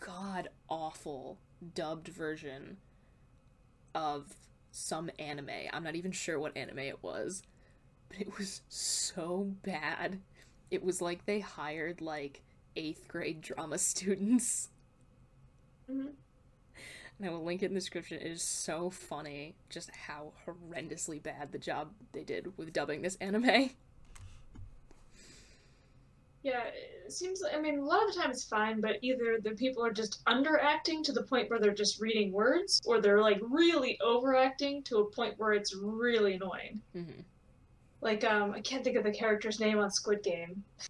god 0.00 0.48
awful 0.68 1.38
dubbed 1.74 2.08
version 2.08 2.78
of 3.94 4.34
some 4.70 5.10
anime. 5.18 5.50
I'm 5.72 5.84
not 5.84 5.96
even 5.96 6.12
sure 6.12 6.38
what 6.38 6.56
anime 6.56 6.80
it 6.80 7.02
was, 7.02 7.42
but 8.08 8.20
it 8.20 8.38
was 8.38 8.62
so 8.68 9.52
bad. 9.62 10.20
It 10.70 10.82
was 10.84 11.00
like 11.00 11.24
they 11.24 11.40
hired 11.40 12.00
like 12.00 12.42
eighth 12.76 13.08
grade 13.08 13.40
drama 13.40 13.78
students. 13.80 14.70
Mhm. 15.90 16.14
And 17.18 17.28
I 17.28 17.30
will 17.32 17.44
link 17.44 17.62
it 17.62 17.66
in 17.66 17.74
the 17.74 17.80
description. 17.80 18.18
It 18.20 18.26
is 18.26 18.42
so 18.42 18.90
funny 18.90 19.56
just 19.70 19.90
how 19.90 20.32
horrendously 20.46 21.22
bad 21.22 21.52
the 21.52 21.58
job 21.58 21.92
they 22.12 22.24
did 22.24 22.56
with 22.58 22.72
dubbing 22.72 23.02
this 23.02 23.16
anime. 23.16 23.70
Yeah, 26.46 26.62
it 27.04 27.12
seems 27.12 27.40
like, 27.42 27.56
I 27.56 27.60
mean, 27.60 27.80
a 27.80 27.84
lot 27.84 28.06
of 28.06 28.14
the 28.14 28.20
time 28.20 28.30
it's 28.30 28.44
fine, 28.44 28.80
but 28.80 28.98
either 29.02 29.38
the 29.42 29.50
people 29.56 29.84
are 29.84 29.90
just 29.90 30.24
underacting 30.26 31.02
to 31.02 31.12
the 31.12 31.24
point 31.24 31.50
where 31.50 31.58
they're 31.58 31.74
just 31.74 32.00
reading 32.00 32.30
words, 32.30 32.80
or 32.86 33.00
they're 33.00 33.20
like 33.20 33.40
really 33.50 33.98
overacting 34.00 34.84
to 34.84 34.98
a 34.98 35.10
point 35.10 35.34
where 35.38 35.54
it's 35.54 35.74
really 35.74 36.34
annoying. 36.34 36.80
hmm 36.92 37.20
Like, 38.00 38.22
um, 38.22 38.52
I 38.52 38.60
can't 38.60 38.84
think 38.84 38.96
of 38.96 39.02
the 39.02 39.10
character's 39.10 39.58
name 39.58 39.80
on 39.80 39.90
Squid 39.90 40.22
Game. 40.22 40.62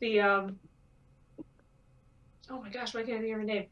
The, 0.00 0.20
um, 0.20 0.58
oh 2.50 2.60
my 2.60 2.68
gosh, 2.70 2.92
why 2.92 3.04
can't 3.04 3.18
I 3.18 3.20
think 3.20 3.32
of 3.34 3.38
her 3.38 3.44
name? 3.44 3.66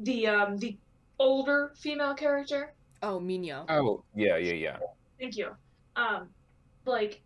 The, 0.00 0.26
um, 0.26 0.56
the 0.58 0.76
older 1.20 1.72
female 1.78 2.14
character. 2.14 2.74
Oh, 3.00 3.20
Mi-nyeo. 3.20 3.64
oh 3.70 4.02
yeah, 4.14 4.36
yeah, 4.36 4.54
yeah. 4.54 4.76
Thank 5.20 5.36
you. 5.36 5.50
Um, 5.94 6.30
like 6.84 7.22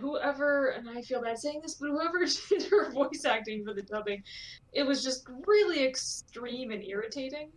whoever, 0.00 0.68
and 0.70 0.88
I 0.88 1.02
feel 1.02 1.22
bad 1.22 1.38
saying 1.38 1.60
this, 1.62 1.74
but 1.74 1.88
whoever 1.90 2.24
did 2.48 2.62
her 2.70 2.90
voice 2.92 3.24
acting 3.24 3.64
for 3.64 3.74
the 3.74 3.82
dubbing, 3.82 4.22
it 4.72 4.84
was 4.84 5.02
just 5.02 5.28
really 5.46 5.84
extreme 5.84 6.70
and 6.70 6.82
irritating. 6.84 7.50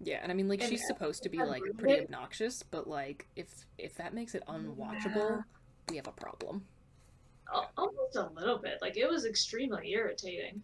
Yeah, 0.00 0.18
and 0.22 0.32
I 0.32 0.34
mean, 0.34 0.48
like 0.48 0.60
And 0.60 0.70
she's 0.70 0.86
supposed 0.86 1.22
to 1.22 1.28
be 1.28 1.38
like 1.38 1.62
pretty 1.78 1.94
it. 2.00 2.04
obnoxious, 2.04 2.62
but 2.62 2.88
like 2.88 3.28
if 3.36 3.48
if 3.78 3.94
that 3.96 4.14
makes 4.14 4.34
it 4.34 4.42
unwatchable, 4.48 5.44
we 5.88 5.96
have 5.96 6.08
a 6.08 6.12
problem. 6.12 6.64
Al- 7.54 7.70
Almost 7.76 8.16
a 8.16 8.28
little 8.34 8.58
bit. 8.58 8.78
Like 8.82 8.96
it 8.96 9.08
was 9.08 9.24
extremely 9.26 9.92
irritating. 9.92 10.60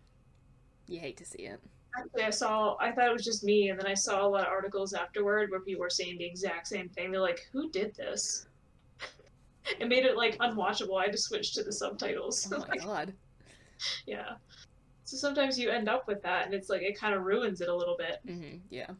You 0.88 0.98
hate 0.98 1.16
to 1.18 1.24
see 1.24 1.42
it. 1.42 1.60
Actually, 1.96 2.24
I 2.24 2.30
saw. 2.30 2.76
I 2.80 2.90
thought 2.90 3.06
it 3.08 3.12
was 3.12 3.24
just 3.24 3.44
me, 3.44 3.68
and 3.70 3.78
then 3.78 3.86
I 3.86 3.94
saw 3.94 4.26
a 4.26 4.28
lot 4.28 4.42
of 4.42 4.48
articles 4.48 4.92
afterward 4.92 5.50
where 5.50 5.60
people 5.60 5.80
were 5.80 5.90
saying 5.90 6.18
the 6.18 6.24
exact 6.26 6.66
same 6.66 6.88
thing. 6.88 7.10
They're 7.12 7.20
like, 7.20 7.46
"Who 7.52 7.70
did 7.70 7.94
this?" 7.94 8.46
It 9.80 9.88
made 9.88 10.04
it 10.04 10.16
like 10.16 10.36
unwatchable. 10.38 10.98
I 11.00 11.04
had 11.04 11.12
to 11.12 11.18
switch 11.18 11.52
to 11.54 11.62
the 11.62 11.72
subtitles. 11.72 12.48
Oh 12.52 12.64
my 12.68 12.76
god. 12.84 13.12
yeah. 14.06 14.34
So 15.04 15.16
sometimes 15.16 15.58
you 15.58 15.70
end 15.70 15.88
up 15.88 16.06
with 16.06 16.22
that, 16.22 16.44
and 16.46 16.54
it's 16.54 16.68
like 16.68 16.82
it 16.82 16.98
kind 16.98 17.14
of 17.14 17.22
ruins 17.24 17.60
it 17.60 17.68
a 17.68 17.74
little 17.74 17.96
bit. 17.96 18.18
hmm 18.26 18.56
Yeah. 18.70 18.90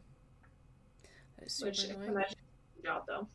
That 1.37 1.45
is 1.47 1.53
super 1.53 1.69
Which 1.69 1.79
I 1.85 1.87
can 1.87 1.95
annoying. 1.95 2.09
imagine 2.11 2.37
is 2.77 2.83
a 2.83 2.87
job 2.87 3.03
though. 3.07 3.27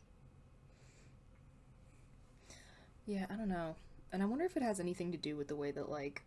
Yeah, 3.05 3.25
I 3.29 3.35
don't 3.35 3.49
know. 3.49 3.75
And 4.11 4.23
I 4.23 4.25
wonder 4.25 4.45
if 4.45 4.57
it 4.57 4.63
has 4.63 4.79
anything 4.79 5.11
to 5.11 5.17
do 5.17 5.35
with 5.35 5.47
the 5.47 5.55
way 5.55 5.71
that 5.71 5.89
like 5.89 6.23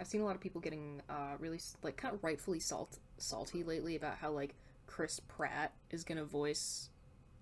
I've 0.00 0.06
seen 0.06 0.20
a 0.20 0.24
lot 0.24 0.34
of 0.34 0.40
people 0.40 0.60
getting 0.60 1.00
uh 1.08 1.36
really 1.38 1.60
like 1.82 1.96
kind 1.96 2.14
of 2.14 2.22
rightfully 2.24 2.60
salt 2.60 2.98
salty 3.18 3.62
lately 3.62 3.96
about 3.96 4.16
how 4.18 4.30
like 4.32 4.54
Chris 4.86 5.20
Pratt 5.20 5.72
is 5.90 6.04
going 6.04 6.18
to 6.18 6.24
voice 6.24 6.90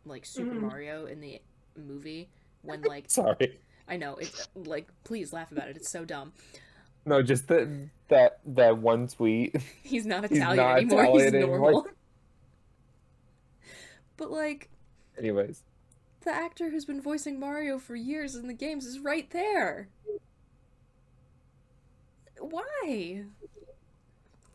like 0.04 0.24
Super 0.26 0.54
Mhm. 0.54 0.60
Mario 0.60 1.06
in 1.06 1.20
the 1.20 1.40
movie 1.76 2.28
when 2.62 2.82
like 2.88 3.04
Sorry. 3.08 3.58
I 3.88 3.96
know 3.96 4.16
it's 4.16 4.48
like 4.54 4.88
please 5.04 5.32
laugh 5.32 5.52
about 5.52 5.68
it. 5.68 5.76
It's 5.76 5.90
so 5.90 6.04
dumb. 6.04 6.32
No, 7.04 7.22
just 7.22 7.48
that 7.48 7.68
mm. 7.68 7.88
that 8.08 8.38
that 8.46 8.78
one 8.78 9.08
tweet. 9.08 9.56
He's 9.82 10.06
not 10.06 10.28
He's 10.28 10.38
Italian 10.38 10.56
not 10.56 10.78
anymore. 10.78 11.04
He's 11.04 11.22
Italian 11.22 11.34
anymore. 11.34 11.58
normal. 11.58 11.86
but 14.16 14.30
like 14.30 14.70
Anyways, 15.18 15.62
the 16.22 16.30
actor 16.30 16.70
who's 16.70 16.84
been 16.84 17.00
voicing 17.00 17.38
Mario 17.38 17.78
for 17.78 17.96
years 17.96 18.34
in 18.34 18.46
the 18.46 18.54
games 18.54 18.86
is 18.86 18.98
right 18.98 19.28
there. 19.30 19.88
Why? 22.38 23.24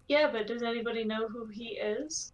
Yeah, 0.07 0.31
but 0.31 0.47
does 0.47 0.63
anybody 0.63 1.03
know 1.03 1.27
who 1.27 1.47
he 1.47 1.77
is? 1.77 2.31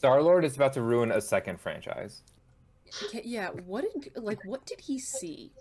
Star 0.00 0.22
Lord 0.22 0.46
is 0.46 0.56
about 0.56 0.72
to 0.72 0.80
ruin 0.80 1.12
a 1.12 1.20
second 1.20 1.60
franchise. 1.60 2.22
Okay, 3.04 3.20
yeah, 3.22 3.50
what 3.66 3.84
did 3.84 4.10
like 4.16 4.42
what 4.46 4.64
did 4.64 4.80
he 4.80 4.98
see? 4.98 5.52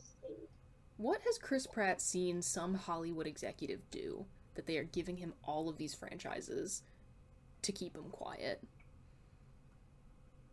What 0.96 1.20
has 1.26 1.38
Chris 1.38 1.68
Pratt 1.68 2.00
seen 2.02 2.42
some 2.42 2.74
Hollywood 2.74 3.28
executive 3.28 3.82
do 3.92 4.26
that 4.56 4.66
they 4.66 4.78
are 4.78 4.86
giving 4.86 5.18
him 5.18 5.34
all 5.44 5.68
of 5.68 5.76
these 5.78 5.94
franchises 5.94 6.84
to 7.64 7.74
keep 7.74 7.98
him 7.98 8.06
quiet? 8.14 8.64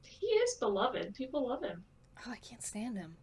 He 0.03 0.27
is 0.27 0.57
beloved. 0.57 1.15
People 1.15 1.49
love 1.49 1.63
him. 1.63 1.85
Oh, 2.27 2.33
I 2.33 2.39
can't 2.39 2.65
stand 2.65 2.99
him. 2.99 3.17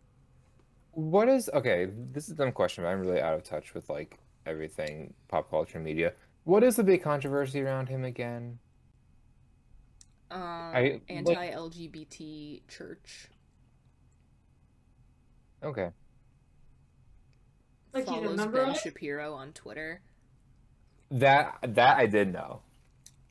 What 0.91 1.27
is 1.27 1.49
okay? 1.53 1.89
This 2.13 2.27
is 2.27 2.35
a 2.35 2.35
dumb 2.35 2.53
question, 2.53 2.85
but 2.85 2.91
I'm 2.91 3.01
really 3.01 3.19
out 3.19 3.33
of 3.33 3.43
touch 3.43 3.73
with 3.73 3.89
like 3.89 4.17
everything 4.45 5.13
pop 5.27 5.49
culture 5.49 5.81
media. 5.81 6.13
What 6.45 6.63
is 6.63 6.77
the 6.77 6.85
big 6.85 7.03
controversy 7.03 7.59
around 7.59 7.89
him 7.89 8.05
again? 8.05 8.59
Um, 10.31 10.73
like- 10.73 11.01
anti-LGBT 11.09 12.61
church 12.67 13.29
Okay. 15.63 15.89
Like 17.93 18.07
he's 18.07 18.17
a 18.17 18.21
follows 18.21 18.45
Ben 18.47 18.69
it? 18.69 18.77
Shapiro 18.77 19.33
on 19.33 19.53
Twitter. 19.53 20.01
That 21.11 21.57
that 21.61 21.97
I 21.97 22.07
did 22.07 22.33
know. 22.33 22.61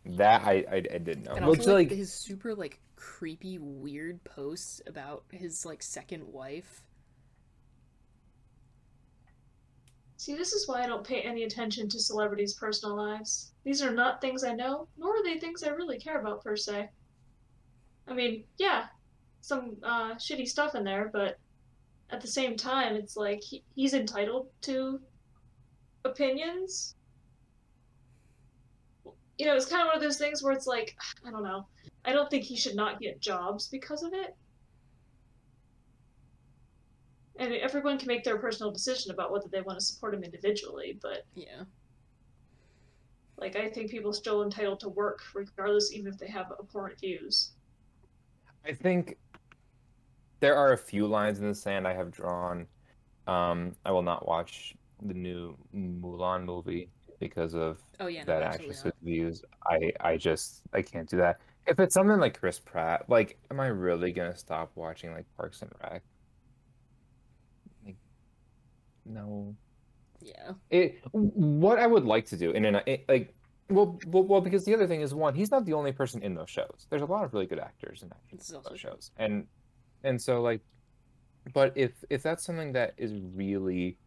That 0.07 0.43
I 0.45 0.65
I, 0.71 0.77
I 0.77 0.99
did 0.99 1.25
know. 1.25 1.33
And 1.33 1.47
Which 1.47 1.61
also 1.61 1.75
like, 1.75 1.91
like 1.91 1.99
his 1.99 2.13
super 2.13 2.55
like 2.55 2.81
creepy 2.97 3.59
weird 3.59 4.23
posts 4.25 4.81
about 4.87 5.25
his 5.31 5.67
like 5.67 5.83
second 5.83 6.25
wife. 6.33 6.85
See, 10.17 10.35
this 10.35 10.53
is 10.53 10.69
why 10.69 10.83
I 10.83 10.87
don't 10.87 11.07
pay 11.07 11.23
any 11.23 11.45
attention 11.45 11.89
to 11.89 11.99
celebrities' 11.99 12.55
personal 12.55 12.97
lives. 12.97 13.53
These 13.65 13.83
are 13.83 13.91
not 13.91 14.21
things 14.21 14.45
I 14.45 14.55
know, 14.55 14.89
nor 14.97 15.17
are 15.17 15.25
they 15.25 15.39
things 15.39 15.63
I 15.63 15.71
really 15.71 15.99
care 15.99 16.21
about 16.21 16.45
per 16.45 16.57
se. 16.57 16.89
I 18.07 18.15
mean, 18.15 18.45
yeah, 18.59 18.87
some 19.41 19.77
uh, 19.83 20.15
shitty 20.15 20.49
stuff 20.49 20.75
in 20.75 20.85
there, 20.85 21.11
but 21.13 21.39
at 22.11 22.21
the 22.21 22.29
same 22.29 22.57
time, 22.57 22.95
it's 22.95 23.17
like 23.17 23.43
he, 23.43 23.65
he's 23.75 23.95
entitled 23.95 24.49
to 24.63 25.01
opinions. 26.05 26.95
You 29.39 29.47
know, 29.47 29.57
it's 29.57 29.67
kind 29.67 29.83
of 29.83 29.89
one 29.89 29.97
of 29.97 30.03
those 30.03 30.19
things 30.19 30.43
where 30.43 30.53
it's 30.53 30.67
like, 30.67 30.97
I 31.27 31.31
don't 31.31 31.43
know. 31.43 31.67
I 32.05 32.13
don't 32.13 32.31
think 32.31 32.45
he 32.45 32.57
should 32.57 32.77
not 32.77 33.01
get 33.01 33.21
jobs 33.21 33.69
because 33.69 34.03
of 34.03 34.13
it. 34.13 34.37
And 37.39 37.53
everyone 37.55 37.99
can 37.99 38.09
make 38.09 38.25
their 38.25 38.39
personal 38.39 38.73
decision 38.73 39.11
about 39.11 39.33
whether 39.33 39.49
they 39.49 39.63
want 39.63 39.79
to 39.79 39.85
support 39.85 40.15
him 40.15 40.23
individually, 40.23 40.99
but 41.01 41.23
Yeah. 41.35 41.65
like 43.39 43.57
I 43.57 43.71
think 43.71 43.91
people 43.91 44.11
are 44.11 44.15
still 44.15 44.43
entitled 44.43 44.81
to 44.81 44.89
work 44.91 45.21
regardless, 45.35 45.93
even 45.93 46.13
if 46.13 46.19
they 46.19 46.29
have 46.29 46.53
abhorrent 46.61 47.01
views. 47.01 47.53
I 48.65 48.73
think 48.75 49.17
there 50.41 50.57
are 50.57 50.73
a 50.73 50.79
few 50.79 51.07
lines 51.07 51.41
in 51.41 51.49
the 51.49 51.55
sand 51.55 51.87
I 51.87 51.95
have 51.95 52.11
drawn. 52.11 52.67
Um, 53.27 53.77
I 53.85 53.93
will 53.93 54.03
not 54.03 54.27
watch 54.27 54.75
the 55.03 55.15
new 55.15 55.57
Mulan 55.75 56.45
movie 56.45 56.91
because 57.21 57.55
of 57.55 57.81
Oh 58.01 58.07
yeah, 58.09 58.25
that 58.25 58.43
absolutely 58.43 58.77
actress's 58.77 58.85
not. 58.87 58.95
views. 59.03 59.45
I 59.67 59.93
I 60.01 60.17
just 60.17 60.63
I 60.73 60.83
can't 60.83 61.09
do 61.09 61.17
that. 61.19 61.41
If 61.67 61.79
it's 61.81 61.95
something 61.95 62.19
like 62.19 62.39
Chris 62.39 62.59
Pratt, 62.59 63.09
like, 63.09 63.39
am 63.51 63.61
I 63.61 63.69
really 63.69 64.13
gonna 64.13 64.37
stop 64.37 64.73
watching 64.77 65.13
like 65.13 65.27
Parks 65.37 65.63
and 65.63 65.73
Rec? 65.83 66.03
No. 69.05 69.55
Yeah. 70.21 70.53
It 70.71 71.01
what 71.13 71.79
I 71.79 71.87
would 71.87 72.05
like 72.05 72.27
to 72.27 72.37
do, 72.37 72.53
and 72.53 72.65
then 72.65 72.81
like, 73.09 73.35
well, 73.69 73.99
well, 74.07 74.23
well, 74.25 74.41
because 74.41 74.65
the 74.65 74.75
other 74.75 74.87
thing 74.87 75.01
is 75.01 75.15
one, 75.15 75.35
he's 75.35 75.51
not 75.51 75.65
the 75.65 75.73
only 75.73 75.93
person 75.93 76.23
in 76.23 76.35
those 76.35 76.51
shows. 76.51 76.87
There's 76.91 77.03
a 77.03 77.07
lot 77.07 77.25
of 77.25 77.33
really 77.33 77.47
good 77.47 77.59
actors 77.59 78.03
and 78.03 78.13
This 78.33 78.51
in 78.51 78.61
those 78.63 78.79
shows, 78.79 79.11
and 79.17 79.47
and 80.05 80.21
so 80.21 80.41
like, 80.43 80.61
but 81.53 81.73
if 81.77 81.93
if 82.11 82.23
that's 82.23 82.45
something 82.45 82.73
that 82.73 82.95
is 82.97 83.13
really 83.35 83.99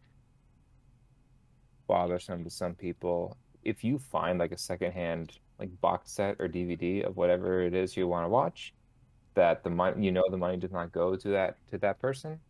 bothersome 1.86 2.44
to 2.44 2.50
some 2.50 2.74
people, 2.74 3.36
if 3.62 3.84
you 3.84 3.98
find 3.98 4.38
like 4.38 4.52
a 4.52 4.58
secondhand 4.58 5.38
like 5.58 5.70
box 5.80 6.12
set 6.12 6.36
or 6.38 6.48
DVD 6.48 7.04
of 7.04 7.16
whatever 7.16 7.62
it 7.62 7.74
is 7.74 7.96
you 7.96 8.08
want 8.08 8.24
to 8.24 8.28
watch, 8.28 8.74
that 9.34 9.62
the 9.64 9.70
money 9.70 10.04
you 10.04 10.12
know 10.12 10.24
the 10.30 10.36
money 10.36 10.56
does 10.56 10.72
not 10.72 10.92
go 10.92 11.14
to 11.16 11.28
that 11.28 11.58
to 11.70 11.78
that 11.78 11.98
person, 12.00 12.40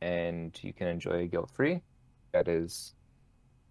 and 0.00 0.58
you 0.62 0.72
can 0.72 0.88
enjoy 0.88 1.22
it 1.24 1.30
guilt 1.30 1.50
free. 1.50 1.82
That 2.32 2.48
is 2.48 2.94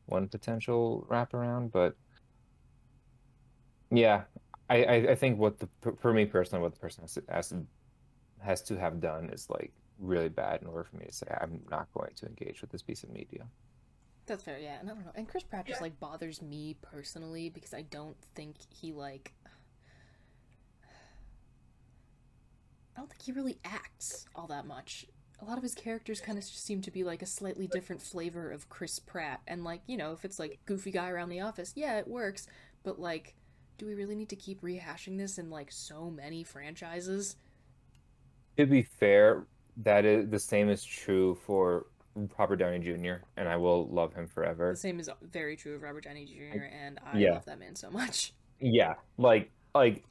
one 0.08 0.28
potential 0.28 1.06
wraparound, 1.10 1.72
but 1.72 1.96
yeah, 3.92 4.24
I, 4.70 4.84
I, 4.84 4.94
I 5.12 5.16
think 5.16 5.40
what 5.40 5.60
the 5.60 5.70
for 5.98 6.14
me 6.14 6.26
personally, 6.26 6.62
what 6.62 6.74
the 6.74 6.80
person 6.80 7.04
has 7.04 7.14
to, 7.16 7.24
has 7.30 7.50
to 7.50 7.66
has 8.42 8.62
to 8.64 8.78
have 8.80 9.00
done 9.00 9.30
is 9.30 9.50
like 9.50 9.74
really 10.00 10.30
bad 10.30 10.62
in 10.62 10.68
order 10.68 10.84
for 10.84 10.98
me 10.98 11.06
to 11.06 11.14
say 11.14 11.28
I'm 11.40 11.62
not 11.70 11.88
going 11.94 12.12
to 12.16 12.26
engage 12.28 12.62
with 12.62 12.72
this 12.72 12.82
piece 12.82 13.04
of 13.04 13.10
media. 13.12 13.46
That's 14.26 14.44
fair, 14.44 14.58
yeah. 14.58 14.80
And 14.80 14.90
I 14.90 14.94
don't 14.94 15.06
know. 15.06 15.12
And 15.16 15.28
Chris 15.28 15.44
Pratt 15.44 15.68
just 15.68 15.80
Yeah. 15.80 15.84
like 15.84 16.00
bothers 16.00 16.42
me 16.42 16.76
personally 16.82 17.50
because 17.50 17.74
I 17.74 17.84
don't 17.84 18.18
think 18.36 18.58
he 18.70 18.92
like 18.92 19.34
I 22.96 23.02
don't 23.02 23.10
think 23.10 23.22
he 23.22 23.32
really 23.32 23.60
acts 23.66 24.26
all 24.36 24.48
that 24.48 24.66
much. 24.66 25.06
A 25.42 25.46
lot 25.46 25.58
of 25.58 25.64
his 25.64 25.76
characters 25.76 26.22
kind 26.22 26.38
of 26.38 26.44
seem 26.44 26.82
to 26.82 26.92
be 26.92 27.04
like 27.04 27.22
a 27.22 27.26
slightly 27.26 27.68
different 27.68 28.02
flavor 28.02 28.52
of 28.52 28.70
Chris 28.70 29.00
Pratt. 29.00 29.42
And 29.48 29.64
like, 29.64 29.82
you 29.86 29.98
know, 29.98 30.14
if 30.14 30.24
it's 30.26 30.40
like 30.40 30.60
goofy 30.66 30.92
guy 30.92 31.10
around 31.10 31.30
the 31.30 31.42
office, 31.42 31.74
yeah, 31.76 31.98
it 32.00 32.08
works. 32.08 32.48
But 32.84 33.00
like, 33.00 33.36
do 33.78 33.86
we 33.86 33.96
really 33.96 34.16
need 34.16 34.30
to 34.30 34.36
keep 34.36 34.62
rehashing 34.62 35.18
this 35.18 35.38
in 35.38 35.50
like 35.50 35.72
so 35.72 36.10
many 36.10 36.44
franchises? 36.44 37.36
To 38.58 38.66
be 38.66 38.84
fair, 38.84 39.46
that 39.78 40.06
is 40.06 40.30
the 40.30 40.40
same 40.40 40.70
is 40.70 40.84
true 40.84 41.36
for 41.46 41.88
Robert 42.38 42.56
Downey 42.56 42.80
Jr. 42.80 43.16
and 43.36 43.50
I 43.50 43.58
will 43.58 43.90
love 43.90 44.14
him 44.14 44.28
forever. 44.28 44.72
The 44.72 44.78
same 44.78 45.00
is 45.02 45.10
uh, 45.10 45.16
very 45.22 45.58
true 45.58 45.76
of 45.76 45.82
Robert 45.82 46.06
Downey 46.06 46.26
Jr. 46.26 46.64
and 46.64 46.98
I 47.06 47.20
Yeah. 47.20 47.34
love 47.34 47.46
that 47.46 47.60
man 47.60 47.76
so 47.76 47.90
much. 47.90 48.34
Yeah, 48.62 48.94
like 49.18 49.52
like 49.76 50.06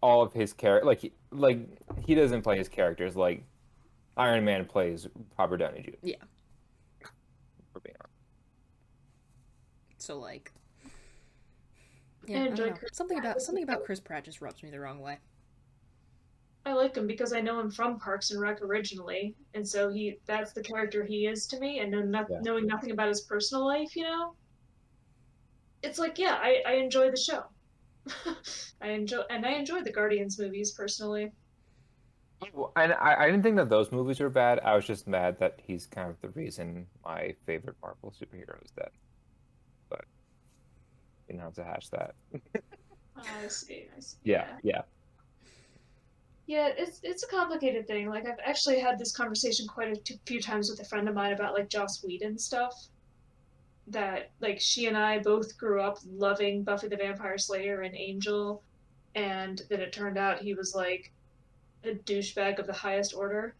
all 0.00 0.22
of 0.22 0.32
his 0.32 0.54
character, 0.54 0.86
like 0.86 1.12
like 1.30 1.58
he 2.06 2.14
doesn't 2.14 2.40
play 2.40 2.56
his 2.56 2.66
characters 2.66 3.14
like 3.14 3.44
Iron 4.20 4.44
Man 4.44 4.66
plays 4.66 5.06
Robert 5.38 5.56
Downey 5.56 5.80
Jr. 5.82 5.90
Yeah. 6.02 6.16
For 7.72 7.80
being 7.80 7.96
honest. 7.98 8.14
So 9.98 10.18
like, 10.18 10.52
I 10.84 10.88
yeah, 12.26 12.36
I, 12.36 12.38
don't 12.40 12.48
enjoy 12.48 12.66
know. 12.66 12.72
Chris 12.74 12.90
something 12.92 13.18
Pratt. 13.18 13.30
about 13.32 13.42
something 13.42 13.64
about 13.64 13.84
Chris 13.84 13.98
Pratt 13.98 14.24
just 14.24 14.40
rubs 14.42 14.62
me 14.62 14.70
the 14.70 14.78
wrong 14.78 15.00
way. 15.00 15.18
I 16.66 16.74
like 16.74 16.94
him 16.94 17.06
because 17.06 17.32
I 17.32 17.40
know 17.40 17.58
him 17.58 17.70
from 17.70 17.98
Parks 17.98 18.30
and 18.30 18.40
Rec 18.40 18.60
originally, 18.60 19.34
and 19.54 19.66
so 19.66 19.88
he 19.90 20.18
that's 20.26 20.52
the 20.52 20.62
character 20.62 21.02
he 21.02 21.26
is 21.26 21.46
to 21.46 21.58
me. 21.58 21.80
And 21.80 21.90
know 21.90 22.02
no, 22.02 22.26
Yeah. 22.28 22.40
knowing 22.42 22.66
nothing 22.66 22.90
about 22.90 23.08
his 23.08 23.22
personal 23.22 23.64
life, 23.66 23.96
you 23.96 24.04
know, 24.04 24.34
it's 25.82 25.98
like 25.98 26.18
yeah, 26.18 26.34
I, 26.38 26.62
I 26.66 26.72
enjoy 26.74 27.10
the 27.10 27.16
show. 27.16 27.44
I 28.82 28.88
enjoy 28.88 29.22
and 29.30 29.46
I 29.46 29.52
enjoy 29.52 29.80
the 29.80 29.92
Guardians 29.92 30.38
movies 30.38 30.72
personally. 30.72 31.32
And 32.76 32.92
I, 32.94 33.16
I 33.24 33.26
didn't 33.26 33.42
think 33.42 33.56
that 33.56 33.68
those 33.68 33.92
movies 33.92 34.20
were 34.20 34.30
bad. 34.30 34.60
I 34.60 34.74
was 34.74 34.86
just 34.86 35.06
mad 35.06 35.38
that 35.40 35.60
he's 35.62 35.86
kind 35.86 36.08
of 36.08 36.20
the 36.20 36.28
reason 36.30 36.86
my 37.04 37.34
favorite 37.46 37.76
Marvel 37.82 38.12
superhero 38.18 38.62
is 38.64 38.70
dead. 38.70 38.90
But 39.88 40.04
you 41.28 41.36
don't 41.36 41.54
to 41.54 41.64
hash 41.64 41.88
that. 41.88 42.14
Oh, 43.16 43.44
I 43.44 43.48
see. 43.48 43.86
I 43.94 44.00
see. 44.00 44.16
Yeah, 44.24 44.46
yeah. 44.62 44.82
Yeah, 46.46 46.68
it's 46.76 47.00
it's 47.02 47.22
a 47.22 47.28
complicated 47.28 47.86
thing. 47.86 48.08
Like 48.08 48.26
I've 48.26 48.38
actually 48.44 48.80
had 48.80 48.98
this 48.98 49.12
conversation 49.12 49.66
quite 49.66 49.92
a 49.92 50.00
t- 50.00 50.18
few 50.26 50.40
times 50.40 50.70
with 50.70 50.80
a 50.80 50.84
friend 50.84 51.08
of 51.08 51.14
mine 51.14 51.32
about 51.32 51.54
like 51.54 51.68
Joss 51.68 52.02
Whedon 52.02 52.38
stuff. 52.38 52.74
That 53.88 54.30
like 54.40 54.58
she 54.60 54.86
and 54.86 54.96
I 54.96 55.18
both 55.18 55.56
grew 55.58 55.80
up 55.80 55.98
loving 56.04 56.64
Buffy 56.64 56.88
the 56.88 56.96
Vampire 56.96 57.38
Slayer 57.38 57.82
and 57.82 57.94
Angel, 57.94 58.62
and 59.14 59.60
then 59.68 59.80
it 59.80 59.92
turned 59.92 60.18
out 60.18 60.38
he 60.38 60.54
was 60.54 60.74
like 60.74 61.12
a 61.84 61.94
douchebag 61.94 62.58
of 62.58 62.66
the 62.66 62.72
highest 62.72 63.14
order. 63.14 63.54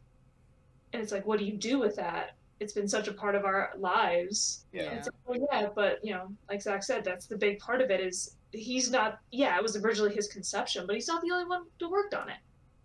And 0.92 1.02
it's 1.02 1.12
like, 1.12 1.26
what 1.26 1.38
do 1.38 1.44
you 1.44 1.56
do 1.56 1.78
with 1.78 1.96
that? 1.96 2.36
It's 2.58 2.72
been 2.72 2.88
such 2.88 3.08
a 3.08 3.12
part 3.12 3.34
of 3.34 3.44
our 3.44 3.70
lives. 3.78 4.64
Yeah. 4.72 5.02
Like, 5.04 5.06
well, 5.26 5.48
yeah, 5.52 5.68
but 5.74 6.04
you 6.04 6.12
know, 6.12 6.28
like 6.48 6.60
Zach 6.60 6.82
said, 6.82 7.04
that's 7.04 7.26
the 7.26 7.36
big 7.36 7.58
part 7.58 7.80
of 7.80 7.90
it 7.90 8.00
is 8.00 8.36
he's 8.52 8.90
not. 8.90 9.20
Yeah, 9.30 9.56
it 9.56 9.62
was 9.62 9.76
originally 9.76 10.14
his 10.14 10.28
conception, 10.28 10.86
but 10.86 10.94
he's 10.94 11.08
not 11.08 11.22
the 11.22 11.30
only 11.30 11.46
one 11.46 11.64
who 11.78 11.90
worked 11.90 12.12
on 12.12 12.28
it 12.28 12.36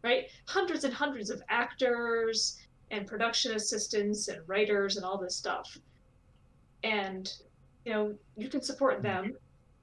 right? 0.05 0.27
Hundreds 0.45 0.83
and 0.83 0.93
hundreds 0.93 1.31
of 1.31 1.41
actors 1.49 2.59
and 2.91 3.07
production 3.07 3.53
assistants 3.55 4.27
and 4.27 4.47
writers 4.47 4.97
and 4.97 5.05
all 5.05 5.17
this 5.17 5.35
stuff. 5.35 5.79
And, 6.83 7.33
you 7.85 7.91
know, 7.91 8.13
you 8.37 8.47
can 8.47 8.61
support 8.61 9.01
them. 9.01 9.25
Mm-hmm. 9.25 9.35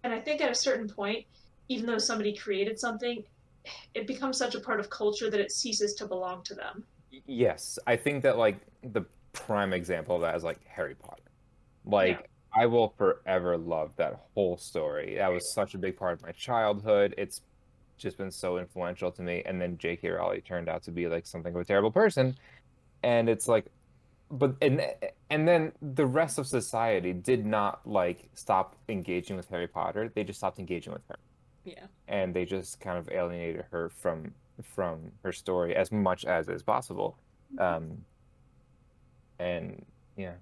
And 0.05 0.13
I 0.13 0.21
think 0.21 0.41
at 0.41 0.51
a 0.51 0.55
certain 0.55 0.89
point, 0.89 1.27
even 1.69 1.87
though 1.87 1.99
somebody 1.99 2.37
created 2.37 2.79
something, 2.79 3.25
it 3.95 4.07
becomes 4.07 4.39
such 4.39 4.55
a 4.55 4.61
part 4.61 4.81
of 4.81 4.91
culture 4.91 5.31
that 5.31 5.41
it 5.41 5.53
ceases 5.53 5.95
to 5.95 6.07
belong 6.07 6.43
to 6.45 6.55
them. 6.55 6.85
Yes, 7.27 7.79
I 7.87 7.97
think 7.97 8.23
that 8.23 8.39
like 8.39 8.57
the 8.83 9.03
prime 9.33 9.73
example 9.73 10.17
of 10.17 10.23
that 10.23 10.35
is 10.35 10.45
like 10.45 10.65
Harry 10.67 10.95
Potter. 10.95 11.23
Like 11.85 12.29
I 12.55 12.67
will 12.67 12.95
forever 12.99 13.57
love 13.57 13.95
that 13.97 14.21
whole 14.35 14.57
story. 14.57 15.17
That 15.17 15.33
was 15.33 15.53
such 15.53 15.75
a 15.75 15.79
big 15.79 15.97
part 15.97 16.15
of 16.15 16.23
my 16.23 16.33
childhood. 16.33 17.15
It's 17.17 17.43
just 17.99 18.19
been 18.19 18.31
so 18.31 18.59
influential 18.59 19.11
to 19.13 19.23
me. 19.23 19.43
And 19.47 19.61
then 19.61 19.79
J.K. 19.79 20.11
Rowling 20.11 20.43
turned 20.43 20.69
out 20.69 20.83
to 20.85 20.91
be 20.91 21.07
like 21.07 21.27
something 21.27 21.55
of 21.55 21.61
a 21.61 21.65
terrible 21.65 21.91
person. 21.91 22.37
And 23.03 23.29
it's 23.29 23.49
like, 23.49 23.67
but 24.31 24.55
and 24.63 24.87
and 25.29 25.47
then 25.47 25.73
the 25.83 26.07
rest 26.07 26.39
of 26.39 26.47
society 26.47 27.13
did 27.13 27.45
not 27.45 27.87
like 27.87 28.31
stop 28.35 28.77
engaging 28.89 29.37
with 29.37 29.49
Harry 29.51 29.67
Potter. 29.67 30.11
They 30.15 30.25
just 30.25 30.39
stopped 30.39 30.59
engaging 30.59 30.93
with 30.93 31.03
her 31.09 31.17
Yeah. 31.65 31.87
and 32.09 32.35
they 32.35 32.45
just 32.45 32.81
kind 32.81 32.99
of 32.99 33.09
alienated 33.11 33.65
her 33.71 33.89
from 33.91 34.33
from 34.63 35.13
her 35.23 35.33
story 35.33 35.75
as 35.77 35.91
much 35.93 36.25
as 36.25 36.49
is 36.49 36.63
possible 36.63 37.17
um 37.59 37.99
and 39.39 39.85
yeah 40.17 40.35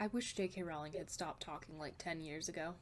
I 0.00 0.08
wish 0.08 0.34
J.K. 0.34 0.64
Rowling 0.64 0.92
had 0.94 1.10
stopped 1.10 1.42
talking 1.42 1.78
like 1.78 1.96
10 1.98 2.20
years 2.20 2.48
ago. 2.48 2.74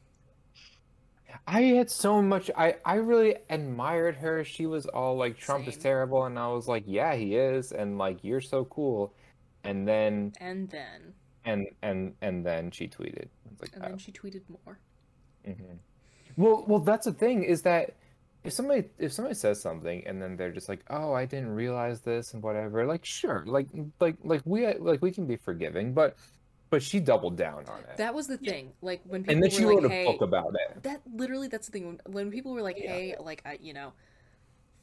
i 1.46 1.60
had 1.62 1.88
so 1.90 2.20
much 2.22 2.50
i 2.56 2.74
i 2.84 2.94
really 2.94 3.36
admired 3.50 4.16
her 4.16 4.42
she 4.42 4.66
was 4.66 4.86
all 4.86 5.16
like 5.16 5.36
trump 5.38 5.68
is 5.68 5.76
terrible 5.76 6.24
and 6.24 6.36
i 6.38 6.48
was 6.48 6.66
like 6.66 6.82
yeah 6.86 7.14
he 7.14 7.36
is 7.36 7.70
and 7.72 7.98
like 7.98 8.18
you're 8.24 8.40
so 8.40 8.64
cool 8.64 9.12
and 9.64 9.86
then 9.86 10.32
And 10.40 10.68
then, 10.70 11.14
and 11.44 11.66
and 11.82 12.14
and 12.20 12.44
then 12.44 12.70
she 12.70 12.88
tweeted 12.88 13.28
like 13.60 13.72
and 13.74 13.84
oh. 13.84 13.88
then 13.90 13.98
she 13.98 14.10
tweeted 14.12 14.42
more. 14.48 14.78
Mhm. 15.46 15.78
Well, 16.36 16.64
well, 16.66 16.78
that's 16.80 17.06
the 17.06 17.12
thing 17.12 17.42
is 17.44 17.62
that 17.62 17.94
if 18.44 18.52
somebody 18.52 18.84
if 18.98 19.12
somebody 19.12 19.34
says 19.34 19.60
something 19.60 20.06
and 20.06 20.20
then 20.22 20.36
they're 20.36 20.52
just 20.52 20.68
like, 20.68 20.80
"Oh, 20.88 21.12
I 21.12 21.26
didn't 21.26 21.50
realize 21.54 22.00
this" 22.00 22.32
and 22.34 22.42
whatever, 22.42 22.86
like 22.86 23.04
sure, 23.04 23.44
like 23.46 23.68
like 24.00 24.16
like 24.24 24.42
we 24.44 24.66
like 24.74 25.02
we 25.02 25.10
can 25.12 25.26
be 25.26 25.36
forgiving, 25.36 25.92
but 25.92 26.16
but 26.70 26.82
she 26.82 27.00
doubled 27.00 27.36
down 27.36 27.66
on 27.68 27.80
it, 27.80 27.96
That 27.96 28.14
was 28.14 28.28
the 28.28 28.38
thing. 28.38 28.72
Like 28.80 29.02
when 29.04 29.22
people 29.24 29.34
and 29.34 29.42
then 29.42 29.50
she 29.50 29.64
were 29.64 29.72
wrote 29.72 29.82
like, 29.82 29.92
a 29.92 29.94
"Hey," 29.94 30.04
book 30.06 30.20
about 30.22 30.54
it. 30.54 30.82
that 30.84 31.00
literally 31.12 31.48
that's 31.48 31.66
the 31.66 31.72
thing. 31.72 31.86
When, 31.86 32.00
when 32.06 32.30
people 32.30 32.52
were 32.52 32.62
like, 32.62 32.78
Yeah. 32.78 32.92
"Hey, 32.92 33.16
like 33.18 33.42
I, 33.44 33.58
you 33.60 33.72
know, 33.74 33.92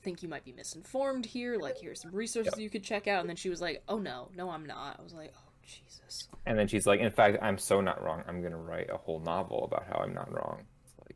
think 0.04 0.22
you 0.22 0.30
might 0.30 0.44
be 0.46 0.52
misinformed 0.52 1.26
here. 1.26 1.58
Like, 1.58 1.78
here's 1.80 2.02
some 2.02 2.12
resources 2.12 2.54
Yep. 2.56 2.62
you 2.64 2.70
could 2.70 2.84
check 2.84 3.08
out. 3.08 3.22
And 3.22 3.30
then 3.30 3.36
she 3.38 3.50
was 3.50 3.62
like, 3.62 3.82
oh 3.90 3.98
no, 4.00 4.30
no, 4.36 4.50
I'm 4.50 4.66
not. 4.66 5.00
I 5.00 5.04
was 5.04 5.14
like, 5.14 5.34
oh 5.36 5.47
Jesus. 5.68 6.28
And 6.48 6.58
then 6.58 6.68
she's 6.68 6.88
like, 6.88 7.00
in 7.02 7.12
fact, 7.12 7.38
I'm 7.42 7.58
so 7.58 7.82
not 7.82 8.04
wrong. 8.04 8.24
I'm 8.28 8.42
gonna 8.42 8.58
write 8.58 8.90
a 8.90 8.98
whole 8.98 9.20
novel 9.20 9.66
about 9.66 9.86
how 9.88 10.00
I'm 10.00 10.14
not 10.14 10.32
wrong. 10.34 10.62
It's 10.86 10.94
like, 11.06 11.16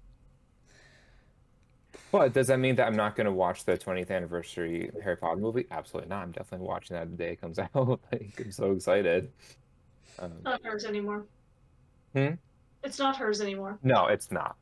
but 2.12 2.34
does 2.34 2.48
that 2.48 2.60
mean 2.60 2.76
that 2.76 2.88
I'm 2.88 2.96
not 2.96 3.16
gonna 3.16 3.32
watch 3.32 3.66
the 3.66 3.78
20th 3.78 4.12
anniversary 4.12 4.92
Harry 5.04 5.16
Potter 5.18 5.40
movie? 5.40 5.66
Absolutely 5.72 6.10
not. 6.10 6.24
I'm 6.24 6.32
definitely 6.32 6.68
watching 6.68 6.96
that 6.98 7.10
the 7.10 7.18
day 7.18 7.32
it 7.34 7.42
comes 7.42 7.58
out. 7.60 7.70
like, 8.12 8.34
I'm 8.44 8.52
so 8.52 8.72
excited. 8.72 9.32
Um, 10.20 10.34
Not 10.44 10.62
hers 10.64 10.86
anymore. 10.86 11.26
Hmm? 12.14 12.32
It's 12.84 13.00
not 13.00 13.16
hers 13.16 13.40
anymore. 13.42 13.80
no, 13.84 14.08
it's 14.08 14.32
not. 14.32 14.56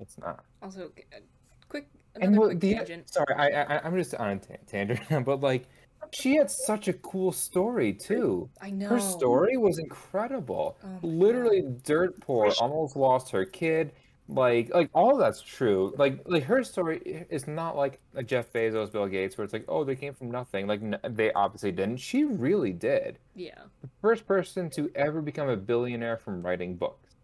It's 0.00 0.18
not. 0.18 0.44
Also, 0.62 0.90
g- 0.96 1.04
uh, 1.14 1.20
quick, 1.68 1.88
And 2.14 2.24
another 2.24 2.40
what 2.40 2.46
quick 2.50 2.60
the 2.60 2.74
tangent. 2.74 3.08
sorry, 3.10 3.34
I, 3.34 3.62
I 3.62 3.80
I'm 3.84 3.96
just 3.96 4.14
on 4.16 4.28
a 4.30 4.38
ta- 4.38 4.54
tangent, 4.66 5.00
but 5.24 5.40
like, 5.40 5.66
she 6.12 6.36
had 6.36 6.50
such 6.50 6.88
a 6.88 6.92
cool 6.92 7.32
story 7.32 7.92
too. 7.92 8.50
I 8.60 8.70
know. 8.70 8.88
Her 8.88 9.00
story 9.00 9.56
was 9.56 9.78
incredible. 9.78 10.78
Oh 10.84 10.88
my 10.88 10.98
Literally 11.02 11.62
dirt 11.84 12.20
poor, 12.20 12.50
almost 12.60 12.96
lost 12.96 13.30
her 13.30 13.44
kid. 13.44 13.92
Like, 14.28 14.72
like 14.72 14.90
all 14.94 15.16
that's 15.16 15.42
true. 15.42 15.92
Like, 15.98 16.22
like 16.26 16.44
her 16.44 16.62
story 16.64 17.26
is 17.30 17.46
not 17.48 17.76
like 17.76 18.00
a 18.14 18.22
Jeff 18.22 18.52
Bezos, 18.52 18.90
Bill 18.92 19.06
Gates, 19.08 19.36
where 19.36 19.44
it's 19.44 19.52
like, 19.52 19.64
oh, 19.68 19.84
they 19.84 19.96
came 19.96 20.14
from 20.14 20.30
nothing. 20.30 20.66
Like, 20.66 20.82
n- 20.82 20.98
they 21.10 21.32
obviously 21.32 21.72
didn't. 21.72 21.98
She 21.98 22.24
really 22.24 22.72
did. 22.72 23.18
Yeah. 23.34 23.64
The 23.82 23.88
first 24.00 24.26
person 24.26 24.70
to 24.70 24.90
ever 24.94 25.20
become 25.22 25.48
a 25.48 25.56
billionaire 25.56 26.16
from 26.18 26.42
writing 26.42 26.76
books. 26.76 27.16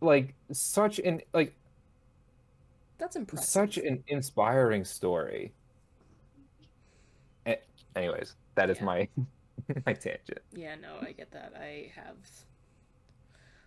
Like, 0.00 0.34
such 0.52 0.98
an 1.00 1.20
like 1.34 1.54
That's 2.98 3.16
impressive. 3.16 3.48
such 3.48 3.78
an 3.78 4.04
inspiring 4.08 4.84
story. 4.84 5.55
Anyways, 7.96 8.36
that 8.54 8.70
is 8.70 8.78
Yeah. 8.78 8.84
my 8.84 9.08
my 9.86 9.94
tangent. 9.94 10.38
Yeah, 10.52 10.74
no, 10.76 10.98
I 11.00 11.12
get 11.12 11.30
that. 11.32 11.54
I 11.58 11.90
have 11.96 12.16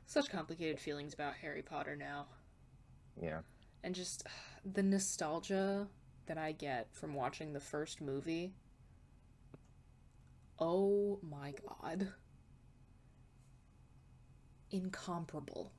such 0.05 0.29
complicated 0.29 0.79
feelings 0.79 1.13
about 1.13 1.33
Harry 1.35 1.61
Potter 1.63 1.95
now. 1.95 2.27
Yeah. 3.21 3.39
And 3.83 3.93
just 3.95 4.25
the 4.73 4.83
nostalgia 4.83 5.87
that 6.27 6.37
I 6.37 6.51
get 6.51 6.87
from 6.93 7.13
watching 7.15 7.53
the 7.53 7.59
first 7.59 7.99
movie. 8.01 8.53
Oh 10.59 11.19
my 11.23 11.53
god. 11.67 12.09
Incomparable. 14.71 15.71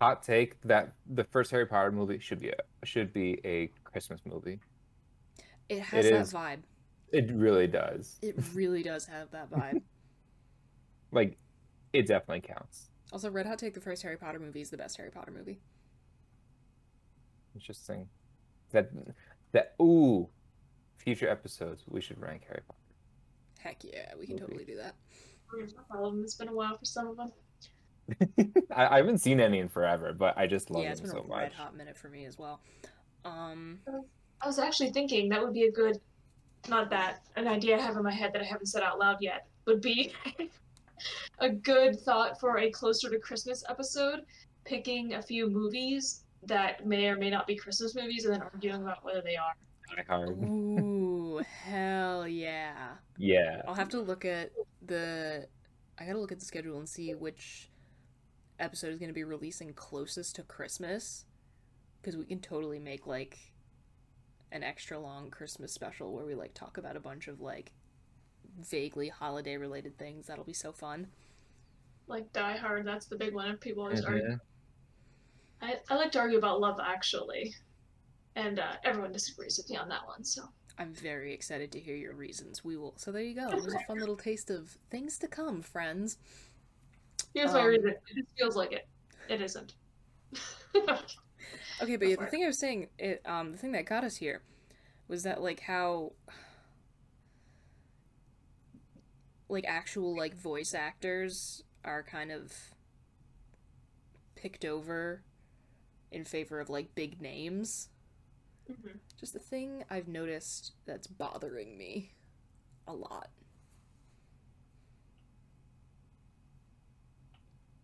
Hot 0.00 0.22
take 0.22 0.60
that 0.62 0.92
the 1.06 1.24
first 1.24 1.50
Harry 1.50 1.66
Potter 1.66 1.90
movie 1.90 2.18
should 2.18 2.38
be 2.38 2.50
a 2.50 2.86
should 2.86 3.12
be 3.12 3.40
a 3.44 3.68
Christmas 3.84 4.20
movie. 4.24 4.60
It 5.68 5.80
has 5.80 6.04
It 6.04 6.12
that 6.12 6.20
is. 6.20 6.32
vibe. 6.32 6.58
It 7.12 7.30
really 7.32 7.66
does. 7.66 8.18
It 8.22 8.36
really 8.54 8.82
does 8.82 9.06
have 9.06 9.30
that 9.32 9.50
vibe. 9.50 9.82
Like, 11.12 11.36
it 11.92 12.08
definitely 12.08 12.40
counts. 12.40 12.88
also, 13.12 13.30
Red 13.30 13.46
Hot 13.46 13.56
Take 13.56 13.74
the 13.74 13.80
first 13.80 14.02
Harry 14.02 14.16
Potter 14.16 14.40
movie 14.40 14.60
is 14.60 14.70
the 14.70 14.76
best 14.76 14.96
Harry 14.96 15.12
Potter 15.12 15.30
movie. 15.30 15.60
Interesting. 17.54 18.08
That 18.72 18.90
that 19.52 19.74
ooh, 19.80 20.28
future 20.98 21.28
episodes 21.28 21.84
we 21.88 22.00
should 22.00 22.20
rank 22.20 22.42
Harry 22.48 22.62
Potter. 22.66 22.78
Heck 23.60 23.84
yeah, 23.84 24.12
we 24.18 24.26
can 24.26 24.34
Movie. 24.34 24.46
totally 24.46 24.64
do 24.64 24.76
that. 24.76 24.96
All 25.92 26.06
of 26.06 26.14
them. 26.14 26.24
It's 26.24 26.34
been 26.34 26.48
a 26.48 26.52
while 26.52 26.76
for 26.76 26.84
some 26.84 27.06
of 27.06 27.16
them. 27.16 27.32
I, 28.74 28.86
I 28.86 28.96
haven't 28.96 29.18
seen 29.18 29.38
any 29.40 29.60
in 29.60 29.68
forever, 29.68 30.12
but 30.12 30.36
I 30.36 30.46
just 30.48 30.70
love 30.70 30.82
yeah, 30.82 30.90
it's 30.90 31.00
them 31.00 31.10
been 31.10 31.18
so 31.24 31.32
a 31.32 31.38
red 31.38 31.52
hot 31.52 31.76
minute 31.76 31.96
for 31.96 32.08
me 32.08 32.24
as 32.24 32.38
well. 32.38 32.60
Um, 33.24 33.78
I 34.40 34.46
was 34.46 34.58
actually 34.58 34.90
thinking 34.90 35.28
that 35.30 35.42
would 35.42 35.54
be 35.54 35.62
a 35.64 35.72
good, 35.72 35.98
not 36.68 36.90
that, 36.90 37.22
an 37.36 37.48
idea 37.48 37.76
I 37.76 37.80
have 37.80 37.96
in 37.96 38.02
my 38.02 38.12
head 38.12 38.32
that 38.32 38.42
I 38.42 38.44
haven't 38.44 38.66
said 38.66 38.82
out 38.82 38.98
loud 38.98 39.18
yet, 39.20 39.46
would 39.66 39.80
be 39.80 40.12
a 41.38 41.48
good 41.48 42.00
thought 42.00 42.40
for 42.40 42.58
a 42.58 42.70
closer 42.70 43.10
to 43.10 43.18
Christmas 43.18 43.64
episode, 43.68 44.20
picking 44.64 45.14
a 45.14 45.22
few 45.22 45.48
movies 45.48 46.24
that 46.46 46.86
may 46.86 47.08
or 47.08 47.16
may 47.16 47.30
not 47.30 47.46
be 47.46 47.56
Christmas 47.56 47.94
movies 47.94 48.24
and 48.24 48.34
then 48.34 48.42
arguing 48.42 48.82
about 48.82 49.04
whether 49.04 49.22
they 49.22 49.36
are. 49.36 49.54
Ooh, 50.20 51.40
hell 51.64 52.26
yeah. 52.26 52.94
Yeah. 53.18 53.62
I'll 53.66 53.74
have 53.74 53.90
to 53.90 54.00
look 54.00 54.24
at 54.24 54.50
the. 54.84 55.46
I 55.98 56.06
gotta 56.06 56.18
look 56.18 56.32
at 56.32 56.40
the 56.40 56.44
schedule 56.44 56.78
and 56.78 56.88
see 56.88 57.14
which 57.14 57.70
episode 58.58 58.92
is 58.92 58.98
gonna 58.98 59.12
be 59.12 59.24
releasing 59.24 59.72
closest 59.74 60.36
to 60.36 60.42
Christmas, 60.42 61.26
because 62.00 62.16
we 62.16 62.24
can 62.24 62.40
totally 62.40 62.78
make 62.78 63.06
like 63.06 63.38
an 64.54 64.62
extra 64.62 64.98
long 64.98 65.30
Christmas 65.30 65.72
special 65.72 66.12
where 66.12 66.24
we 66.24 66.34
like 66.34 66.54
talk 66.54 66.78
about 66.78 66.96
a 66.96 67.00
bunch 67.00 67.28
of 67.28 67.40
like 67.42 67.72
vaguely 68.60 69.08
holiday 69.08 69.56
related 69.58 69.98
things. 69.98 70.26
That'll 70.26 70.44
be 70.44 70.52
so 70.54 70.72
fun. 70.72 71.08
Like 72.06 72.32
Die 72.32 72.56
Hard, 72.56 72.86
that's 72.86 73.06
the 73.06 73.16
big 73.16 73.34
one. 73.34 73.50
If 73.50 73.60
people 73.60 73.82
always 73.82 74.04
argue. 74.04 74.22
Mhm. 74.22 74.40
I, 75.60 75.76
I 75.90 75.96
like 75.96 76.12
to 76.12 76.20
argue 76.20 76.38
about 76.38 76.60
Love 76.60 76.78
Actually, 76.82 77.54
and 78.36 78.58
uh, 78.58 78.74
everyone 78.84 79.12
disagrees 79.12 79.56
with 79.58 79.68
me 79.70 79.76
on 79.76 79.88
that 79.88 80.06
one. 80.06 80.22
So 80.24 80.42
I'm 80.78 80.92
very 80.92 81.32
excited 81.32 81.72
to 81.72 81.80
hear 81.80 81.96
your 81.96 82.14
reasons. 82.14 82.62
We 82.64 82.76
will. 82.76 82.94
So 82.96 83.10
there 83.10 83.22
you 83.22 83.34
go. 83.34 83.48
It 83.48 83.56
was 83.64 83.74
a 83.74 83.78
fun 83.86 83.98
little 83.98 84.16
taste 84.16 84.50
of 84.50 84.76
things 84.90 85.18
to 85.18 85.28
come, 85.28 85.62
friends. 85.62 86.18
here's 87.32 87.52
my 87.52 87.60
Um, 87.62 87.66
reason. 87.68 87.88
It 87.90 88.14
just 88.14 88.28
feels 88.38 88.56
like 88.56 88.72
it. 88.72 88.86
It 89.28 89.40
isn't. 89.40 89.74
Okay, 91.84 91.96
but 91.96 92.08
yeah, 92.08 92.16
the 92.16 92.26
thing 92.26 92.42
I 92.44 92.46
was 92.46 92.58
saying, 92.58 92.88
it 92.98 93.22
um, 93.26 93.52
the 93.52 93.58
thing 93.58 93.72
that 93.72 93.86
got 93.86 94.04
us 94.04 94.16
here 94.16 94.42
was 95.08 95.22
that 95.24 95.42
like 95.42 95.60
how 95.60 96.12
like 99.48 99.64
actual 99.66 100.16
like 100.16 100.34
voice 100.34 100.74
actors 100.74 101.62
are 101.84 102.02
kind 102.02 102.30
of 102.32 102.52
picked 104.36 104.64
over 104.64 105.22
in 106.12 106.24
favor 106.24 106.60
of 106.60 106.70
like 106.70 106.94
big 106.94 107.20
names. 107.20 107.90
Mhm. 108.70 109.00
Just 109.18 109.34
a 109.34 109.38
thing 109.40 109.84
I've 109.90 110.08
noticed 110.08 110.72
that's 110.86 111.06
bothering 111.06 111.76
me 111.78 112.14
a 112.86 112.94
lot. 112.94 113.30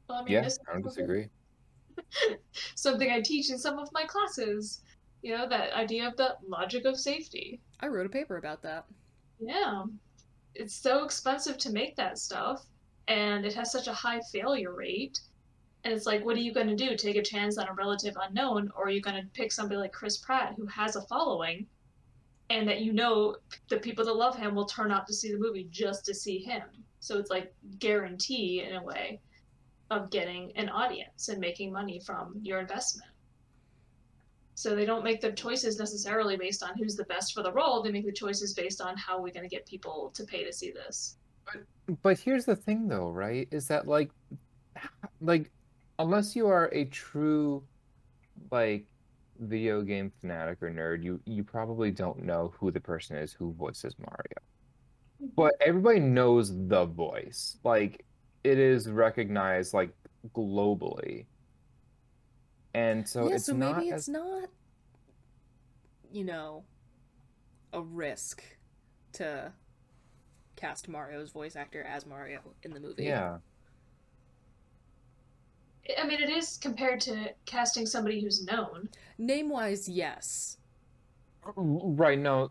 Well, 0.08 0.18
I 0.18 0.24
mean, 0.24 0.32
Yeah, 0.34 0.48
I 0.68 0.72
don't 0.72 0.82
disagree. 0.82 1.28
something 2.74 3.10
I 3.10 3.20
teach 3.20 3.50
in 3.50 3.58
some 3.58 3.78
of 3.78 3.88
my 3.92 4.04
classes. 4.04 4.82
You 5.22 5.36
know, 5.36 5.48
that 5.48 5.72
idea 5.72 6.08
of 6.08 6.16
the 6.16 6.36
logic 6.46 6.84
of 6.86 6.98
safety. 6.98 7.60
I 7.80 7.88
wrote 7.88 8.06
a 8.06 8.10
paper 8.10 8.36
about 8.36 8.62
that. 8.62 8.86
Yeah. 9.38 9.84
It's 10.54 10.74
so 10.74 11.04
expensive 11.04 11.58
to 11.58 11.72
make 11.72 11.96
that 11.96 12.18
stuff, 12.18 12.64
and 13.08 13.44
it 13.44 13.54
has 13.54 13.70
such 13.70 13.86
a 13.86 13.92
high 13.92 14.20
failure 14.32 14.74
rate. 14.74 15.20
And 15.84 15.94
it's 15.94 16.06
like, 16.06 16.24
what 16.24 16.36
are 16.36 16.40
you 16.40 16.52
going 16.52 16.66
to 16.66 16.76
do? 16.76 16.96
Take 16.96 17.16
a 17.16 17.22
chance 17.22 17.56
on 17.56 17.68
a 17.68 17.72
relative 17.72 18.16
unknown, 18.20 18.70
or 18.76 18.86
are 18.86 18.90
you 18.90 19.00
going 19.00 19.16
to 19.16 19.28
pick 19.32 19.52
somebody 19.52 19.78
like 19.78 19.92
Chris 19.92 20.18
Pratt, 20.18 20.54
who 20.56 20.66
has 20.66 20.96
a 20.96 21.02
following, 21.02 21.66
and 22.50 22.68
that 22.68 22.80
you 22.80 22.92
know 22.92 23.36
the 23.68 23.78
people 23.78 24.04
that 24.04 24.16
love 24.16 24.36
him 24.36 24.54
will 24.54 24.66
turn 24.66 24.90
out 24.90 25.06
to 25.06 25.14
see 25.14 25.32
the 25.32 25.38
movie 25.38 25.68
just 25.70 26.04
to 26.06 26.14
see 26.14 26.38
him? 26.38 26.62
So 27.00 27.18
it's 27.18 27.30
like 27.30 27.54
guarantee, 27.78 28.62
in 28.62 28.74
a 28.74 28.82
way, 28.82 29.20
of 29.90 30.10
getting 30.10 30.52
an 30.56 30.68
audience 30.68 31.28
and 31.28 31.40
making 31.40 31.72
money 31.72 32.00
from 32.00 32.38
your 32.42 32.60
investment. 32.60 33.10
So 34.54 34.76
they 34.76 34.84
don't 34.84 35.02
make 35.02 35.20
the 35.20 35.32
choices 35.32 35.78
necessarily 35.78 36.36
based 36.36 36.62
on 36.62 36.76
who's 36.76 36.94
the 36.94 37.04
best 37.04 37.34
for 37.34 37.42
the 37.42 37.52
role. 37.52 37.82
They 37.82 37.90
make 37.90 38.04
the 38.04 38.12
choices 38.12 38.52
based 38.52 38.80
on 38.80 38.96
how 38.96 39.16
we're 39.16 39.32
going 39.32 39.48
to 39.48 39.54
get 39.54 39.66
people 39.66 40.12
to 40.14 40.24
pay 40.24 40.44
to 40.44 40.52
see 40.52 40.70
this. 40.70 41.16
But 42.02 42.18
here's 42.18 42.44
the 42.44 42.54
thing 42.54 42.86
though, 42.86 43.10
right? 43.10 43.48
Is 43.50 43.66
that 43.68 43.88
like 43.88 44.10
like 45.20 45.50
unless 45.98 46.36
you 46.36 46.46
are 46.46 46.66
a 46.72 46.84
true 46.84 47.64
like 48.50 48.84
video 49.40 49.82
game 49.82 50.12
fanatic 50.20 50.62
or 50.62 50.70
nerd, 50.70 51.02
you 51.02 51.20
you 51.24 51.42
probably 51.42 51.90
don't 51.90 52.22
know 52.22 52.52
who 52.58 52.70
the 52.70 52.80
person 52.80 53.16
is 53.16 53.32
who 53.32 53.52
voices 53.54 53.96
Mario. 53.98 54.40
Mm-hmm. 55.22 55.26
But 55.36 55.54
everybody 55.60 56.00
knows 56.00 56.52
the 56.68 56.84
voice. 56.84 57.56
Like 57.64 58.04
it 58.44 58.58
is 58.58 58.88
recognized 58.90 59.74
like 59.74 59.90
globally. 60.34 61.26
And 62.74 63.08
so 63.08 63.28
yeah, 63.28 63.34
it's 63.34 63.46
so 63.46 63.54
not 63.54 63.78
maybe 63.78 63.90
as 63.90 64.02
it's 64.02 64.08
not, 64.08 64.48
you 66.12 66.24
know, 66.24 66.64
a 67.72 67.80
risk 67.80 68.42
to 69.14 69.52
cast 70.56 70.88
Mario's 70.88 71.30
voice 71.30 71.56
actor 71.56 71.82
as 71.82 72.06
Mario 72.06 72.40
in 72.62 72.72
the 72.72 72.80
movie. 72.80 73.04
yeah. 73.04 73.38
I 75.98 76.06
mean, 76.06 76.20
it 76.22 76.30
is 76.30 76.56
compared 76.58 77.00
to 77.00 77.32
casting 77.46 77.86
somebody 77.86 78.20
who's 78.20 78.44
known. 78.44 78.88
Name 79.18 79.48
wise, 79.48 79.88
yes. 79.88 80.58
Right, 81.56 82.18
no, 82.18 82.48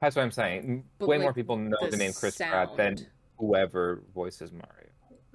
that's 0.00 0.14
what 0.14 0.22
I'm 0.22 0.30
saying. 0.30 0.84
But, 0.98 1.08
Way 1.08 1.16
like, 1.16 1.24
more 1.24 1.32
people 1.32 1.56
know 1.56 1.76
the 1.82 1.90
the 1.90 1.96
name 1.96 2.12
Chris 2.12 2.36
Pratt 2.36 2.76
than 2.76 2.98
whoever 3.38 4.02
voices 4.14 4.52
Mario. 4.52 4.85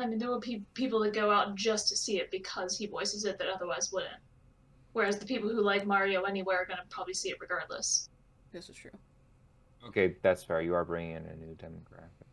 I 0.01 0.07
mean, 0.07 0.19
there 0.19 0.29
will 0.29 0.39
be 0.39 0.63
people 0.73 0.99
that 1.01 1.13
go 1.13 1.31
out 1.31 1.55
just 1.55 1.87
to 1.89 1.95
see 1.95 2.17
it 2.17 2.31
because 2.31 2.77
he 2.77 2.87
voices 2.87 3.25
it 3.25 3.37
that 3.37 3.47
otherwise 3.47 3.91
wouldn't. 3.91 4.13
Whereas 4.93 5.19
the 5.19 5.25
people 5.25 5.49
who 5.49 5.61
like 5.61 5.85
Mario 5.85 6.23
anywhere 6.23 6.61
are 6.61 6.65
going 6.65 6.79
to 6.79 6.85
probably 6.89 7.13
see 7.13 7.29
it 7.29 7.37
regardless. 7.39 8.09
This 8.51 8.69
is 8.69 8.75
true. 8.75 8.91
Okay, 9.87 10.15
that's 10.21 10.43
fair. 10.43 10.61
You 10.61 10.73
are 10.73 10.83
bringing 10.83 11.15
in 11.17 11.25
a 11.25 11.35
new 11.35 11.55
demographic. 11.55 12.27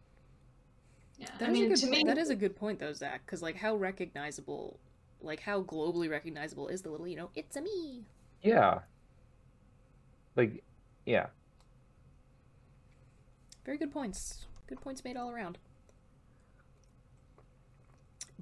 Yeah, 1.19 1.29
That 1.39 1.49
I 1.49 1.53
mean, 1.53 1.69
good 1.69 1.79
to 1.79 1.87
me, 1.89 2.05
that 2.05 2.19
is 2.19 2.31
a 2.31 2.37
good 2.37 2.57
point 2.57 2.79
though, 2.79 2.93
Zach. 2.93 3.25
Because 3.25 3.43
like, 3.43 3.57
how 3.57 3.77
recognizable, 3.77 4.79
like 5.21 5.41
how 5.41 5.63
globally 5.63 6.11
recognizable 6.11 6.69
is 6.69 6.83
the 6.83 6.91
little, 6.91 7.09
you 7.09 7.17
know, 7.17 7.31
it's 7.35 7.57
a 7.57 7.61
me. 7.61 8.05
Yeah. 8.43 8.81
Like, 10.37 10.63
yeah. 11.07 11.27
Very 13.65 13.79
good 13.79 13.93
points. 13.93 14.47
Good 14.69 14.81
points 14.81 15.05
made 15.05 15.17
all 15.17 15.31
around. 15.31 15.59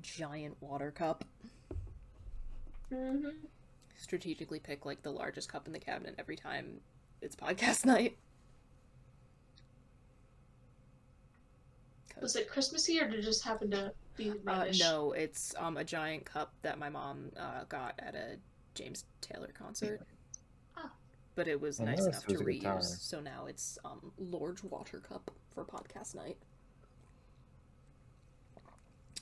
Giant 0.02 0.56
water 0.60 0.90
cup. 0.90 1.24
Mhm. 2.90 3.32
Strategically 3.96 4.60
pick 4.60 4.84
like 4.86 5.02
the 5.02 5.10
largest 5.10 5.48
cup 5.50 5.66
in 5.66 5.72
the 5.72 5.78
cabinet 5.78 6.14
every 6.18 6.36
time 6.36 6.80
it's 7.20 7.34
podcast 7.36 7.84
night. 7.86 8.16
was 12.22 12.34
it 12.34 12.48
Christmassy 12.48 12.98
or 12.98 13.08
did 13.08 13.18
it 13.20 13.22
just 13.22 13.44
happen 13.44 13.70
to 13.70 13.92
be 14.16 14.32
Uh, 14.46 14.66
no, 14.78 15.12
it's 15.12 15.54
um 15.58 15.76
a 15.76 15.84
giant 15.84 16.24
cup 16.24 16.52
that 16.62 16.78
my 16.78 16.88
mom 16.88 17.30
uh, 17.36 17.64
got 17.68 17.94
at 17.98 18.14
a 18.14 18.38
James 18.74 19.04
Taylor 19.20 19.50
concert. 19.56 20.00
Ah. 20.76 20.90
But 21.34 21.46
it 21.46 21.60
was 21.60 21.78
I 21.78 21.84
nice 21.84 22.06
enough 22.06 22.24
it 22.24 22.28
to 22.28 22.38
was 22.38 22.40
a 22.40 22.52
guitar. 22.52 22.78
reuse, 22.78 23.00
so 23.00 23.20
now 23.20 23.44
it's 23.46 23.78
um 23.84 24.12
large 24.18 24.62
water 24.64 25.00
cup 25.00 25.30
for 25.52 25.64
podcast 25.64 26.14
night. 26.14 26.38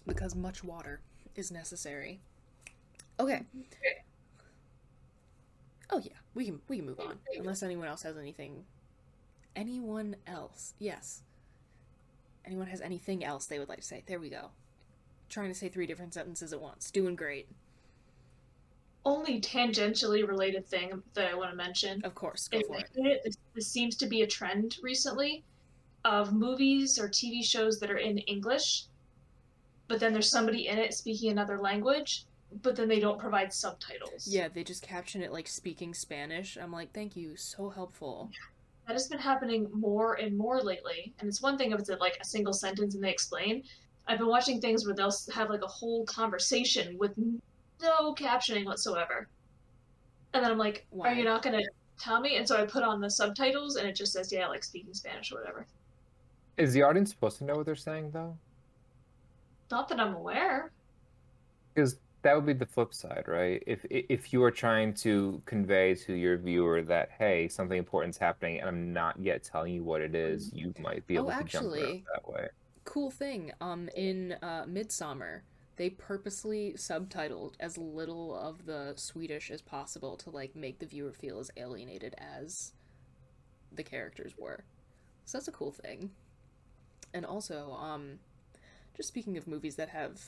Because 0.07 0.35
much 0.35 0.63
water 0.63 1.01
is 1.35 1.51
necessary. 1.51 2.21
Okay. 3.19 3.43
Oh 5.91 6.01
yeah, 6.03 6.13
we 6.35 6.47
can 6.47 6.61
we 6.69 6.77
can 6.79 6.87
move 6.87 7.01
on. 7.01 7.19
Unless 7.39 7.63
anyone 7.63 7.89
else 7.89 8.03
has 8.03 8.17
anything. 8.17 8.65
Anyone 9.55 10.17
else? 10.27 10.75
Yes. 10.79 11.23
Anyone 12.45 12.67
has 12.67 12.81
anything 12.81 13.25
else 13.25 13.47
they 13.47 13.59
would 13.59 13.69
like 13.69 13.81
to 13.81 13.85
say? 13.87 14.03
There 14.07 14.19
we 14.19 14.29
go. 14.29 14.51
Trying 15.29 15.49
to 15.49 15.55
say 15.55 15.69
three 15.69 15.87
different 15.87 16.13
sentences 16.13 16.53
at 16.53 16.61
once. 16.61 16.91
Doing 16.91 17.17
great. 17.17 17.49
Only 19.07 19.41
tangentially 19.41 20.27
related 20.27 20.67
thing 20.67 21.03
that 21.15 21.31
I 21.31 21.35
want 21.35 21.51
to 21.51 21.57
mention 21.57 22.03
Of 22.05 22.15
course, 22.15 22.49
go 22.49 22.61
for 22.67 22.77
it. 22.77 22.91
this, 23.25 23.37
this 23.55 23.67
seems 23.69 23.97
to 23.97 24.07
be 24.07 24.23
a 24.23 24.27
trend 24.27 24.77
recently 24.83 25.45
of 26.05 26.33
movies 26.33 26.99
or 26.99 27.09
TV 27.09 27.45
shows 27.45 27.79
that 27.81 27.91
are 27.91 27.99
in 27.99 28.19
English, 28.19 28.85
but 29.89 30.01
then 30.01 30.13
there's 30.13 30.31
somebody 30.31 30.69
in 30.69 30.79
it 30.79 30.95
speaking 30.95 31.31
another 31.31 31.59
language, 31.59 32.25
but 32.63 32.77
then 32.77 32.89
they 32.89 33.01
don't 33.01 33.19
provide 33.19 33.53
subtitles. 33.53 34.27
Yeah, 34.29 34.49
they 34.49 34.65
just 34.65 34.83
caption 34.83 35.23
it 35.23 35.33
like 35.33 35.49
speaking 35.49 35.93
Spanish. 35.95 36.57
I'm 36.57 36.73
like, 36.73 36.93
thank 36.93 37.17
you, 37.17 37.37
so 37.37 37.69
helpful. 37.69 38.31
that 38.87 38.93
has 38.93 39.09
been 39.09 39.19
happening 39.19 39.69
more 39.73 40.15
and 40.15 40.37
more 40.37 40.61
lately. 40.61 41.13
And 41.19 41.29
it's 41.29 41.43
one 41.43 41.59
thing 41.59 41.73
if 41.73 41.81
it's 41.81 41.91
like 42.01 42.17
a 42.21 42.25
single 42.25 42.53
sentence 42.53 42.95
and 42.95 43.03
they 43.03 43.11
explain. 43.11 43.63
I've 44.07 44.19
been 44.19 44.29
watching 44.29 44.61
things 44.61 44.85
where 44.87 44.95
they'll 44.95 45.13
have 45.35 45.49
like 45.51 45.63
a 45.63 45.67
whole 45.67 46.05
conversation 46.05 46.99
with 46.99 47.17
no 47.83 48.15
captioning 48.15 48.65
whatsoever. 48.67 49.29
And 50.35 50.45
then 50.45 50.51
I'm 50.51 50.59
like, 50.59 50.87
Why? 50.91 51.11
are 51.13 51.15
you 51.15 51.25
not 51.25 51.43
going 51.43 51.59
to 51.59 51.65
tell 51.99 52.21
me? 52.21 52.37
And 52.37 52.47
so 52.47 52.57
I 52.61 52.67
put 52.67 52.83
on 52.83 53.01
the 53.01 53.09
subtitles 53.11 53.77
and 53.77 53.89
it 53.89 53.97
just 53.97 54.13
says, 54.13 54.31
yeah, 54.33 54.47
like 54.49 54.63
speaking 54.65 54.93
Spanish 54.93 55.33
or 55.33 55.37
whatever. 55.37 55.67
Is 56.57 56.73
the 56.73 56.83
audience 56.83 57.11
supposed 57.11 57.39
to 57.39 57.45
know 57.45 57.55
what 57.55 57.67
they're 57.67 57.75
saying 57.75 58.11
though? 58.11 58.37
Not 59.71 59.89
that 59.89 60.01
I'm 60.01 60.15
aware. 60.15 60.71
Because 61.75 61.97
that 62.23 62.35
would 62.35 62.47
be 62.47 62.53
the 62.53 62.67
flip 62.67 62.95
side, 62.95 63.25
right? 63.27 63.63
If 63.67 63.85
if 63.91 64.33
you 64.33 64.43
are 64.43 64.51
trying 64.51 64.95
to 64.95 65.43
convey 65.45 65.95
to 66.07 66.15
your 66.15 66.37
viewer 66.39 66.83
that 66.83 67.11
hey, 67.19 67.49
something 67.49 67.77
important's 67.77 68.17
happening, 68.19 68.61
and 68.61 68.69
I'm 68.69 68.93
not 68.93 69.19
yet 69.21 69.43
telling 69.43 69.75
you 69.75 69.85
what 69.85 70.01
it 70.01 70.15
is, 70.15 70.53
you 70.55 70.73
might 70.81 71.07
be 71.07 71.19
Oh, 71.19 71.23
able 71.23 71.31
to 71.31 71.45
jump 71.45 71.67
actually- 71.67 71.83
around 71.83 72.03
that 72.15 72.29
way. 72.29 72.49
Cool 72.85 73.11
thing. 73.11 73.51
Um, 73.61 73.89
in 73.97 74.33
uh, 74.43 74.65
Midsummer, 74.69 75.43
they 75.77 75.91
purposely 75.91 76.75
subtitled 76.77 77.55
as 77.59 77.79
little 77.79 78.35
of 78.37 78.67
the 78.67 78.93
Swedish 78.97 79.51
as 79.51 79.63
possible 79.63 80.17
to 80.19 80.31
like 80.31 80.55
make 80.55 80.79
the 80.79 80.87
viewer 80.87 81.13
feel 81.13 81.39
as 81.41 81.51
alienated 81.57 82.15
as 82.19 82.73
the 83.73 83.83
characters 83.83 84.35
were. 84.39 84.65
So 85.25 85.39
that's 85.39 85.49
a 85.49 85.53
cool 85.53 85.73
thing. 85.73 86.11
And 87.15 87.25
also, 87.25 87.73
um, 87.73 88.19
just 88.97 89.09
speaking 89.09 89.37
of 89.37 89.47
movies 89.47 89.77
that 89.77 89.89
have 89.89 90.21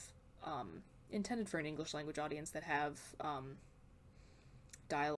um, 0.45 0.83
intended 1.11 1.49
for 1.49 1.59
an 1.59 1.67
English 1.67 1.95
language 1.95 2.19
audience 2.19 2.51
that 2.51 2.63
have 2.63 2.99
um, 3.21 3.57
dialogue. 4.89 5.17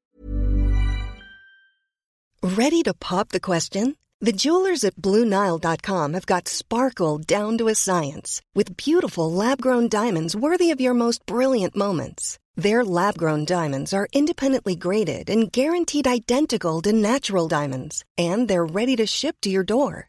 Ready 2.43 2.83
to 2.83 2.95
pop 2.95 3.31
the 3.31 3.41
question? 3.41 3.97
The 4.21 4.33
jewelers 4.33 4.83
at 4.83 4.97
BlueNile.com 4.97 6.15
have 6.15 6.27
got 6.27 6.49
sparkle 6.49 7.19
down 7.19 7.57
to 7.59 7.69
a 7.69 7.75
science 7.75 8.43
with 8.55 8.77
beautiful 8.77 9.31
lab 9.31 9.63
grown 9.63 9.89
diamonds 9.89 10.35
worthy 10.35 10.73
of 10.73 10.81
your 10.81 10.95
most 10.95 11.25
brilliant 11.25 11.77
moments. 11.77 12.37
Their 12.57 12.85
lab 12.85 13.17
grown 13.17 13.45
diamonds 13.45 13.93
are 13.93 14.09
independently 14.13 14.75
graded 14.75 15.31
and 15.31 15.53
guaranteed 15.53 16.09
identical 16.09 16.83
to 16.83 16.93
natural 16.93 17.47
diamonds, 17.47 18.05
and 18.17 18.49
they're 18.49 18.67
ready 18.67 18.97
to 18.97 19.07
ship 19.07 19.37
to 19.43 19.51
your 19.51 19.63
door. 19.63 20.09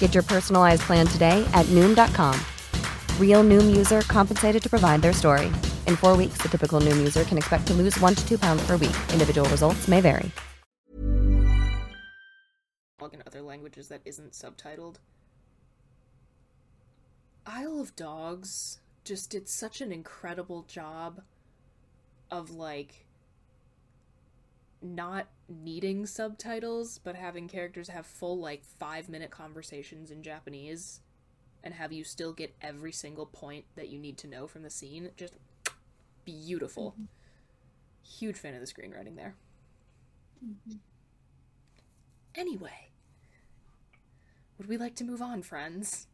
Get 0.00 0.12
your 0.12 0.24
personalized 0.24 0.82
plan 0.82 1.06
today 1.06 1.48
at 1.54 1.64
Noom.com. 1.66 2.34
Real 3.18 3.44
Noom 3.44 3.74
user 3.74 4.00
compensated 4.02 4.62
to 4.62 4.68
provide 4.68 5.00
their 5.00 5.12
story. 5.12 5.46
In 5.86 5.96
four 5.96 6.16
weeks, 6.16 6.38
the 6.42 6.48
typical 6.48 6.80
Noom 6.80 6.98
user 6.98 7.24
can 7.24 7.38
expect 7.38 7.66
to 7.68 7.74
lose 7.74 7.98
one 8.00 8.14
to 8.14 8.28
two 8.28 8.36
pounds 8.38 8.66
per 8.66 8.76
week. 8.76 8.96
Individual 9.12 9.48
results 9.48 9.88
may 9.88 10.00
vary. 10.00 10.30
in 13.12 13.22
other 13.26 13.42
languages 13.42 13.88
that 13.88 14.02
isn't 14.04 14.32
subtitled. 14.32 14.96
Isle 17.46 17.80
of 17.80 17.96
Dogs 17.96 18.78
just 19.04 19.30
did 19.30 19.48
such 19.48 19.80
an 19.80 19.90
incredible 19.90 20.62
job 20.62 21.22
of 22.30 22.50
like 22.50 23.06
not 24.82 25.28
needing 25.48 26.06
subtitles, 26.06 26.98
but 26.98 27.14
having 27.14 27.48
characters 27.48 27.88
have 27.88 28.06
full, 28.06 28.38
like, 28.38 28.64
five 28.64 29.08
minute 29.08 29.30
conversations 29.30 30.10
in 30.10 30.22
Japanese 30.22 31.00
and 31.62 31.74
have 31.74 31.92
you 31.92 32.04
still 32.04 32.32
get 32.32 32.54
every 32.62 32.92
single 32.92 33.26
point 33.26 33.66
that 33.76 33.88
you 33.88 33.98
need 33.98 34.16
to 34.18 34.26
know 34.26 34.46
from 34.46 34.62
the 34.62 34.70
scene. 34.70 35.10
Just 35.16 35.34
beautiful. 36.24 36.92
Mm-hmm. 36.92 37.04
Huge 38.02 38.36
fan 38.36 38.54
of 38.54 38.60
the 38.60 38.66
screenwriting 38.66 39.16
there. 39.16 39.34
Mm-hmm. 40.44 40.76
Anyway, 42.34 42.90
would 44.56 44.68
we 44.68 44.76
like 44.76 44.94
to 44.96 45.04
move 45.04 45.20
on, 45.20 45.42
friends? 45.42 46.06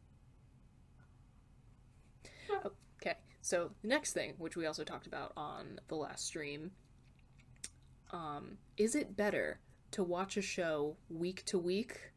Okay, 3.01 3.15
so 3.41 3.71
the 3.81 3.87
next 3.87 4.13
thing, 4.13 4.33
which 4.37 4.55
we 4.57 4.65
also 4.65 4.83
talked 4.83 5.07
about 5.07 5.31
on 5.37 5.79
the 5.87 5.95
last 5.95 6.25
stream, 6.25 6.71
um, 8.11 8.57
is 8.77 8.95
it 8.95 9.17
better 9.17 9.59
to 9.91 10.03
watch 10.03 10.37
a 10.37 10.41
show 10.41 10.97
week 11.09 11.43
to 11.45 11.57
week 11.57 12.11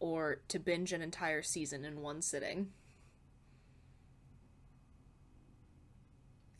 or 0.00 0.40
to 0.48 0.58
binge 0.58 0.92
an 0.92 1.02
entire 1.02 1.42
season 1.42 1.84
in 1.84 2.00
one 2.00 2.22
sitting. 2.22 2.68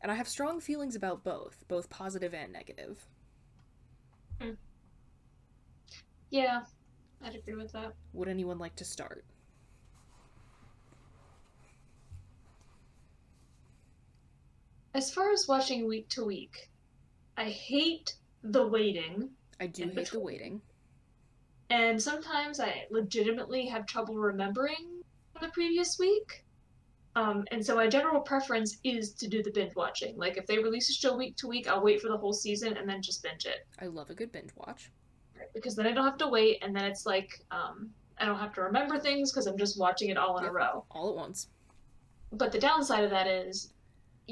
And 0.02 0.10
I 0.10 0.14
have 0.14 0.28
strong 0.28 0.60
feelings 0.60 0.94
about 0.94 1.24
both, 1.24 1.64
both 1.68 1.90
positive 1.90 2.34
and 2.34 2.52
negative. 2.52 3.06
Hmm. 4.40 4.52
Yeah, 6.30 6.60
I'd 7.22 7.34
agree 7.34 7.54
with 7.54 7.72
that. 7.72 7.94
Would 8.12 8.28
anyone 8.28 8.58
like 8.58 8.76
to 8.76 8.84
start? 8.84 9.24
As 14.94 15.12
far 15.12 15.32
as 15.32 15.46
watching 15.46 15.86
week 15.86 16.08
to 16.10 16.24
week, 16.24 16.70
I 17.36 17.44
hate 17.44 18.14
the 18.42 18.66
waiting. 18.66 19.30
I 19.60 19.66
do 19.66 19.84
hate 19.84 19.94
between. 19.94 20.20
the 20.20 20.24
waiting 20.24 20.62
and 21.70 22.02
sometimes 22.02 22.58
I 22.60 22.86
legitimately 22.90 23.66
have 23.66 23.86
trouble 23.86 24.16
remembering 24.16 25.02
the 25.40 25.48
previous 25.48 25.98
week. 25.98 26.44
Um, 27.16 27.44
and 27.50 27.64
so 27.64 27.76
my 27.76 27.88
general 27.88 28.20
preference 28.20 28.78
is 28.84 29.12
to 29.14 29.28
do 29.28 29.42
the 29.42 29.50
binge 29.50 29.74
watching. 29.74 30.16
Like 30.16 30.36
if 30.36 30.46
they 30.46 30.58
release 30.58 30.90
a 30.90 30.92
show 30.92 31.16
week 31.16 31.36
to 31.36 31.48
week, 31.48 31.68
I'll 31.68 31.82
wait 31.82 32.00
for 32.00 32.08
the 32.08 32.16
whole 32.16 32.32
season 32.32 32.76
and 32.76 32.88
then 32.88 33.02
just 33.02 33.22
binge 33.22 33.46
it. 33.46 33.66
I 33.80 33.86
love 33.86 34.10
a 34.10 34.14
good 34.14 34.32
binge 34.32 34.50
watch. 34.56 34.90
Because 35.54 35.74
then 35.74 35.86
I 35.86 35.92
don't 35.92 36.04
have 36.04 36.18
to 36.18 36.28
wait, 36.28 36.58
and 36.62 36.76
then 36.76 36.84
it's 36.84 37.06
like 37.06 37.44
um, 37.50 37.90
I 38.18 38.26
don't 38.26 38.38
have 38.38 38.52
to 38.54 38.62
remember 38.62 38.98
things 38.98 39.32
because 39.32 39.46
I'm 39.46 39.56
just 39.56 39.78
watching 39.78 40.10
it 40.10 40.18
all 40.18 40.38
in 40.38 40.44
a 40.44 40.52
row, 40.52 40.84
all 40.90 41.08
at 41.08 41.16
once. 41.16 41.48
But 42.30 42.52
the 42.52 42.60
downside 42.60 43.04
of 43.04 43.10
that 43.10 43.26
is 43.26 43.72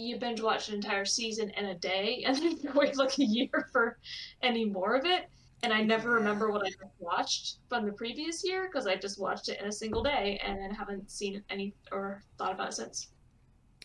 you 0.00 0.18
binge 0.18 0.40
watch 0.40 0.68
an 0.68 0.74
entire 0.74 1.04
season 1.04 1.50
in 1.50 1.66
a 1.66 1.74
day, 1.74 2.24
and 2.26 2.36
then 2.36 2.58
you 2.60 2.72
wait 2.74 2.96
like 2.96 3.18
a 3.18 3.24
year 3.24 3.68
for 3.72 3.98
any 4.42 4.64
more 4.64 4.96
of 4.96 5.04
it 5.04 5.28
and 5.62 5.72
I 5.72 5.82
never 5.82 6.10
remember 6.10 6.50
what 6.50 6.66
I 6.66 6.70
watched 6.98 7.58
from 7.68 7.84
the 7.84 7.92
previous 7.92 8.44
year 8.44 8.68
because 8.68 8.86
I 8.86 8.94
just 8.94 9.20
watched 9.20 9.48
it 9.48 9.60
in 9.60 9.66
a 9.66 9.72
single 9.72 10.02
day 10.02 10.40
and 10.44 10.58
then 10.58 10.70
haven't 10.70 11.10
seen 11.10 11.42
any 11.50 11.74
or 11.90 12.22
thought 12.38 12.52
about 12.52 12.68
it 12.68 12.74
since. 12.74 13.08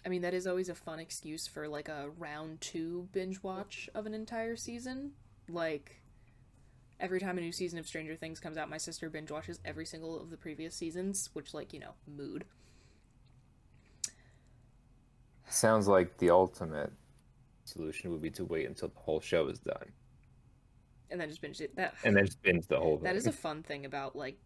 I 0.05 0.09
mean, 0.09 0.21
that 0.21 0.33
is 0.33 0.45
always 0.45 0.69
a 0.69 0.75
fun 0.75 0.99
excuse 0.99 1.47
for 1.47 1.67
like 1.67 1.89
a 1.89 2.09
round 2.17 2.61
two 2.61 3.07
binge 3.11 3.41
watch 3.41 3.89
of 3.95 4.05
an 4.05 4.13
entire 4.13 4.55
season. 4.55 5.13
Like, 5.49 6.01
every 6.99 7.19
time 7.19 7.37
a 7.37 7.41
new 7.41 7.51
season 7.51 7.79
of 7.79 7.87
Stranger 7.87 8.15
Things 8.15 8.39
comes 8.39 8.57
out, 8.57 8.69
my 8.69 8.77
sister 8.77 9.09
binge 9.09 9.31
watches 9.31 9.59
every 9.65 9.85
single 9.85 10.19
of 10.19 10.29
the 10.29 10.37
previous 10.37 10.75
seasons, 10.75 11.29
which, 11.33 11.53
like, 11.53 11.73
you 11.73 11.79
know, 11.79 11.93
mood. 12.07 12.45
Sounds 15.49 15.87
like 15.87 16.17
the 16.17 16.29
ultimate 16.29 16.91
solution 17.65 18.11
would 18.11 18.21
be 18.21 18.29
to 18.31 18.45
wait 18.45 18.67
until 18.67 18.89
the 18.89 18.99
whole 18.99 19.21
show 19.21 19.47
is 19.47 19.59
done 19.59 19.91
and 21.13 21.21
then 21.21 21.29
just 21.29 21.41
binge 21.41 21.61
it. 21.61 21.73
That 21.75 21.93
and 22.03 22.17
then 22.17 22.25
just 22.25 22.41
binge 22.41 22.67
the 22.67 22.77
whole. 22.77 22.97
Thing. 22.97 23.03
That 23.03 23.15
is 23.15 23.27
a 23.27 23.31
fun 23.31 23.63
thing 23.63 23.85
about 23.85 24.15
like 24.17 24.37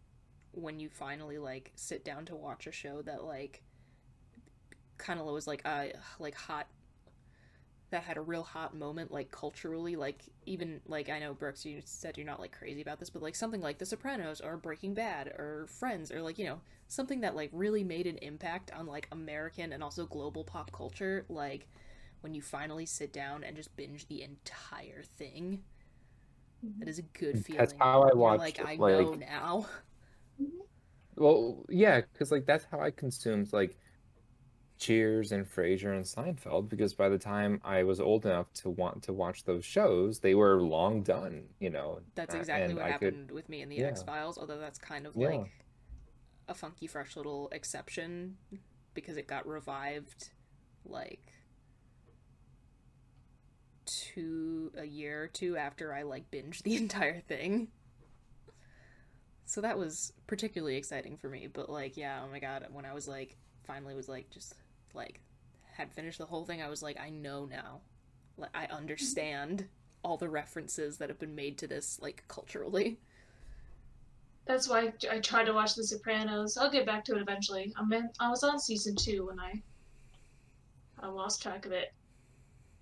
when 0.52 0.78
you 0.78 0.88
finally 0.88 1.38
like 1.38 1.72
sit 1.74 2.04
down 2.04 2.26
to 2.26 2.36
watch 2.36 2.66
a 2.66 2.72
show 2.72 3.02
that 3.02 3.24
like 3.24 3.62
kind 4.98 5.18
of 5.18 5.26
was 5.26 5.46
like 5.46 5.62
uh 5.64 5.86
like 6.18 6.34
hot 6.34 6.68
that 7.90 8.02
had 8.02 8.16
a 8.16 8.20
real 8.20 8.42
hot 8.42 8.74
moment 8.74 9.10
like 9.10 9.30
culturally 9.30 9.96
like 9.96 10.22
even 10.46 10.80
like 10.86 11.08
i 11.08 11.18
know 11.18 11.32
brooks 11.32 11.64
you 11.64 11.80
said 11.84 12.16
you're 12.16 12.26
not 12.26 12.40
like 12.40 12.52
crazy 12.52 12.82
about 12.82 12.98
this 12.98 13.10
but 13.10 13.22
like 13.22 13.34
something 13.34 13.60
like 13.60 13.78
the 13.78 13.86
sopranos 13.86 14.40
or 14.40 14.56
breaking 14.56 14.94
bad 14.94 15.28
or 15.28 15.66
friends 15.68 16.12
or 16.12 16.20
like 16.20 16.38
you 16.38 16.44
know 16.44 16.60
something 16.88 17.20
that 17.20 17.34
like 17.34 17.50
really 17.52 17.82
made 17.82 18.06
an 18.06 18.18
impact 18.18 18.70
on 18.76 18.86
like 18.86 19.08
american 19.12 19.72
and 19.72 19.82
also 19.82 20.04
global 20.06 20.44
pop 20.44 20.70
culture 20.72 21.24
like 21.28 21.66
when 22.20 22.34
you 22.34 22.42
finally 22.42 22.86
sit 22.86 23.12
down 23.12 23.44
and 23.44 23.56
just 23.56 23.74
binge 23.76 24.06
the 24.08 24.22
entire 24.22 25.02
thing 25.02 25.62
mm-hmm. 26.64 26.80
that 26.80 26.88
is 26.88 26.98
a 26.98 27.02
good 27.02 27.44
feeling. 27.44 27.58
That's 27.58 27.74
how 27.78 28.02
I 28.02 28.14
watch. 28.14 28.38
Like 28.38 28.60
I 28.60 28.76
like, 28.76 28.78
know 28.78 29.14
now. 29.14 29.66
Mm-hmm. 30.40 30.58
Well, 31.16 31.64
yeah, 31.68 32.00
because 32.00 32.30
like 32.30 32.46
that's 32.46 32.64
how 32.70 32.80
I 32.80 32.90
consumed 32.90 33.52
like 33.52 33.76
Cheers 34.78 35.32
and 35.32 35.44
Frasier 35.44 35.94
and 35.94 36.04
Seinfeld 36.04 36.68
because 36.68 36.94
by 36.94 37.08
the 37.08 37.18
time 37.18 37.60
I 37.64 37.82
was 37.82 38.00
old 38.00 38.24
enough 38.26 38.52
to 38.54 38.70
want 38.70 39.02
to 39.04 39.12
watch 39.12 39.44
those 39.44 39.64
shows, 39.64 40.20
they 40.20 40.34
were 40.34 40.62
long 40.62 41.02
done. 41.02 41.44
You 41.58 41.70
know. 41.70 42.00
That's 42.14 42.34
exactly 42.34 42.74
what 42.74 42.84
I 42.84 42.90
happened 42.90 43.28
could... 43.28 43.34
with 43.34 43.48
me 43.48 43.62
in 43.62 43.68
the 43.68 43.76
yeah. 43.76 43.86
X 43.86 44.02
Files. 44.02 44.38
Although 44.38 44.58
that's 44.58 44.78
kind 44.78 45.06
of 45.06 45.16
yeah. 45.16 45.28
like 45.28 45.50
a 46.48 46.54
funky, 46.54 46.86
fresh 46.86 47.16
little 47.16 47.48
exception 47.50 48.36
because 48.94 49.16
it 49.16 49.26
got 49.26 49.46
revived 49.46 50.30
like 50.84 51.32
two 53.84 54.70
a 54.76 54.84
year 54.84 55.24
or 55.24 55.28
two 55.28 55.56
after 55.56 55.92
I 55.92 56.02
like 56.02 56.30
binged 56.30 56.62
the 56.62 56.76
entire 56.78 57.20
thing. 57.20 57.68
So 59.44 59.62
that 59.62 59.78
was 59.78 60.12
particularly 60.26 60.76
exciting 60.76 61.16
for 61.16 61.28
me. 61.28 61.48
But 61.52 61.70
like, 61.70 61.96
yeah, 61.96 62.20
oh 62.24 62.30
my 62.30 62.38
god, 62.38 62.66
when 62.70 62.84
I 62.84 62.92
was 62.92 63.08
like 63.08 63.36
finally 63.68 63.94
was 63.94 64.08
like 64.08 64.30
just 64.30 64.54
like 64.94 65.20
had 65.74 65.92
finished 65.92 66.18
the 66.18 66.26
whole 66.26 66.44
thing, 66.44 66.62
I 66.62 66.68
was 66.68 66.82
like, 66.82 66.98
I 66.98 67.10
know 67.10 67.44
now. 67.44 67.80
Like 68.36 68.50
I 68.54 68.66
understand 68.66 69.66
all 70.04 70.16
the 70.16 70.28
references 70.28 70.98
that 70.98 71.08
have 71.08 71.18
been 71.18 71.34
made 71.34 71.58
to 71.58 71.66
this 71.66 71.98
like 72.00 72.24
culturally. 72.28 72.98
That's 74.46 74.68
why 74.68 74.92
I 75.10 75.18
tried 75.18 75.44
to 75.44 75.52
watch 75.52 75.74
The 75.74 75.84
Sopranos. 75.84 76.56
I'll 76.56 76.70
get 76.70 76.86
back 76.86 77.04
to 77.06 77.16
it 77.16 77.20
eventually. 77.20 77.72
I'm 77.76 77.92
in, 77.92 78.08
I 78.18 78.30
was 78.30 78.42
on 78.44 78.58
season 78.58 78.96
two 78.96 79.26
when 79.26 79.38
I 79.38 79.60
I 81.00 81.08
lost 81.08 81.42
track 81.42 81.66
of 81.66 81.72
it 81.72 81.92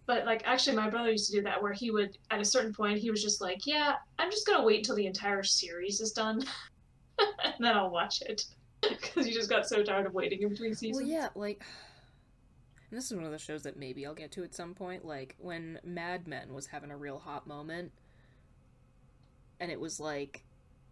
but 0.07 0.25
like 0.25 0.43
actually 0.45 0.77
my 0.77 0.89
brother 0.89 1.11
used 1.11 1.27
to 1.31 1.37
do 1.37 1.43
that 1.43 1.61
where 1.61 1.73
he 1.73 1.91
would 1.91 2.17
at 2.31 2.41
a 2.41 2.45
certain 2.45 2.73
point 2.73 2.99
he 2.99 3.11
was 3.11 3.23
just 3.23 3.41
like 3.41 3.67
yeah 3.67 3.95
i'm 4.19 4.31
just 4.31 4.47
gonna 4.47 4.65
wait 4.65 4.79
until 4.79 4.95
the 4.97 5.07
entire 5.07 5.43
series 5.43 6.01
is 6.01 6.13
done 6.13 6.43
and 7.19 7.55
then 7.61 7.77
i'll 7.77 7.91
watch 7.91 8.23
it 8.23 8.45
because 8.89 9.27
he 9.27 9.33
just 9.33 9.51
got 9.51 9.67
so 9.67 9.83
tired 9.83 10.07
of 10.07 10.15
waiting 10.15 10.43
in 10.43 10.49
between 10.49 10.75
seasons 10.75 11.03
well 11.03 11.07
yeah 11.07 11.29
like 11.35 11.63
and 12.97 13.03
this 13.03 13.11
is 13.11 13.17
one 13.17 13.27
of 13.27 13.33
the 13.33 13.39
shows 13.39 13.63
that 13.63 13.77
maybe 13.77 14.07
i'll 14.07 14.15
get 14.15 14.33
to 14.33 14.43
at 14.43 14.55
some 14.55 14.75
point 14.75 15.05
like 15.05 15.37
when 15.39 15.79
mad 15.85 16.27
men 16.27 16.55
was 16.55 16.67
having 16.67 16.91
a 16.91 16.97
real 16.97 17.19
hot 17.19 17.47
moment 17.47 17.93
and 19.61 19.71
it 19.71 19.79
was 19.79 20.01
like 20.01 20.45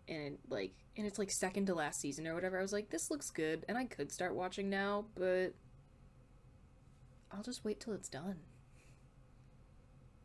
and 0.09 0.37
like 0.51 0.73
and 0.97 1.07
it's 1.07 1.19
like 1.19 1.31
second 1.31 1.67
to 1.67 1.75
last 1.75 2.01
season 2.01 2.27
or 2.27 2.35
whatever 2.35 2.59
i 2.59 2.63
was 2.63 2.73
like 2.73 2.91
this 2.91 3.11
looks 3.11 3.31
good 3.31 3.65
and 3.69 3.79
i 3.79 3.85
could 3.85 4.13
start 4.13 4.35
watching 4.35 4.69
now 4.69 5.05
but 5.15 5.55
i'll 7.33 7.43
just 7.43 7.65
wait 7.65 7.81
till 7.81 7.95
it's 7.95 8.09
done 8.09 8.37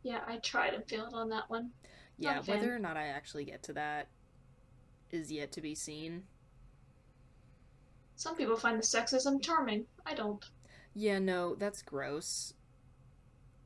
yeah, 0.04 0.22
I 0.28 0.38
tried 0.38 0.74
and 0.74 0.88
failed 0.88 1.14
on 1.14 1.30
that 1.30 1.50
one. 1.50 1.72
Yeah, 2.18 2.42
whether 2.46 2.74
or 2.74 2.80
not 2.80 2.98
I 2.98 3.08
actually 3.08 3.46
get 3.46 3.64
to 3.64 3.74
that 3.74 4.08
is 5.12 5.32
yet 5.32 5.52
to 5.54 5.62
be 5.62 5.76
seen. 5.76 6.24
Some 8.16 8.36
people 8.36 8.58
find 8.58 8.78
the 8.78 8.84
sexism 8.84 9.42
charming. 9.42 9.86
I 10.06 10.14
don't. 10.14 10.44
Yeah, 10.94 11.20
no, 11.20 11.56
that's 11.56 11.82
gross. 11.82 12.54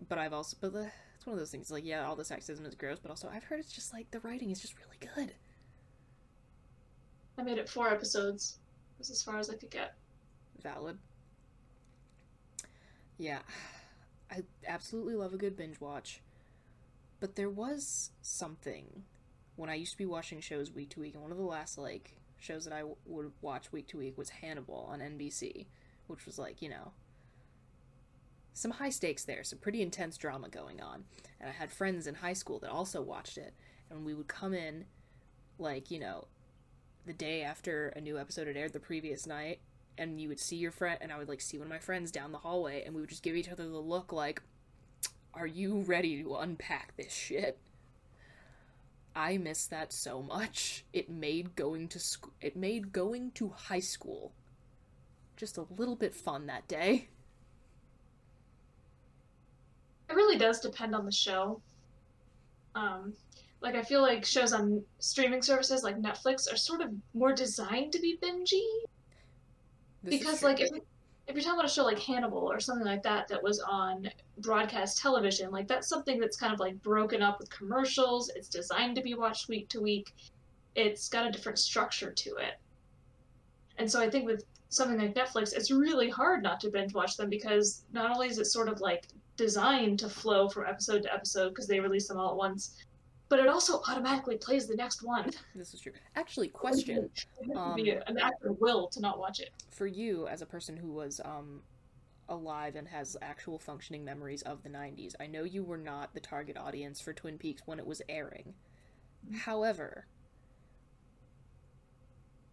But 0.08 0.18
I've 0.18 0.34
also, 0.34 0.58
but 0.60 0.74
the, 0.74 0.92
it's 1.16 1.26
one 1.26 1.34
of 1.34 1.40
those 1.40 1.52
things. 1.52 1.72
Like, 1.72 1.86
yeah, 1.86 2.06
all 2.06 2.16
the 2.16 2.24
sexism 2.24 2.66
is 2.68 2.76
gross, 2.76 3.00
but 3.00 3.10
also 3.10 3.30
I've 3.34 3.44
heard 3.46 3.60
it's 3.60 3.72
just 3.72 3.94
like 3.94 4.12
the 4.12 4.20
writing 4.20 4.52
is 4.52 4.60
just 4.60 4.76
really 4.78 4.98
good. 5.16 5.34
I 7.38 7.44
made 7.44 7.58
it 7.58 7.70
four 7.70 7.90
episodes. 7.90 8.58
Was 9.00 9.10
as 9.10 9.24
far 9.24 9.40
as 9.40 9.50
I 9.50 9.56
could 9.56 9.72
get. 9.72 9.96
Valid. 10.62 10.98
Yeah. 13.18 13.40
I 14.30 14.44
absolutely 14.68 15.16
love 15.16 15.34
a 15.34 15.38
good 15.38 15.56
binge 15.56 15.80
watch. 15.80 16.22
But 17.20 17.36
there 17.36 17.50
was 17.50 18.12
something 18.22 19.04
when 19.56 19.70
I 19.70 19.76
used 19.76 19.94
to 19.94 19.98
be 19.98 20.06
watching 20.06 20.42
shows 20.42 20.72
week 20.72 20.90
to 20.92 21.00
week, 21.00 21.14
and 21.14 21.24
one 21.24 21.32
of 21.32 21.38
the 21.38 21.44
last 21.44 21.78
like 21.78 22.16
shows 22.40 22.66
that 22.66 22.74
I 22.74 22.80
w- 22.80 22.98
would 23.06 23.32
watch 23.42 23.72
week 23.72 23.88
to 23.90 23.98
week 23.98 24.18
was 24.18 24.30
Hannibal 24.30 24.88
on 24.90 25.00
NBC, 25.00 25.68
which 26.08 26.26
was 26.26 26.38
like 26.38 26.62
you 26.62 26.70
know 26.70 26.92
some 28.54 28.72
high 28.72 28.90
stakes 28.90 29.24
there, 29.26 29.44
some 29.44 29.60
pretty 29.60 29.82
intense 29.82 30.18
drama 30.18 30.50
going 30.50 30.82
on. 30.82 31.06
And 31.40 31.50
I 31.50 31.54
had 31.54 31.72
friends 31.72 32.08
in 32.08 32.16
high 32.16 32.34
school 32.34 32.60
that 32.60 32.70
also 32.70 33.02
watched 33.02 33.38
it, 33.38 33.54
and 33.90 34.06
we 34.06 34.14
would 34.14 34.28
come 34.28 34.54
in 34.54 34.86
like 35.60 35.92
you 35.92 36.00
know 36.00 36.28
the 37.06 37.14
day 37.14 37.42
after 37.42 37.90
a 37.90 38.02
new 38.02 38.18
episode 38.18 38.48
had 38.48 38.58
aired 38.58 38.74
the 38.74 38.80
previous 38.80 39.28
night 39.28 39.60
and 39.98 40.20
you 40.20 40.28
would 40.28 40.40
see 40.40 40.56
your 40.56 40.72
friend 40.72 40.98
and 41.02 41.12
I 41.12 41.18
would 41.18 41.30
like 41.30 41.42
see 41.42 41.58
one 41.58 41.68
of 41.68 41.72
my 41.72 41.80
friends 41.80 42.12
down 42.12 42.32
the 42.32 42.38
hallway 42.40 42.84
and 42.84 42.96
we 42.96 43.02
would 43.02 43.10
just 43.10 43.24
give 43.24 43.36
each 43.36 43.50
other 43.50 43.68
the 43.68 43.78
look 43.78 44.12
like 44.12 44.42
are 45.34 45.48
you 45.48 45.82
ready 45.82 46.22
to 46.22 46.36
unpack 46.36 46.96
this 46.96 47.12
shit? 47.12 47.58
I 49.16 49.38
miss 49.38 49.66
that 49.68 49.92
so 49.92 50.22
much. 50.22 50.86
It 50.94 51.10
made 51.10 51.56
going 51.56 51.88
to 51.90 52.00
school, 52.00 52.34
it 52.40 52.56
made 52.56 52.94
going 52.94 53.32
to 53.32 53.50
high 53.50 53.80
school 53.80 54.34
just 55.36 55.58
a 55.58 55.66
little 55.76 55.96
bit 55.96 56.14
fun 56.14 56.46
that 56.48 56.68
day. 56.68 57.10
It 60.14 60.16
really 60.16 60.38
does 60.38 60.60
depend 60.60 60.94
on 60.94 61.06
the 61.06 61.12
show. 61.12 61.60
Um, 62.76 63.14
like 63.62 63.74
I 63.74 63.82
feel 63.82 64.04
like 64.04 64.24
shows 64.24 64.54
on 64.54 64.84
streaming 65.00 65.42
services 65.42 65.82
like 65.84 65.98
Netflix 65.98 66.54
are 66.54 66.56
sort 66.56 66.82
of 66.82 66.92
more 67.16 67.34
designed 67.34 67.94
to 67.94 68.00
be 68.00 68.20
bingey. 68.22 68.62
This 70.04 70.20
because 70.20 70.44
like 70.44 70.60
if, 70.60 70.70
if 70.70 71.34
you're 71.34 71.42
talking 71.42 71.54
about 71.54 71.66
a 71.66 71.74
show 71.74 71.84
like 71.84 71.98
Hannibal 71.98 72.38
or 72.38 72.60
something 72.60 72.86
like 72.86 73.02
that 73.02 73.28
that 73.30 73.42
was 73.42 73.60
on 73.60 74.08
broadcast 74.38 75.02
television, 75.02 75.50
like 75.50 75.68
that's 75.68 75.90
something 75.90 76.20
that's 76.20 76.38
kind 76.38 76.54
of 76.54 76.60
like 76.60 76.80
broken 76.84 77.24
up 77.24 77.40
with 77.40 77.50
commercials. 77.50 78.30
It's 78.36 78.48
designed 78.48 78.96
to 78.98 79.02
be 79.02 79.16
watched 79.16 79.48
week 79.48 79.68
to 79.70 79.82
week. 79.82 80.14
It's 80.76 81.10
got 81.10 81.26
a 81.26 81.32
different 81.32 81.58
structure 81.58 82.12
to 82.12 82.36
it. 82.36 82.60
And 83.80 83.90
so 83.90 84.00
I 84.00 84.12
think 84.12 84.28
with 84.28 84.46
something 84.70 85.00
like 85.00 85.16
Netflix, 85.16 85.56
it's 85.56 85.72
really 85.72 86.12
hard 86.12 86.44
not 86.44 86.60
to 86.60 86.70
binge 86.70 86.94
watch 86.94 87.18
them 87.18 87.32
because 87.32 87.84
not 87.92 88.12
only 88.12 88.28
is 88.28 88.38
it 88.38 88.46
sort 88.46 88.70
of 88.70 88.80
like 88.80 89.08
designed 89.38 90.00
to 90.00 90.10
flow 90.10 90.50
from 90.50 90.66
episode 90.66 91.04
to 91.04 91.14
episode 91.14 91.50
because 91.50 91.68
they 91.68 91.80
release 91.80 92.08
them 92.08 92.18
all 92.18 92.32
at 92.32 92.36
once, 92.36 92.84
but 93.30 93.40
it 93.40 93.48
also 93.48 93.82
automatically 93.90 94.38
plays 94.38 94.68
the 94.68 94.76
next 94.76 95.04
one. 95.04 95.32
this 95.56 95.74
is 95.74 95.80
true. 95.80 95.92
Actually, 96.16 96.50
question 96.50 97.10
um, 97.56 97.80
an 97.80 98.20
actor 98.20 98.52
will 98.54 98.88
to 98.90 99.00
not 99.00 99.20
watch 99.20 99.40
it. 99.40 99.50
for 99.72 99.88
you 99.88 100.28
as 100.28 100.42
a 100.42 100.46
person 100.46 100.78
who 100.78 100.92
was 100.92 101.20
um 101.26 101.62
alive 102.30 102.76
and 102.76 102.88
has 102.88 103.18
actual 103.22 103.60
functioning 103.60 104.04
memories 104.06 104.42
of 104.44 104.64
the 104.64 104.70
90s. 104.70 105.14
I 105.20 105.28
know 105.28 105.44
you 105.44 105.64
were 105.64 105.78
not 105.78 106.14
the 106.14 106.20
target 106.20 106.58
audience 106.58 107.02
for 107.02 107.14
Twin 107.14 107.38
Peaks 107.38 107.64
when 107.66 107.80
it 107.80 107.86
was 107.86 108.02
airing. 108.08 108.54
However, 109.40 110.06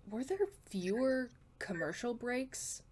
were 0.08 0.24
there 0.24 0.48
fewer 0.68 1.30
commercial 1.58 2.14
breaks? 2.14 2.82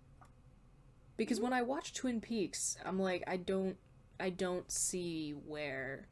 Because 1.18 1.40
when 1.40 1.52
I 1.52 1.60
watch 1.62 1.92
Twin 1.92 2.20
Peaks, 2.22 2.78
I'm 2.86 2.98
like 2.98 3.24
I 3.26 3.36
don't 3.36 3.76
I 4.18 4.30
don't 4.30 4.70
see 4.72 5.32
where 5.32 6.06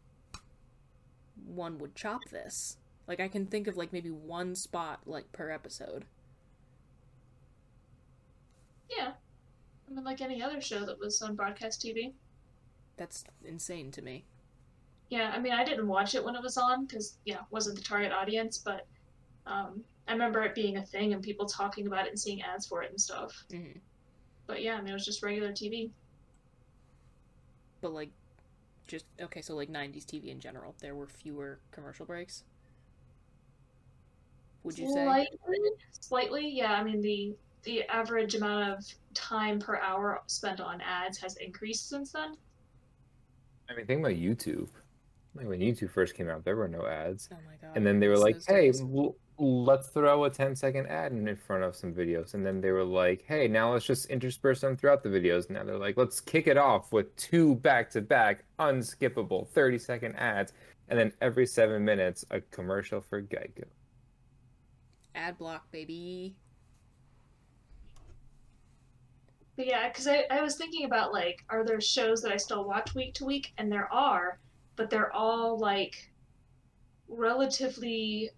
one 1.46 1.78
would 1.78 1.94
chop 1.94 2.28
this. 2.30 2.76
Like 3.07 3.20
I 3.20 3.28
can 3.28 3.46
think 3.46 3.68
of 3.68 3.76
like 3.76 3.92
maybe 3.92 4.11
one 4.11 4.54
spot 4.57 5.00
like 5.07 5.32
per 5.32 5.50
episode. 5.50 6.04
Yeah. 8.90 9.12
I 9.88 9.94
mean, 9.94 10.04
like 10.04 10.20
any 10.20 10.42
other 10.42 10.61
show 10.61 10.84
that 10.84 10.98
was 10.98 11.22
on 11.22 11.36
broadcast 11.36 11.80
TV. 11.80 12.12
That's 12.96 13.24
insane 13.44 13.92
to 13.92 14.02
me. 14.02 14.24
Yeah, 15.09 15.30
I 15.32 15.38
mean, 15.38 15.52
I 15.52 15.62
didn't 15.62 15.86
watch 15.86 16.16
it 16.16 16.24
when 16.24 16.34
it 16.34 16.42
was 16.42 16.57
on 16.57 16.84
because, 16.84 17.18
yeah, 17.24 17.40
wasn't 17.50 17.76
the 17.76 17.84
target 17.84 18.11
audience, 18.11 18.59
but 18.59 18.86
um, 19.46 19.84
I 20.09 20.12
remember 20.12 20.42
it 20.42 20.57
being 20.57 20.78
a 20.78 20.82
thing 20.82 21.12
and 21.12 21.22
people 21.22 21.46
talking 21.46 21.86
about 21.86 22.07
it 22.07 22.09
and 22.09 22.18
seeing 22.18 22.42
ads 22.42 22.66
for 22.66 22.82
it 22.82 22.90
and 22.90 23.00
stuff. 23.00 23.32
hmm 23.52 23.78
But 24.47 24.62
yeah, 24.62 24.74
I 24.74 24.80
mean, 24.80 24.90
it 24.90 24.94
was 24.94 25.05
just 25.05 25.22
regular 25.22 25.53
TV. 25.53 25.90
But 27.80 27.92
like, 27.92 28.11
just 28.86 29.07
okay. 29.20 29.42
So 29.42 29.55
like 29.55 29.70
'90s 29.70 30.05
TV 30.05 30.28
in 30.28 30.40
general, 30.40 30.74
there 30.80 30.94
were 30.94 31.09
fewer 31.09 31.59
commercial 31.72 32.07
breaks. 32.07 32.44
Would 34.62 34.78
you 34.78 34.86
say? 34.92 35.05
Slightly, 35.05 35.70
slightly, 36.01 36.49
yeah. 36.49 36.72
I 36.72 36.82
mean, 36.82 37.01
the 37.01 37.34
the 37.62 37.82
average 37.84 38.34
amount 38.36 38.72
of 38.72 38.84
time 39.14 39.59
per 39.59 39.76
hour 39.76 40.22
spent 40.26 40.61
on 40.61 40.80
ads 40.80 41.18
has 41.18 41.36
increased 41.36 41.88
since 41.88 42.12
then. 42.12 42.34
I 43.68 43.74
mean, 43.74 43.86
think 43.86 44.01
about 44.01 44.12
YouTube. 44.16 44.68
Like 45.34 45.49
when 45.49 45.61
YouTube 45.61 45.90
first 45.90 46.14
came 46.14 46.30
out, 46.30 46.44
there 46.44 46.57
were 46.57 46.68
no 46.68 46.86
ads, 46.86 47.28
Oh 47.32 47.36
my 47.47 47.57
god! 47.61 47.76
and 47.76 47.86
then 47.86 48.01
they 48.01 48.09
were 48.09 48.14
miss 48.14 48.22
like, 48.22 48.34
those 48.36 48.47
"Hey, 48.47 48.66
days. 48.66 48.82
L- 49.41 49.64
let's 49.64 49.89
throw 49.89 50.24
a 50.24 50.30
10 50.30 50.57
second 50.57 50.87
ad 50.89 51.12
in 51.12 51.28
in 51.28 51.37
front 51.37 51.64
of 51.64 51.76
some 51.76 51.93
videos." 51.95 52.34
And 52.34 52.45
then 52.45 52.61
they 52.61 52.70
were 52.70 52.84
like, 52.84 53.24
"Hey, 53.26 53.49
now 53.49 53.72
let's 53.72 53.84
just 53.87 54.07
intersperse 54.11 54.61
them 54.61 54.76
throughout 54.76 55.03
the 55.03 55.09
videos." 55.09 55.51
Now 55.51 55.64
they're 55.64 55.78
like, 55.78 55.97
"Let's 55.97 56.20
kick 56.20 56.47
it 56.47 56.57
off 56.59 56.93
with 56.93 57.14
two 57.16 57.57
back-to-back 57.57 58.45
unskippable 58.59 59.49
30 59.49 59.78
second 59.78 60.14
ads." 60.16 60.53
And 60.89 60.99
then 60.99 61.12
every 61.20 61.47
seven 61.47 61.84
minutes, 61.84 62.24
a 62.30 62.41
commercial 62.41 63.01
for 63.01 63.20
Geico. 63.22 63.64
ad 65.14 65.39
block, 65.39 65.70
baby. 65.72 66.37
But 69.57 69.66
yeah, 69.66 69.89
because 69.89 70.07
I, 70.07 70.24
I 70.30 70.43
was 70.43 70.57
thinking 70.57 70.84
about 70.84 71.12
like, 71.12 71.45
are 71.49 71.64
there 71.64 71.80
shows 71.80 72.20
that 72.22 72.32
I 72.32 72.37
still 72.37 72.64
watch 72.64 72.95
week 72.95 73.14
to 73.14 73.24
week? 73.24 73.53
And 73.59 73.72
there 73.72 73.93
are, 73.93 74.39
but 74.76 74.91
they're 74.91 75.12
all 75.12 75.59
like 75.59 76.11
relatively 77.09 78.30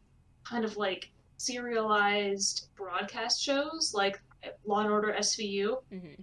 kind 0.49 0.65
of 0.65 0.77
like 0.77 1.11
serialized 1.37 2.69
broadcast 2.77 3.43
shows, 3.43 3.93
like 3.95 4.21
Law 4.67 4.81
and 4.81 4.91
Order 4.91 5.15
SVU. 5.19 5.83
hmm 5.91 6.23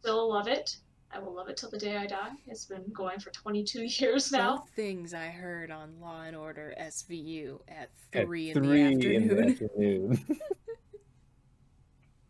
Still 0.00 0.30
love 0.30 0.48
it. 0.48 0.76
I 1.14 1.18
will 1.20 1.34
love 1.34 1.48
it 1.48 1.56
till 1.56 1.70
the 1.70 1.78
day 1.78 1.96
I 1.96 2.06
die. 2.06 2.30
It's 2.46 2.64
been 2.64 2.84
going 2.92 3.20
for 3.20 3.30
22 3.30 3.82
years 4.02 4.32
now. 4.32 4.56
Both 4.58 4.70
things 4.70 5.14
I 5.14 5.26
heard 5.28 5.70
on 5.70 6.00
Law 6.00 6.22
and 6.22 6.34
Order 6.34 6.74
SVU 6.80 7.60
at 7.68 7.90
At 8.14 8.26
three 8.26 8.50
in 8.50 8.54
three 8.54 8.66
the 8.82 9.14
in 9.14 9.28
the 9.28 9.34
afternoon. 9.42 9.50
afternoon. 9.50 10.26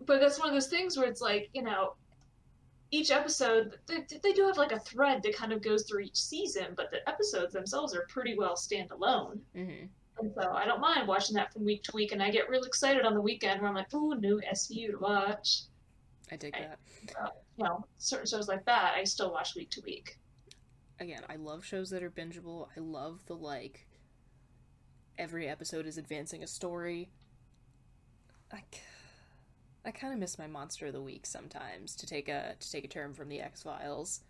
but 0.06 0.20
that's 0.20 0.38
one 0.38 0.48
of 0.48 0.54
those 0.54 0.66
things 0.66 0.96
where 0.96 1.06
it's 1.08 1.20
like 1.20 1.48
you 1.52 1.62
know 1.62 1.94
each 2.90 3.10
episode 3.10 3.78
they, 3.86 4.04
they 4.22 4.32
do 4.32 4.44
have 4.46 4.58
like 4.58 4.72
a 4.72 4.80
thread 4.80 5.22
that 5.22 5.34
kind 5.34 5.52
of 5.52 5.62
goes 5.62 5.84
through 5.88 6.00
each 6.00 6.16
season 6.16 6.66
but 6.76 6.90
the 6.90 7.08
episodes 7.08 7.52
themselves 7.52 7.94
are 7.94 8.04
pretty 8.08 8.36
well 8.36 8.56
standalone 8.56 9.38
hmm 9.54 9.86
and 10.20 10.32
so 10.34 10.52
i 10.52 10.64
don't 10.64 10.80
mind 10.80 11.06
watching 11.08 11.34
that 11.34 11.52
from 11.52 11.64
week 11.64 11.82
to 11.82 11.90
week 11.94 12.12
and 12.12 12.22
i 12.22 12.30
get 12.30 12.48
real 12.48 12.62
excited 12.64 13.04
on 13.04 13.14
the 13.14 13.20
weekend 13.20 13.60
where 13.60 13.68
i'm 13.68 13.74
like 13.76 13.92
ooh 13.94 14.14
new 14.16 14.40
svu 14.54 14.90
to 14.90 14.98
watch 14.98 15.62
I 16.30 16.36
dig 16.36 16.54
I- 16.56 16.60
that. 16.60 16.78
Uh, 17.20 17.28
you 17.56 17.64
know 17.64 17.84
certain 17.98 18.26
shows 18.26 18.48
like 18.48 18.64
that 18.66 18.94
i 18.96 19.04
still 19.04 19.32
watch 19.32 19.54
week 19.54 19.70
to 19.70 19.80
week 19.82 20.18
Again, 21.00 21.22
I 21.28 21.34
love 21.34 21.64
shows 21.64 21.90
that 21.90 22.04
are 22.04 22.10
bingeable. 22.12 22.68
I 22.76 22.80
love 22.80 23.26
the 23.26 23.34
like 23.34 23.88
every 25.18 25.48
episode 25.48 25.84
is 25.84 25.98
advancing 25.98 26.44
a 26.44 26.46
story. 26.46 27.10
i 29.84 29.90
kind 29.90 30.12
of 30.12 30.20
miss 30.20 30.38
my 30.38 30.46
monster 30.46 30.86
of 30.86 30.92
the 30.92 31.02
week 31.02 31.26
sometimes 31.26 31.96
to 31.96 32.06
take 32.06 32.28
a 32.28 32.54
to 32.60 32.70
take 32.70 32.84
a 32.84 32.88
term 32.88 33.14
from 33.14 33.28
the 33.28 33.40
X 33.40 33.62
Files. 33.64 34.20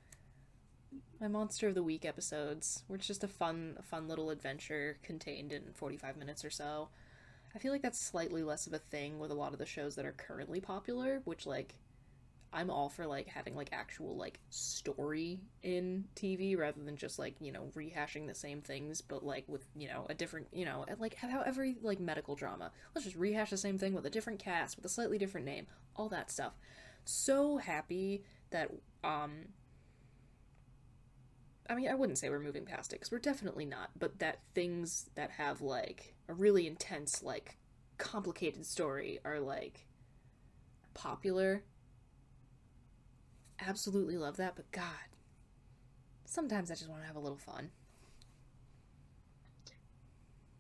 My 1.21 1.29
monster 1.29 1.69
of 1.69 1.75
the 1.75 1.83
week 1.83 2.05
episodes, 2.05 2.83
where 2.87 2.97
it's 2.97 3.07
just 3.07 3.25
a 3.25 3.29
fun 3.29 3.79
fun 3.83 4.09
little 4.09 4.31
adventure 4.31 4.99
contained 5.03 5.53
in 5.53 5.73
45 5.73 6.17
minutes 6.17 6.45
or 6.45 6.51
so. 6.51 6.89
I 7.55 7.59
feel 7.59 7.71
like 7.73 7.83
that's 7.83 8.01
slightly 8.01 8.43
less 8.43 8.67
of 8.67 8.73
a 8.73 8.79
thing 8.79 9.19
with 9.19 9.31
a 9.31 9.35
lot 9.35 9.53
of 9.53 9.59
the 9.59 9.67
shows 9.67 9.95
that 9.97 10.05
are 10.05 10.13
currently 10.13 10.61
popular, 10.61 11.21
which 11.25 11.47
like 11.47 11.77
I'm 12.53 12.71
all 12.71 12.89
for 12.89 13.07
like 13.07 13.29
having 13.29 13.55
like 13.55 13.69
actual 13.73 14.17
like 14.17 14.39
story 14.51 15.41
in 15.63 16.05
TV 16.17 16.57
rather 16.59 16.83
than 16.83 16.97
just 16.97 17.19
like, 17.19 17.37
you 17.41 17.53
know, 17.53 17.71
rehashing 17.75 18.27
the 18.27 18.35
same 18.35 18.61
things 18.61 19.01
but 19.01 19.25
like 19.25 19.45
with, 19.49 19.65
you 19.75 19.89
know, 19.89 20.07
a 20.11 20.15
different, 20.15 20.49
you 20.53 20.65
know, 20.65 20.85
like 20.99 21.15
how 21.15 21.43
every 21.43 21.77
like 21.83 22.01
medical 22.01 22.35
drama. 22.35 22.71
Let's 22.95 23.05
just 23.05 23.17
rehash 23.17 23.51
the 23.51 23.57
same 23.57 23.79
thing 23.79 23.95
with 23.95 24.05
a 24.05 24.11
different 24.11 24.39
cast, 24.39 24.77
with 24.77 24.85
a 24.85 24.91
slightly 24.91 25.19
different 25.19 25.47
name, 25.47 25.67
all 25.97 26.09
that 26.11 26.31
stuff. 26.31 26.53
So 27.05 27.57
happy 27.57 28.25
that 28.51 28.71
um 29.03 29.47
I 31.69 31.75
mean, 31.75 31.89
I 31.89 31.95
wouldn't 31.95 32.19
say 32.19 32.29
we're 32.29 32.41
moving 32.41 32.65
past 32.65 32.93
it 32.93 32.97
because 32.97 33.13
we're 33.13 33.19
definitely 33.19 33.65
not, 33.65 33.91
but 33.99 34.19
that 34.19 34.41
things 34.55 35.11
that 35.15 35.31
have 35.33 35.61
like 35.61 36.15
a 36.29 36.35
really 36.35 36.67
intense, 36.67 37.23
like 37.23 37.57
complicated 37.99 38.67
story 38.67 39.21
are 39.25 39.41
like 39.41 39.87
popular. 40.95 41.63
Absolutely 43.61 44.17
love 44.17 44.37
that, 44.39 44.57
but 44.57 44.71
God, 44.73 44.85
sometimes 46.25 46.71
I 46.71 46.75
just 46.75 46.89
want 46.89 47.03
to 47.03 47.07
have 47.07 47.17
a 47.17 47.21
little 47.21 47.39
fun. 47.39 47.71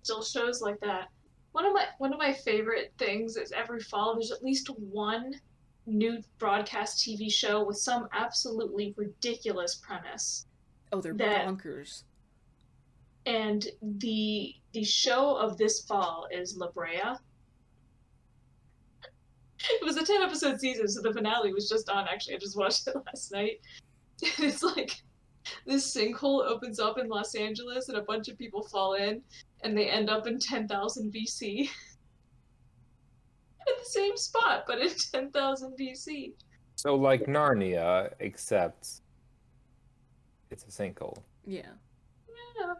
still 0.02 0.22
shows 0.22 0.60
like 0.60 0.80
that 0.80 1.08
one 1.52 1.64
of 1.64 1.72
my 1.72 1.86
one 1.98 2.12
of 2.12 2.18
my 2.18 2.32
favorite 2.32 2.92
things 2.98 3.36
is 3.36 3.52
every 3.52 3.80
fall 3.80 4.14
there's 4.14 4.32
at 4.32 4.42
least 4.42 4.68
one 4.78 5.32
new 5.86 6.20
broadcast 6.38 6.98
tv 6.98 7.32
show 7.32 7.64
with 7.64 7.76
some 7.76 8.08
absolutely 8.12 8.94
ridiculous 8.96 9.76
premise 9.76 10.46
Oh, 10.92 11.00
they're 11.00 11.14
That- 11.14 11.46
bonkers. 11.46 12.04
and 13.26 13.66
the 13.82 14.54
the 14.72 14.84
show 14.84 15.36
of 15.36 15.56
this 15.58 15.84
fall 15.84 16.26
is 16.30 16.56
La 16.56 16.70
Brea. 16.70 17.00
It 19.70 19.84
was 19.84 19.96
a 19.96 20.04
ten 20.04 20.22
episode 20.22 20.58
season, 20.60 20.88
so 20.88 21.00
the 21.02 21.12
finale 21.12 21.52
was 21.52 21.68
just 21.68 21.88
on. 21.88 22.08
Actually, 22.08 22.34
I 22.34 22.38
just 22.38 22.56
watched 22.56 22.86
it 22.88 22.96
last 23.06 23.30
night. 23.32 23.60
It's 24.38 24.62
like 24.62 25.02
this 25.66 25.94
sinkhole 25.96 26.44
opens 26.44 26.78
up 26.80 26.98
in 26.98 27.08
Los 27.08 27.34
Angeles, 27.34 27.88
and 27.88 27.98
a 27.98 28.02
bunch 28.02 28.28
of 28.28 28.36
people 28.38 28.62
fall 28.64 28.94
in, 28.94 29.22
and 29.62 29.76
they 29.76 29.88
end 29.88 30.10
up 30.10 30.26
in 30.26 30.38
ten 30.38 30.66
thousand 30.66 31.12
BC. 31.12 31.68
At 33.60 33.78
the 33.78 33.84
same 33.84 34.16
spot, 34.16 34.64
but 34.66 34.80
in 34.80 34.88
ten 35.12 35.30
thousand 35.30 35.76
BC. 35.78 36.32
so 36.76 36.96
like 36.96 37.26
Narnia, 37.26 38.12
except 38.18 39.01
it's 40.52 40.64
a 40.64 40.66
sinkhole. 40.68 41.22
Yeah. 41.46 41.70
Yeah. 42.58 42.74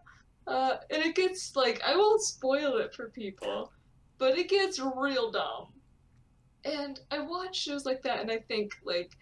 Uh, 0.46 0.76
and 0.90 1.02
it 1.02 1.14
gets 1.14 1.54
like 1.56 1.80
I 1.86 1.96
won't 1.96 2.22
spoil 2.22 2.76
it 2.78 2.94
for 2.94 3.10
people, 3.10 3.72
but 4.18 4.36
it 4.38 4.48
gets 4.48 4.78
real 4.78 5.30
dumb. 5.30 5.68
And 6.64 7.00
I 7.10 7.20
watch 7.20 7.56
shows 7.56 7.84
like 7.84 8.02
that, 8.02 8.20
and 8.20 8.30
I 8.30 8.38
think 8.38 8.72
like 8.84 9.12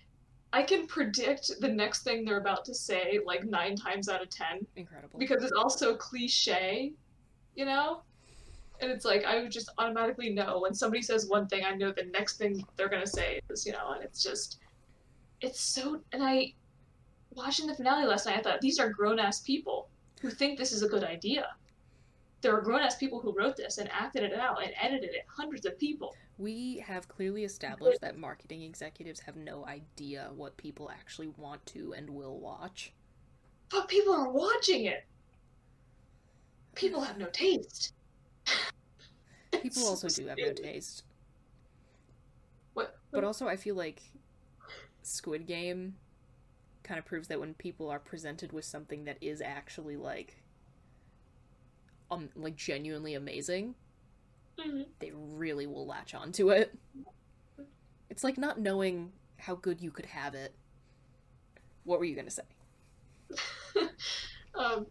I 0.53 0.63
can 0.63 0.87
predict 0.87 1.51
the 1.61 1.69
next 1.69 2.03
thing 2.03 2.25
they're 2.25 2.39
about 2.39 2.65
to 2.67 2.75
say 2.75 3.21
like 3.25 3.45
nine 3.45 3.77
times 3.77 4.09
out 4.09 4.23
of 4.23 4.31
ten 4.31 4.67
Incredible. 4.77 5.19
because 5.19 5.43
it's 5.43 5.53
also 5.53 5.95
cliche, 5.95 6.93
you 7.55 7.65
know. 7.65 8.03
And 8.81 8.91
it's 8.91 9.05
like 9.05 9.25
I 9.25 9.41
would 9.43 9.53
just 9.53 9.71
automatically 9.79 10.31
know 10.31 10.61
when 10.61 10.75
somebody 10.75 11.03
says 11.03 11.29
one 11.29 11.47
thing, 11.47 11.65
I 11.65 11.75
know 11.75 11.93
the 11.93 12.05
next 12.13 12.39
thing 12.39 12.65
they're 12.77 12.89
gonna 12.89 13.07
say 13.07 13.41
is, 13.51 13.67
you 13.67 13.73
know, 13.73 13.93
and 13.93 14.03
it's 14.03 14.23
just, 14.23 14.59
it's 15.43 15.61
so. 15.61 16.01
And 16.13 16.23
I, 16.23 16.55
watching 17.31 17.67
the 17.67 17.75
finale 17.75 18.07
last 18.07 18.27
night, 18.27 18.39
I 18.39 18.43
thought 18.43 18.61
these 18.61 18.79
are 18.79 18.89
grown 18.89 19.19
ass 19.19 19.41
people 19.41 19.89
who 20.21 20.31
think 20.31 20.59
this 20.59 20.73
is 20.73 20.83
a 20.83 20.89
good 20.89 21.05
idea. 21.05 21.47
There 22.43 22.57
are 22.57 22.61
grown 22.61 22.81
ass 22.81 22.97
people 22.97 23.21
who 23.21 23.33
wrote 23.33 23.57
this 23.57 23.79
and 23.79 23.91
acted 23.93 24.23
it 24.23 24.35
out 24.35 24.63
and 24.63 24.73
edited 24.81 25.11
it, 25.11 25.27
hundreds 25.29 25.67
of 25.67 25.79
people. 25.79 26.15
We 26.39 26.83
have 26.87 27.07
clearly 27.07 27.45
established 27.45 28.01
that 28.01 28.17
marketing 28.17 28.63
executives 28.63 29.21
have 29.21 29.37
no 29.37 29.67
idea 29.67 30.31
what 30.35 30.57
people 30.57 30.91
actually 30.91 31.29
want 31.37 31.65
to 31.67 31.93
and 31.93 32.09
will 32.09 32.41
watch. 32.41 32.93
But 33.71 33.89
people 33.89 34.15
are 34.15 34.31
watching 34.31 34.87
it. 34.87 35.05
People 36.75 37.03
have 37.03 37.19
no 37.19 37.27
taste. 37.27 37.93
People 39.63 39.87
also 39.87 40.09
do 40.09 40.27
have 40.29 40.39
no 40.39 40.53
taste. 40.53 41.05
What? 42.75 42.97
But 43.11 43.25
also, 43.25 43.47
I 43.47 43.57
feel 43.57 43.75
like 43.75 44.03
Squid 45.03 45.47
Game 45.47 45.97
kind 46.91 46.99
of 46.99 47.05
proves 47.05 47.29
that 47.29 47.39
when 47.39 47.55
people 47.55 47.89
are 47.89 48.01
presented 48.01 48.53
with 48.53 48.65
something 48.65 49.05
that 49.05 49.17
is 49.21 49.41
actually 49.41 49.97
like, 49.97 50.43
um, 52.11 52.29
like 52.35 52.57
genuinely 52.57 53.15
amazing, 53.15 53.77
Mhm. 54.59 54.89
they 54.99 55.13
really 55.13 55.69
will 55.69 55.87
latch 55.87 56.15
onto 56.15 56.51
it. 56.51 56.77
It's 58.09 58.25
like 58.25 58.37
not 58.37 58.59
knowing 58.59 59.13
how 59.37 59.55
good 59.55 59.81
you 59.81 59.93
could 59.93 60.07
have 60.07 60.35
it. 60.35 60.53
What 61.85 62.01
were 62.01 62.05
you 62.05 62.17
gonna 62.17 62.29
say? 62.29 62.43
um, 64.57 64.85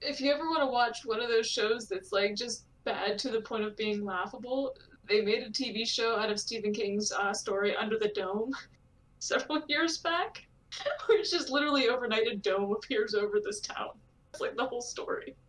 if 0.00 0.20
you 0.20 0.30
ever 0.32 0.44
want 0.48 0.60
to 0.60 0.66
watch 0.66 1.04
one 1.04 1.20
of 1.20 1.28
those 1.28 1.50
shows 1.50 1.88
that's 1.88 2.12
like 2.12 2.36
just 2.36 2.66
bad 2.84 3.18
to 3.18 3.30
the 3.30 3.40
point 3.40 3.64
of 3.64 3.76
being 3.76 4.04
laughable, 4.04 4.76
they 5.08 5.22
made 5.22 5.42
a 5.42 5.50
TV 5.50 5.84
show 5.84 6.14
out 6.16 6.30
of 6.30 6.38
Stephen 6.38 6.72
King's 6.72 7.10
uh, 7.10 7.34
story 7.34 7.74
Under 7.74 7.98
the 7.98 8.12
Dome 8.14 8.52
several 9.18 9.60
years 9.66 9.98
back, 9.98 10.46
where 11.06 11.18
it's 11.18 11.30
just 11.30 11.50
literally 11.50 11.88
overnight 11.88 12.26
a 12.26 12.36
dome 12.36 12.72
appears 12.72 13.14
over 13.14 13.40
this 13.40 13.60
town. 13.60 13.90
It's 14.32 14.40
like 14.40 14.56
the 14.56 14.66
whole 14.66 14.82
story. 14.82 15.34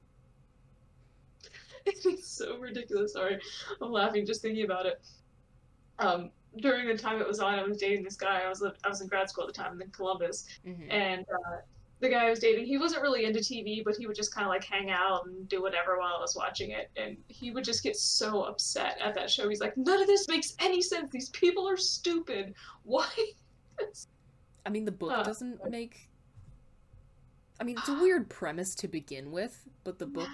It's 1.85 2.27
so 2.27 2.57
ridiculous. 2.59 3.13
Sorry, 3.13 3.39
I'm 3.81 3.91
laughing 3.91 4.23
just 4.25 4.41
thinking 4.43 4.65
about 4.65 4.85
it. 4.85 5.01
Um, 5.97 6.29
during 6.57 6.87
the 6.87 6.95
time 6.95 7.19
it 7.19 7.27
was 7.27 7.39
on, 7.39 7.57
I 7.57 7.63
was 7.63 7.77
dating 7.77 8.03
this 8.03 8.15
guy. 8.15 8.41
I 8.45 8.49
was 8.49 8.63
I 8.63 8.87
was 8.87 9.01
in 9.01 9.07
grad 9.07 9.29
school 9.31 9.47
at 9.47 9.53
the 9.53 9.59
time 9.59 9.81
in 9.81 9.89
Columbus, 9.89 10.45
Mm-hmm. 10.63 10.91
and 10.91 11.21
uh, 11.21 11.57
the 11.99 12.09
guy 12.09 12.27
I 12.27 12.29
was 12.29 12.37
dating, 12.39 12.65
he 12.65 12.77
wasn't 12.77 13.01
really 13.01 13.25
into 13.25 13.39
TV, 13.39 13.83
but 13.83 13.95
he 13.95 14.05
would 14.05 14.15
just 14.15 14.31
kind 14.33 14.45
of 14.45 14.49
like 14.49 14.63
hang 14.63 14.91
out 14.91 15.25
and 15.25 15.47
do 15.49 15.61
whatever 15.61 15.97
while 15.97 16.15
I 16.17 16.19
was 16.19 16.35
watching 16.35 16.69
it. 16.71 16.91
And 16.97 17.17
he 17.29 17.49
would 17.51 17.63
just 17.63 17.81
get 17.83 17.95
so 17.95 18.43
upset 18.43 18.97
at 19.03 19.15
that 19.15 19.29
show. 19.31 19.49
He's 19.49 19.59
like, 19.61 19.75
none 19.77 20.01
of 20.01 20.07
this 20.07 20.27
makes 20.27 20.55
any 20.59 20.81
sense. 20.83 21.09
These 21.11 21.29
people 21.29 21.67
are 21.67 21.77
stupid. 21.77 22.53
Why? 22.83 23.07
I 24.65 24.69
mean, 24.69 24.85
the 24.85 24.91
book 24.91 25.11
Uh, 25.11 25.23
doesn't 25.23 25.69
make. 25.69 26.07
I 27.59 27.63
mean, 27.63 27.77
it's 27.77 27.89
a 27.89 27.93
weird 27.93 28.27
premise 28.29 28.73
to 28.75 28.87
begin 28.87 29.31
with, 29.31 29.67
but 29.83 29.99
the 29.99 30.07
book, 30.07 30.29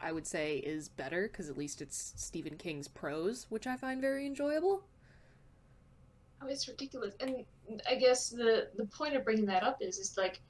I 0.00 0.12
would 0.12 0.26
say, 0.26 0.58
is 0.58 0.88
better 0.88 1.26
because 1.26 1.50
at 1.50 1.58
least 1.58 1.82
it's 1.82 2.12
Stephen 2.16 2.56
King's 2.56 2.86
prose, 2.86 3.46
which 3.48 3.66
I 3.66 3.76
find 3.76 4.00
very 4.00 4.26
enjoyable. 4.26 4.84
Oh, 6.40 6.46
it's 6.46 6.68
ridiculous. 6.68 7.14
And 7.18 7.44
I 7.88 7.96
guess 7.96 8.30
the 8.30 8.68
the 8.76 8.86
point 8.86 9.16
of 9.16 9.24
bringing 9.24 9.46
that 9.46 9.64
up 9.64 9.82
is, 9.82 9.98
is 9.98 10.16
like, 10.16 10.40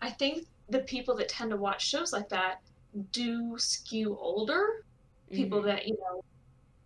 I 0.00 0.10
think 0.10 0.46
the 0.70 0.80
people 0.80 1.14
that 1.16 1.28
tend 1.28 1.50
to 1.50 1.58
watch 1.58 1.86
shows 1.86 2.12
like 2.14 2.30
that 2.30 2.62
do 3.12 3.58
skew 3.58 4.16
older. 4.18 4.84
People 5.30 5.60
Mhm. 5.60 5.64
that 5.66 5.86
you 5.86 5.98
know 5.98 6.24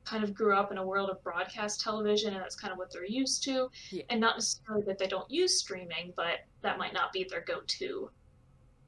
kind 0.04 0.24
of 0.24 0.34
grew 0.34 0.54
up 0.54 0.72
in 0.72 0.78
a 0.78 0.86
world 0.86 1.10
of 1.10 1.22
broadcast 1.22 1.80
television, 1.80 2.34
and 2.34 2.42
that's 2.42 2.56
kind 2.56 2.72
of 2.72 2.78
what 2.78 2.92
they're 2.92 3.04
used 3.04 3.42
to. 3.44 3.70
Yeah. 3.90 4.02
And 4.10 4.20
not 4.20 4.36
necessarily 4.36 4.84
that 4.86 4.98
they 4.98 5.06
don't 5.06 5.30
use 5.30 5.58
streaming, 5.58 6.12
but 6.16 6.40
that 6.62 6.78
might 6.78 6.92
not 6.92 7.12
be 7.12 7.24
their 7.24 7.42
go-to. 7.42 8.10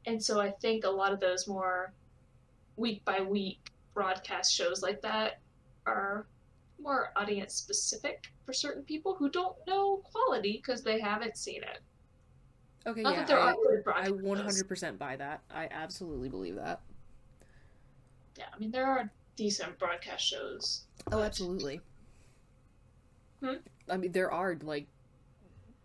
And 0.07 0.23
so 0.23 0.41
I 0.41 0.51
think 0.51 0.85
a 0.85 0.91
lot 0.91 1.13
of 1.13 1.21
those 1.21 1.47
more 1.47 1.93
week 2.77 3.05
by 3.05 3.21
week 3.21 3.71
broadcast 3.95 4.53
shows 4.53 4.83
like 4.83 5.01
that 5.03 5.39
are 5.87 6.27
more 6.81 7.13
audience 7.17 7.55
specific 7.55 8.33
for 8.45 8.53
certain 8.53 8.83
people 8.83 9.15
who 9.15 9.31
don't 9.31 9.57
know 9.67 9.99
quality 9.99 10.61
because 10.63 10.83
they 10.83 11.01
haven't 11.01 11.37
seen 11.37 11.63
it. 11.63 11.79
Okay, 12.87 13.01
Not 13.01 13.29
yeah, 13.29 13.55
I, 13.87 14.07
I 14.07 14.09
100% 14.11 14.99
buy 14.99 15.17
that. 15.17 15.41
I 15.51 15.69
absolutely 15.71 16.29
believe 16.29 16.57
that. 16.57 16.81
Yeah, 18.37 18.45
I 18.53 18.59
mean 18.59 18.71
there 18.71 18.87
are 18.87 19.11
decent 19.37 19.79
broadcast 19.79 20.25
shows. 20.25 20.85
Oh, 21.13 21.21
absolutely. 21.23 21.81
Hmm? 23.43 23.55
I 23.91 23.97
mean, 23.97 24.13
there 24.13 24.31
are 24.31 24.57
like 24.63 24.87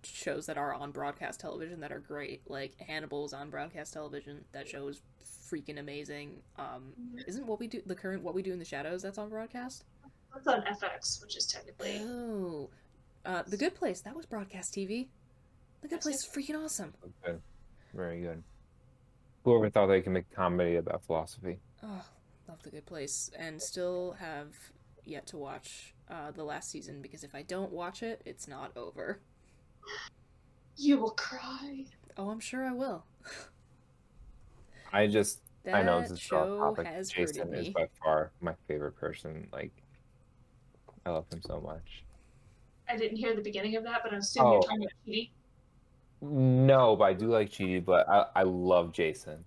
shows 0.04 0.45
that 0.45 0.58
are 0.58 0.74
on 0.74 0.91
broadcast 0.91 1.39
television 1.39 1.80
that 1.82 1.91
are 1.91 2.00
great. 2.00 2.41
Like 2.47 2.74
Hannibal's 2.80 3.34
on 3.34 3.50
broadcast 3.50 3.93
television. 3.93 4.43
That 4.54 4.68
show 4.68 4.88
is 4.88 5.02
freaking 5.50 5.80
amazing. 5.80 6.41
Um, 6.58 6.93
isn't 7.28 7.45
what 7.45 7.60
we 7.60 7.68
do 7.68 7.82
the 7.86 7.95
current 7.95 8.24
what 8.24 8.34
we 8.34 8.41
do 8.41 8.54
in 8.54 8.60
the 8.60 8.66
shadows 8.66 9.02
that's 9.02 9.18
on 9.18 9.30
broadcast? 9.30 9.86
That's 10.34 10.47
on 10.47 10.62
FX, 10.62 11.22
which 11.22 11.36
is 11.36 11.47
technically 11.47 12.00
Oh, 12.02 12.70
uh, 13.26 13.43
the 13.47 13.58
Good 13.58 13.76
Place 13.76 14.02
that 14.02 14.16
was 14.16 14.26
broadcast 14.26 14.74
TV. 14.74 15.08
The 15.82 15.88
Good 15.88 16.02
Place 16.02 16.24
is 16.24 16.26
freaking 16.28 16.64
awesome. 16.64 16.93
Good. 17.26 17.41
Very 17.93 18.22
good. 18.22 18.43
Whoever 19.43 19.70
thought 19.70 19.88
they 19.88 20.02
could 20.02 20.12
make 20.12 20.30
comedy 20.36 20.76
about 20.76 21.04
philosophy? 21.06 21.60
Oh, 21.82 22.04
love 22.50 22.64
the 22.64 22.72
Good 22.72 22.86
Place, 22.86 23.30
and 23.38 23.62
still 23.62 24.16
have 24.20 24.47
yet 25.06 25.28
to 25.28 25.38
watch 25.38 25.93
uh, 26.10 26.32
the 26.32 26.43
last 26.43 26.70
season 26.72 27.02
because 27.02 27.24
if 27.24 27.34
I 27.36 27.43
don't 27.43 27.72
watch 27.72 28.04
it, 28.04 28.22
it's 28.26 28.47
not 28.47 28.76
over. 28.76 29.20
you 30.76 30.97
will 30.97 31.12
cry. 31.12 31.86
Oh, 32.18 32.30
I'm 32.30 32.39
sure 32.39 32.66
I 32.66 32.74
will. 32.74 33.06
I 34.91 35.08
just 35.08 35.39
I 35.72 35.84
know 35.84 36.02
this 36.02 36.12
is 36.12 36.18
off 36.18 36.22
show 36.24 36.58
topic. 36.58 36.88
has 36.88 37.10
Jason 37.12 37.54
is 37.54 37.68
me. 37.68 37.74
by 37.76 37.88
far 38.04 38.32
my 38.41 38.54
favorite 38.68 38.97
person. 38.97 39.47
Like 39.54 39.72
I 41.06 41.12
love 41.12 41.26
him 41.32 41.41
so 41.45 41.62
much. 41.62 42.04
I 42.89 42.97
didn't 42.97 43.18
hear 43.18 43.36
the 43.36 43.41
beginning 43.41 43.76
of 43.76 43.84
that, 43.84 44.02
but 44.04 44.12
I'm 44.12 44.20
assuming 44.20 44.47
Oh. 44.47 44.54
you're 44.54 44.62
talking 44.64 44.82
about 44.82 44.91
Petey. 45.06 45.32
No, 46.22 46.95
but 46.95 47.04
I 47.06 47.14
do 47.14 47.28
like 47.28 47.50
Chidi, 47.50 47.86
but 47.86 48.10
I, 48.10 48.26
I 48.38 48.43
love 48.43 48.91
Jason. 48.91 49.45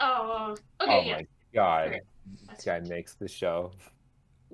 Oh, 0.00 0.56
okay, 0.80 0.92
oh 0.92 1.00
yeah. 1.06 1.20
God. 1.54 2.00
This 2.50 2.64
guy 2.64 2.80
makes 2.80 3.14
the 3.14 3.28
show. 3.28 3.72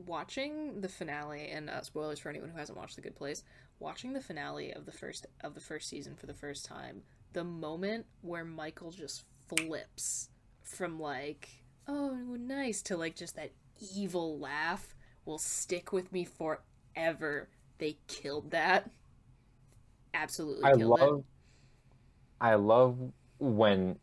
watching 0.06 0.80
the 0.80 0.88
finale 0.88 1.48
and 1.48 1.68
uh, 1.68 1.82
spoilers 1.82 2.18
for 2.18 2.28
anyone 2.28 2.48
who 2.50 2.58
hasn't 2.58 2.78
watched 2.78 2.96
the 2.96 3.02
good 3.02 3.16
place 3.16 3.42
watching 3.80 4.12
the 4.12 4.20
finale 4.20 4.72
of 4.72 4.86
the 4.86 4.92
first 4.92 5.26
of 5.42 5.54
the 5.54 5.60
first 5.60 5.88
season 5.88 6.14
for 6.14 6.26
the 6.26 6.34
first 6.34 6.64
time 6.64 7.02
the 7.32 7.44
moment 7.44 8.06
where 8.22 8.44
michael 8.44 8.90
just 8.90 9.24
flips 9.48 10.28
from 10.62 11.00
like 11.00 11.48
oh 11.86 12.36
nice 12.38 12.80
to 12.82 12.96
like 12.96 13.16
just 13.16 13.36
that 13.36 13.50
evil 13.94 14.38
laugh 14.38 14.94
will 15.24 15.38
stick 15.38 15.92
with 15.92 16.12
me 16.12 16.24
forever 16.24 17.48
they 17.78 17.96
killed 18.06 18.50
that 18.50 18.90
absolutely 20.14 20.64
I 20.64 20.74
killed 20.74 21.00
love 21.00 21.24
I 22.40 22.54
love 22.54 22.96
when 23.38 23.98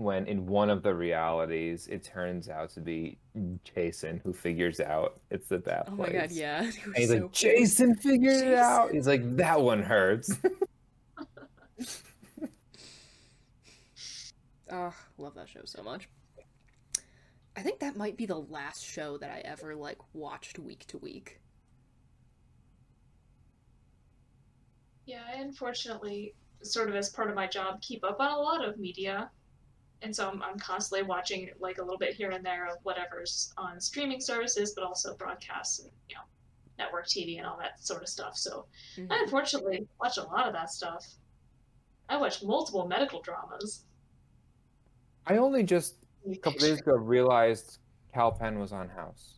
when 0.00 0.26
in 0.26 0.46
one 0.46 0.70
of 0.70 0.82
the 0.82 0.94
realities 0.94 1.86
it 1.88 2.02
turns 2.02 2.48
out 2.48 2.70
to 2.70 2.80
be 2.80 3.18
Jason 3.64 4.18
who 4.24 4.32
figures 4.32 4.80
out 4.80 5.20
it's 5.30 5.48
the 5.48 5.58
bad 5.58 5.82
it 5.86 5.88
oh 5.92 5.96
my 5.96 6.08
god 6.08 6.30
yeah 6.30 6.62
It 6.68 6.86
And 6.86 6.96
he's 6.96 7.08
so 7.10 7.14
like, 7.16 7.32
Jason 7.32 7.94
figured 7.96 8.46
it 8.46 8.54
out. 8.54 8.92
He's 8.92 9.06
like, 9.06 9.36
that 9.36 9.60
one 9.60 9.82
hurts. 9.82 10.34
Oh, 14.72 14.94
love 15.18 15.34
that 15.34 15.48
show 15.48 15.60
so 15.64 15.82
much. 15.82 16.08
I 17.56 17.60
think 17.60 17.80
that 17.80 17.96
might 17.96 18.16
be 18.16 18.24
the 18.24 18.38
last 18.38 18.82
show 18.82 19.18
that 19.18 19.30
I 19.30 19.40
ever 19.40 19.74
like 19.74 19.98
watched 20.14 20.58
week 20.58 20.86
to 20.86 20.98
week. 20.98 21.40
Yeah, 25.04 25.20
I 25.28 25.40
unfortunately, 25.40 26.34
sort 26.62 26.88
of 26.88 26.96
as 26.96 27.10
part 27.10 27.28
of 27.28 27.34
my 27.36 27.46
job, 27.46 27.82
keep 27.82 28.02
up 28.02 28.18
on 28.20 28.30
a 28.30 28.38
lot 28.38 28.66
of 28.66 28.78
media. 28.78 29.30
And 30.02 30.14
so 30.14 30.28
I'm, 30.30 30.42
I'm 30.42 30.58
constantly 30.58 31.06
watching 31.06 31.50
like 31.58 31.78
a 31.78 31.82
little 31.82 31.98
bit 31.98 32.14
here 32.14 32.30
and 32.30 32.44
there 32.44 32.66
of 32.66 32.78
whatever's 32.84 33.52
on 33.58 33.80
streaming 33.80 34.20
services, 34.20 34.72
but 34.74 34.82
also 34.84 35.14
broadcasts 35.16 35.80
and, 35.80 35.90
you 36.08 36.14
know, 36.16 36.22
network 36.78 37.06
TV 37.06 37.36
and 37.36 37.46
all 37.46 37.58
that 37.58 37.84
sort 37.84 38.02
of 38.02 38.08
stuff. 38.08 38.36
So 38.36 38.66
Mhm. 38.96 39.12
I 39.12 39.22
unfortunately 39.22 39.86
watch 40.00 40.16
a 40.16 40.22
lot 40.22 40.46
of 40.46 40.54
that 40.54 40.70
stuff. 40.70 41.06
I 42.08 42.16
watch 42.16 42.42
multiple 42.42 42.86
medical 42.88 43.20
dramas. 43.20 43.84
I 45.26 45.36
only 45.36 45.62
just 45.62 45.96
a 46.26 46.36
couple 46.36 46.60
days 46.60 46.80
ago 46.80 46.94
realized 46.94 47.78
Kal 48.14 48.32
Penn 48.32 48.58
was 48.58 48.72
on 48.72 48.88
House. 48.88 49.34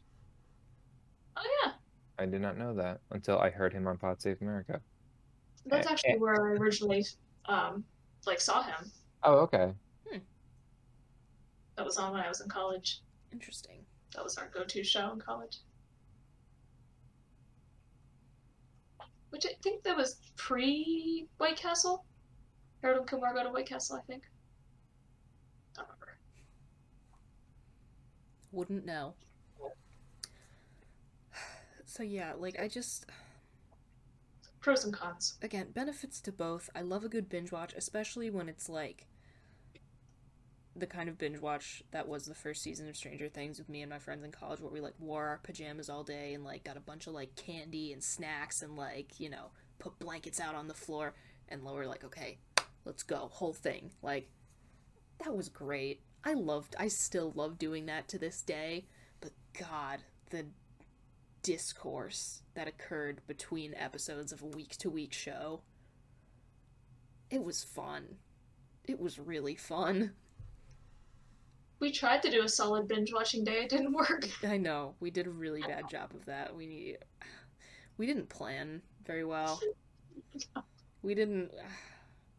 Oh 1.36 1.42
yeah, 1.64 1.72
I 2.18 2.26
did 2.26 2.40
not 2.40 2.56
know 2.56 2.72
that 2.74 3.00
until 3.10 3.38
I 3.38 3.50
heard 3.50 3.72
him 3.72 3.86
on 3.88 3.98
Pod 3.98 4.22
Save 4.22 4.40
America. 4.40 4.80
that's 5.66 5.86
actually 5.86 6.18
where 6.18 6.34
I 6.34 6.52
originally 6.52 7.04
um 7.46 7.84
like 8.26 8.40
saw 8.40 8.62
him. 8.62 8.90
Oh, 9.24 9.38
okay. 9.40 9.72
That 11.76 11.84
was 11.84 11.96
on 11.96 12.12
when 12.12 12.20
I 12.20 12.28
was 12.28 12.40
in 12.40 12.48
college. 12.48 13.00
Interesting. 13.32 13.84
That 14.14 14.24
was 14.24 14.36
our 14.36 14.48
go-to 14.52 14.84
show 14.84 15.10
in 15.12 15.20
college. 15.20 15.58
Which 19.30 19.46
I 19.46 19.54
think 19.62 19.82
that 19.84 19.96
was 19.96 20.16
pre 20.36 21.26
White 21.38 21.56
Castle. 21.56 22.04
Harold 22.82 23.00
and 23.00 23.08
Kumar 23.08 23.32
go 23.32 23.42
to 23.44 23.50
White 23.50 23.66
Castle, 23.68 23.96
I 23.96 24.00
think. 24.02 24.24
I 25.76 25.80
don't 25.80 25.88
remember. 25.88 26.18
Wouldn't 28.50 28.84
know. 28.84 29.14
So 31.84 32.02
yeah, 32.02 32.32
like 32.38 32.58
I 32.58 32.68
just 32.68 33.04
Pros 34.60 34.84
and 34.84 34.94
cons. 34.94 35.36
again, 35.42 35.72
benefits 35.72 36.20
to 36.22 36.32
both. 36.32 36.70
I 36.74 36.80
love 36.80 37.04
a 37.04 37.08
good 37.08 37.28
binge 37.28 37.52
watch, 37.52 37.74
especially 37.76 38.30
when 38.30 38.48
it's 38.48 38.68
like 38.68 39.06
the 40.74 40.86
kind 40.86 41.08
of 41.08 41.18
binge 41.18 41.38
watch 41.38 41.82
that 41.90 42.08
was 42.08 42.24
the 42.24 42.34
first 42.34 42.62
season 42.62 42.88
of 42.88 42.96
Stranger 42.96 43.28
Things 43.28 43.58
with 43.58 43.68
me 43.68 43.82
and 43.82 43.90
my 43.90 43.98
friends 43.98 44.24
in 44.24 44.32
college 44.32 44.60
where 44.60 44.72
we 44.72 44.80
like 44.80 44.94
wore 44.98 45.26
our 45.26 45.40
pajamas 45.42 45.90
all 45.90 46.02
day 46.02 46.32
and 46.34 46.44
like 46.44 46.64
got 46.64 46.76
a 46.76 46.80
bunch 46.80 47.06
of 47.06 47.12
like 47.12 47.36
candy 47.36 47.92
and 47.92 48.02
snacks 48.02 48.62
and 48.62 48.76
like, 48.76 49.20
you 49.20 49.28
know, 49.28 49.50
put 49.78 49.98
blankets 49.98 50.40
out 50.40 50.54
on 50.54 50.68
the 50.68 50.74
floor 50.74 51.14
and 51.48 51.62
lower 51.62 51.86
like, 51.86 52.04
okay, 52.04 52.38
let's 52.84 53.02
go, 53.02 53.28
whole 53.32 53.52
thing. 53.52 53.90
Like 54.02 54.28
that 55.22 55.36
was 55.36 55.48
great. 55.48 56.00
I 56.24 56.34
loved 56.34 56.74
I 56.78 56.88
still 56.88 57.32
love 57.34 57.58
doing 57.58 57.86
that 57.86 58.08
to 58.08 58.18
this 58.18 58.40
day, 58.42 58.86
but 59.20 59.32
god, 59.58 60.00
the 60.30 60.46
discourse 61.42 62.42
that 62.54 62.68
occurred 62.68 63.20
between 63.26 63.74
episodes 63.74 64.32
of 64.32 64.42
a 64.42 64.46
week 64.46 64.76
to 64.78 64.88
week 64.88 65.12
show. 65.12 65.62
It 67.30 67.42
was 67.42 67.64
fun. 67.64 68.16
It 68.84 69.00
was 69.00 69.18
really 69.18 69.56
fun. 69.56 70.12
We 71.82 71.90
tried 71.90 72.22
to 72.22 72.30
do 72.30 72.44
a 72.44 72.48
solid 72.48 72.86
binge 72.86 73.12
watching 73.12 73.42
day. 73.42 73.64
It 73.64 73.68
didn't 73.68 73.92
work. 73.92 74.28
I 74.44 74.56
know. 74.56 74.94
We 75.00 75.10
did 75.10 75.26
a 75.26 75.30
really 75.30 75.62
bad 75.62 75.90
job 75.90 76.12
of 76.14 76.24
that. 76.26 76.54
We 76.54 76.68
need 76.68 76.98
we 77.98 78.06
didn't 78.06 78.28
plan 78.28 78.80
very 79.04 79.24
well. 79.24 79.60
We 81.02 81.16
didn't 81.16 81.50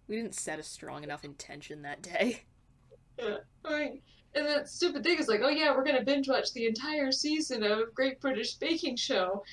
we 0.08 0.16
didn't 0.16 0.36
set 0.36 0.58
a 0.58 0.64
strong 0.64 1.04
enough 1.04 1.26
intention 1.26 1.82
that 1.82 2.02
day. 2.02 2.44
Yeah. 3.20 3.40
I 3.66 3.78
mean, 3.78 4.02
and 4.36 4.48
that 4.48 4.70
stupid 4.70 5.04
thing 5.04 5.20
is 5.20 5.28
like, 5.28 5.42
oh 5.44 5.50
yeah, 5.50 5.76
we're 5.76 5.84
gonna 5.84 6.06
binge 6.06 6.30
watch 6.30 6.54
the 6.54 6.66
entire 6.66 7.12
season 7.12 7.62
of 7.64 7.94
Great 7.94 8.22
British 8.22 8.54
Baking 8.54 8.96
Show, 8.96 9.44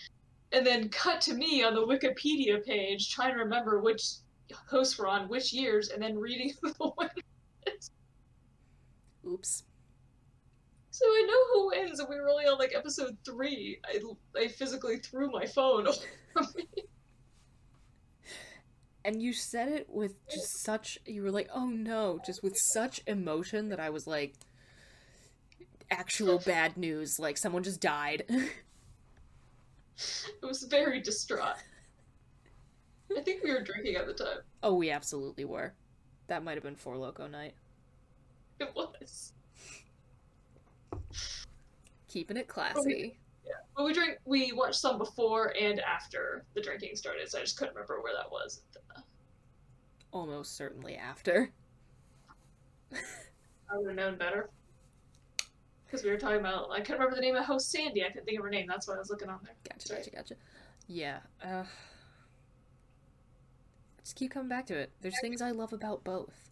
and 0.53 0.65
then 0.65 0.89
cut 0.91 1.21
to 1.23 1.35
me 1.35 1.65
on 1.65 1.75
the 1.75 1.85
Wikipedia 1.85 2.65
page 2.65 3.11
trying 3.11 3.35
to 3.35 3.41
remember 3.41 3.81
which 3.81 4.05
hosts 4.69 4.97
were 4.97 5.09
on 5.09 5.29
which 5.29 5.53
years, 5.53 5.89
and 5.89 6.01
then 6.01 6.17
reading 6.17 6.53
the 6.63 6.73
one. 6.79 7.11
Oops. 9.27 9.65
So 11.01 11.07
I 11.07 11.25
know 11.27 11.55
who 11.55 11.67
wins, 11.69 11.99
and 11.99 12.11
we 12.11 12.17
were 12.21 12.29
only 12.29 12.45
on 12.45 12.59
like 12.59 12.75
episode 12.77 13.17
three. 13.25 13.81
I, 13.87 14.01
I 14.39 14.49
physically 14.49 14.99
threw 14.99 15.31
my 15.31 15.47
phone 15.47 15.87
from 16.35 16.47
me. 16.55 16.67
And 19.03 19.23
you 19.23 19.33
said 19.33 19.69
it 19.71 19.89
with 19.89 20.13
just 20.29 20.63
such 20.63 20.99
you 21.07 21.23
were 21.23 21.31
like, 21.31 21.49
"Oh 21.55 21.65
no," 21.69 22.21
just 22.27 22.43
with 22.43 22.55
such 22.59 23.01
emotion 23.07 23.71
that 23.71 23.81
I 23.81 23.89
was 23.89 24.07
like 24.07 24.35
actual 25.91 26.39
bad 26.45 26.77
news, 26.77 27.19
like 27.19 27.39
someone 27.39 27.63
just 27.63 27.81
died. 27.81 28.25
It 30.43 30.47
was 30.47 30.63
very 30.63 31.01
distraught. 31.03 31.57
I 33.15 33.21
think 33.21 33.43
we 33.45 33.53
were 33.53 33.61
drinking 33.63 33.97
at 33.97 34.07
the 34.07 34.15
time. 34.15 34.39
oh, 34.63 34.73
we 34.75 34.91
absolutely 34.91 35.45
were. 35.45 35.75
That 36.29 36.43
might 36.43 36.55
have 36.55 36.63
been 36.63 36.75
Four 36.77 36.97
Loco 36.97 37.27
night. 37.27 37.53
It 38.59 38.73
was. 38.75 39.33
Keeping 42.11 42.37
it 42.37 42.49
classy. 42.49 43.17
Yeah. 43.47 43.53
But 43.77 43.85
we 43.85 43.93
drank. 43.93 44.19
We 44.25 44.53
watched 44.53 44.81
some 44.81 44.99
before 44.99 45.55
and 45.59 45.81
after 45.81 46.45
the 46.55 46.61
drinking 46.61 46.97
started, 46.97 47.31
so 47.31 47.39
I 47.39 47.43
just 47.43 47.57
couldn't 47.57 47.75
remember 47.75 48.03
where 48.03 48.13
that 48.15 48.31
was. 48.31 48.63
Almost 50.13 50.57
certainly 50.57 50.97
after. 50.97 51.53
I 52.93 53.77
would 53.77 53.87
have 53.87 53.97
known 53.97 54.19
better. 54.19 54.51
Because 55.87 56.05
we 56.05 56.11
were 56.11 56.17
talking 56.17 56.41
about, 56.41 56.71
I 56.73 56.81
couldn't 56.81 57.01
remember 57.01 57.15
the 57.15 57.23
name 57.23 57.37
of 57.37 57.45
host 57.45 57.71
Sandi. 57.71 58.05
I 58.05 58.09
couldn't 58.09 58.25
think 58.25 58.39
of 58.39 58.45
her 58.45 58.51
name. 58.51 58.67
That's 58.69 58.89
why 58.89 58.97
I 58.97 58.99
was 58.99 59.09
looking 59.09 59.29
on 59.29 59.39
there. 59.45 59.55
Gotcha, 59.69 59.87
Sorry. 59.87 60.01
gotcha, 60.01 60.11
gotcha. 60.11 60.35
Yeah. 60.89 61.19
Uh, 61.43 61.65
just 64.03 64.17
keep 64.17 64.33
coming 64.33 64.49
back 64.49 64.67
to 64.67 64.77
it. 64.77 64.91
There's 65.01 65.21
things 65.21 65.41
I 65.41 65.53
love 65.53 65.73
about 65.73 66.03
both. 66.03 66.51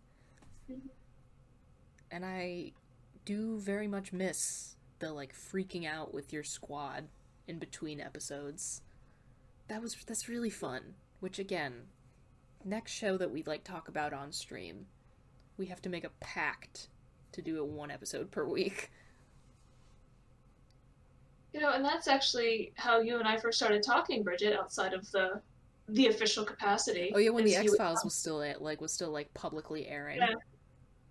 And 2.10 2.24
I 2.24 2.72
do 3.24 3.58
very 3.58 3.88
much 3.88 4.12
miss 4.12 4.76
the 4.98 5.12
like 5.12 5.34
freaking 5.34 5.86
out 5.86 6.12
with 6.12 6.32
your 6.32 6.44
squad 6.44 7.08
in 7.46 7.58
between 7.58 8.00
episodes. 8.00 8.82
That 9.68 9.82
was 9.82 9.96
that's 10.06 10.28
really 10.28 10.50
fun. 10.50 10.94
Which 11.20 11.38
again, 11.38 11.84
next 12.64 12.92
show 12.92 13.16
that 13.16 13.30
we 13.30 13.42
like 13.42 13.64
talk 13.64 13.88
about 13.88 14.12
on 14.12 14.32
stream, 14.32 14.86
we 15.56 15.66
have 15.66 15.82
to 15.82 15.88
make 15.88 16.04
a 16.04 16.10
pact 16.20 16.88
to 17.32 17.42
do 17.42 17.58
it 17.58 17.66
one 17.66 17.90
episode 17.90 18.30
per 18.30 18.44
week. 18.44 18.90
You 21.52 21.60
know, 21.60 21.72
and 21.72 21.84
that's 21.84 22.08
actually 22.08 22.72
how 22.76 23.00
you 23.00 23.18
and 23.18 23.26
I 23.26 23.38
first 23.38 23.58
started 23.58 23.82
talking, 23.82 24.22
Bridget, 24.22 24.54
outside 24.58 24.92
of 24.92 25.10
the 25.10 25.40
the 25.88 26.08
official 26.08 26.44
capacity. 26.44 27.10
Oh 27.14 27.18
yeah, 27.18 27.30
when 27.30 27.44
the 27.44 27.56
X 27.56 27.74
Files 27.76 28.04
was 28.04 28.14
still 28.14 28.42
at, 28.42 28.60
like 28.60 28.80
was 28.80 28.92
still 28.92 29.10
like 29.10 29.32
publicly 29.34 29.86
airing. 29.88 30.18
Yeah. 30.18 30.34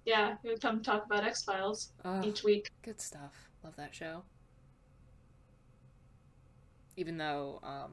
Yeah, 0.06 0.36
we 0.42 0.52
would 0.52 0.62
come 0.62 0.82
talk 0.82 1.06
about 1.06 1.26
X 1.26 1.44
Files 1.44 1.92
Oh, 2.06 2.24
each 2.24 2.44
week. 2.44 2.70
good 2.82 3.02
stuff. 3.02 3.47
Love 3.68 3.76
that 3.76 3.94
show. 3.94 4.24
Even 6.96 7.18
though 7.18 7.60
um 7.64 7.92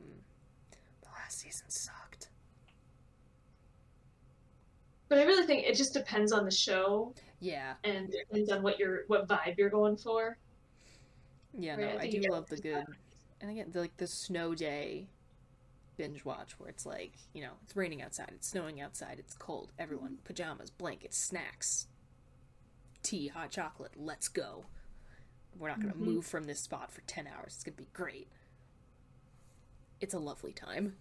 the 1.00 1.08
last 1.18 1.40
season 1.40 1.68
sucked. 1.68 2.28
But 5.08 5.18
I 5.18 5.24
really 5.24 5.44
think 5.44 5.66
it 5.66 5.74
just 5.74 5.92
depends 5.92 6.30
on 6.30 6.44
the 6.44 6.50
show 6.52 7.12
Yeah. 7.40 7.74
and 7.82 8.14
it 8.14 8.28
depends 8.28 8.52
on 8.52 8.62
what 8.62 8.78
you're 8.78 9.00
what 9.08 9.26
vibe 9.26 9.58
you're 9.58 9.68
going 9.68 9.96
for. 9.96 10.38
Yeah, 11.58 11.72
Right, 11.74 11.80
no, 11.94 11.98
I 11.98 12.02
I 12.04 12.10
do 12.10 12.20
love 12.30 12.48
the 12.48 12.56
good 12.58 12.86
and 13.40 13.50
again 13.50 13.72
the, 13.72 13.80
like 13.80 13.96
the 13.96 14.06
snow 14.06 14.54
day 14.54 15.08
binge 15.96 16.24
watch 16.24 16.52
where 16.60 16.68
it's 16.68 16.86
like, 16.86 17.14
you 17.32 17.42
know, 17.42 17.54
it's 17.64 17.74
raining 17.74 18.00
outside, 18.00 18.30
it's 18.32 18.46
snowing 18.46 18.80
outside, 18.80 19.16
it's 19.18 19.34
cold, 19.34 19.72
everyone, 19.76 20.18
pajamas, 20.22 20.70
blankets, 20.70 21.18
snacks, 21.18 21.88
tea, 23.02 23.26
hot 23.26 23.50
chocolate, 23.50 23.92
let's 23.96 24.28
go. 24.28 24.66
We're 25.58 25.68
not 25.68 25.80
gonna 25.80 25.94
Mhm. 25.94 25.98
move 26.00 26.26
from 26.26 26.44
this 26.44 26.60
spot 26.60 26.90
for 26.92 27.00
ten 27.02 27.26
hours. 27.26 27.54
It's 27.54 27.64
gonna 27.64 27.76
be 27.76 27.88
great. 27.92 28.28
It's 30.00 30.14
a 30.14 30.18
lovely 30.18 30.52
time. 30.52 30.96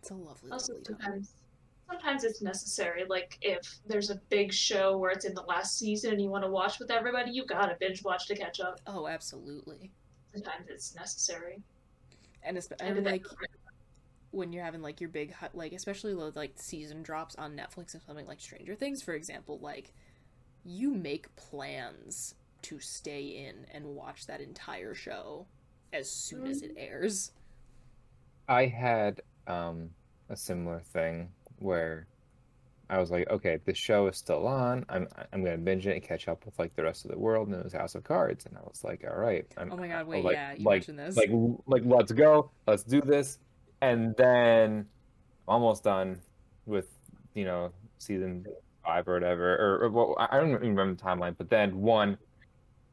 It's 0.00 0.10
a 0.10 0.14
lovely, 0.14 0.50
Also, 0.50 0.74
lovely 0.74 0.84
time. 0.94 1.00
sometimes 1.02 1.34
sometimes 1.90 2.22
it's 2.24 2.42
necessary. 2.42 3.04
Like 3.06 3.38
if 3.40 3.80
there's 3.86 4.10
a 4.10 4.16
big 4.28 4.52
show 4.52 4.98
where 4.98 5.10
it's 5.10 5.24
in 5.24 5.34
the 5.34 5.42
last 5.42 5.78
season 5.78 6.12
and 6.12 6.20
you 6.20 6.28
want 6.28 6.44
to 6.44 6.50
watch 6.50 6.78
with 6.78 6.90
everybody, 6.90 7.30
you 7.30 7.46
gotta 7.46 7.76
binge 7.80 8.04
watch 8.04 8.26
to 8.28 8.36
catch 8.36 8.60
up. 8.60 8.80
Oh, 8.86 9.06
absolutely. 9.06 9.90
Sometimes 10.34 10.68
it's 10.68 10.94
necessary. 10.94 11.62
And, 12.42 12.56
espe- 12.58 12.76
And 12.80 13.04
like 13.04 13.24
when 14.32 14.52
you're 14.52 14.62
having 14.64 14.82
like 14.82 15.00
your 15.00 15.08
big 15.08 15.34
like 15.54 15.72
especially 15.72 16.12
like 16.14 16.52
season 16.56 17.02
drops 17.02 17.34
on 17.36 17.56
Netflix 17.56 17.94
and 17.94 18.02
something 18.02 18.26
like 18.26 18.40
Stranger 18.40 18.74
Things 18.74 19.02
for 19.02 19.14
example, 19.14 19.58
like 19.58 19.92
you 20.68 20.92
make 20.92 21.34
plans 21.36 22.34
to 22.60 22.78
stay 22.78 23.46
in 23.46 23.66
and 23.72 23.84
watch 23.86 24.26
that 24.26 24.40
entire 24.40 24.94
show 24.94 25.46
as 25.92 26.10
soon 26.10 26.46
as 26.46 26.62
it 26.62 26.72
airs. 26.76 27.32
I 28.48 28.66
had 28.66 29.22
um, 29.46 29.90
a 30.28 30.36
similar 30.36 30.80
thing 30.80 31.30
where 31.58 32.06
I 32.90 32.98
was 32.98 33.10
like, 33.10 33.30
okay, 33.30 33.58
the 33.64 33.74
show 33.74 34.06
is 34.08 34.16
still 34.16 34.46
on. 34.46 34.84
I'm 34.88 35.08
I'm 35.32 35.44
gonna 35.44 35.58
binge 35.58 35.86
it 35.86 35.92
and 35.92 36.02
catch 36.02 36.28
up 36.28 36.44
with 36.44 36.58
like 36.58 36.74
the 36.74 36.82
rest 36.82 37.04
of 37.04 37.10
the 37.10 37.18
world, 37.18 37.48
and 37.48 37.56
it 37.56 37.64
was 37.64 37.72
House 37.72 37.94
of 37.94 38.04
Cards, 38.04 38.46
and 38.46 38.56
I 38.56 38.60
was 38.62 38.82
like, 38.82 39.04
all 39.08 39.18
right, 39.18 39.46
I'm 39.56 39.72
Oh 39.72 39.76
my 39.76 39.88
God, 39.88 40.06
wait, 40.06 40.24
like, 40.24 40.34
yeah, 40.34 40.52
you 40.52 40.64
like, 40.64 40.86
mentioned 40.88 40.98
this. 40.98 41.16
like 41.16 41.30
like 41.66 41.82
let's 41.84 42.12
go, 42.12 42.50
let's 42.66 42.82
do 42.82 43.00
this, 43.00 43.38
and 43.82 44.14
then 44.16 44.86
almost 45.46 45.84
done 45.84 46.20
with 46.66 46.88
you 47.34 47.44
know 47.44 47.72
season 47.98 48.46
five 48.84 49.06
or 49.08 49.14
whatever, 49.14 49.56
or, 49.56 49.84
or 49.84 49.90
well, 49.90 50.14
I 50.18 50.36
I 50.36 50.40
don't 50.40 50.50
even 50.50 50.76
remember 50.76 50.94
the 50.94 51.02
timeline, 51.02 51.36
but 51.36 51.50
then 51.50 51.80
one, 51.80 52.18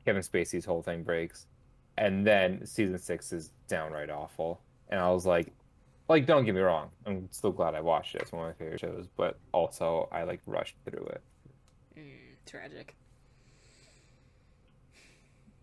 Kevin 0.06 0.22
Spacey's 0.22 0.66
whole 0.66 0.82
thing 0.82 1.04
breaks, 1.04 1.48
and 1.98 2.26
then 2.26 2.66
season 2.66 2.98
six 2.98 3.32
is 3.32 3.52
downright 3.68 4.10
awful, 4.10 4.62
and 4.90 5.00
I 5.00 5.10
was 5.12 5.26
like, 5.26 5.52
like 6.08 6.26
don't 6.26 6.46
get 6.46 6.56
me 6.56 6.62
wrong, 6.62 6.90
I'm 7.06 7.28
still 7.32 7.52
glad 7.52 7.76
I 7.76 7.82
watched 7.82 8.16
it. 8.16 8.22
It's 8.22 8.32
one 8.32 8.50
of 8.50 8.50
my 8.50 8.54
favorite 8.66 8.80
shows, 8.80 9.08
but 9.16 9.38
also 9.52 10.10
I 10.12 10.24
like 10.24 10.42
rushed 10.46 10.76
through 10.86 11.06
it. 11.08 11.22
Mm, 11.98 12.36
tragic. 12.46 12.96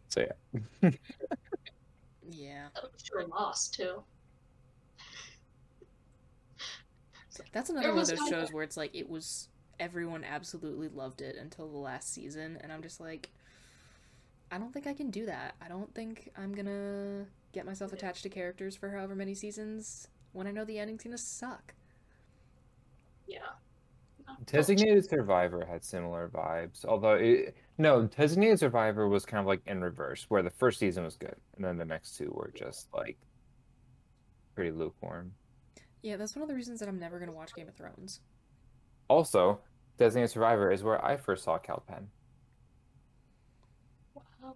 So 0.09 0.27
yeah. 0.83 0.91
Yeah. 2.31 2.69
I'm 2.77 2.89
sure 3.03 3.27
lost 3.27 3.75
too. 3.75 4.03
That's 7.53 7.71
another 7.71 7.91
one 7.91 7.99
of 7.99 8.07
those 8.07 8.29
shows 8.29 8.53
where 8.53 8.63
it's 8.63 8.77
like 8.77 8.95
it 8.95 9.09
was 9.09 9.49
everyone 9.81 10.25
absolutely 10.25 10.89
loved 10.89 11.21
it 11.21 11.37
until 11.37 11.69
the 11.69 11.79
last 11.79 12.13
season, 12.13 12.59
and 12.61 12.73
I'm 12.73 12.83
just 12.83 13.01
like, 13.01 13.31
I 14.51 14.59
don't 14.59 14.73
think 14.73 14.87
I 14.87 14.93
can 14.93 15.11
do 15.11 15.27
that. 15.27 15.55
I 15.61 15.69
don't 15.69 15.93
think 15.95 16.31
I'm 16.37 16.55
gonna 16.55 17.27
get 17.53 17.67
myself 17.67 17.93
attached 17.93 18.23
to 18.25 18.29
characters 18.29 18.77
for 18.77 18.91
however 18.91 19.15
many 19.15 19.35
seasons 19.35 20.09
when 20.33 20.47
I 20.47 20.51
know 20.51 20.65
the 20.65 20.79
ending's 20.79 21.03
gonna 21.03 21.19
suck. 21.19 21.75
Yeah. 23.27 23.39
Designated 24.47 25.09
Survivor 25.09 25.65
had 25.65 25.85
similar 25.85 26.29
vibes, 26.29 26.85
although 26.85 27.15
it, 27.15 27.57
no, 27.79 28.07
Designated 28.07 28.59
Survivor 28.59 29.09
was 29.09 29.25
kind 29.25 29.41
of 29.41 29.47
like 29.47 29.61
in 29.67 29.81
reverse, 29.81 30.27
where 30.29 30.43
the 30.43 30.51
first 30.51 30.79
season 30.79 31.05
was 31.05 31.17
good, 31.17 31.37
and 31.57 31.65
then 31.65 31.77
the 31.77 31.85
next 31.85 32.17
two 32.17 32.31
were 32.35 32.53
just 32.55 32.89
like 32.95 33.19
pretty 34.55 34.71
lukewarm. 34.71 35.33
Yeah, 36.03 36.17
that's 36.17 36.35
one 36.35 36.43
of 36.43 36.49
the 36.49 36.55
reasons 36.55 36.81
that 36.81 36.89
I'm 36.89 36.99
never 36.99 37.19
gonna 37.19 37.33
watch 37.33 37.55
Game 37.55 37.69
of 37.69 37.75
Thrones. 37.75 38.21
Also, 39.13 39.61
Designated 39.99 40.31
Survivor 40.31 40.73
is 40.73 40.83
where 40.83 41.05
I 41.05 41.19
first 41.19 41.45
saw 41.45 41.59
Kal 41.59 41.83
Penn. 41.87 42.09
Wow. 44.15 44.55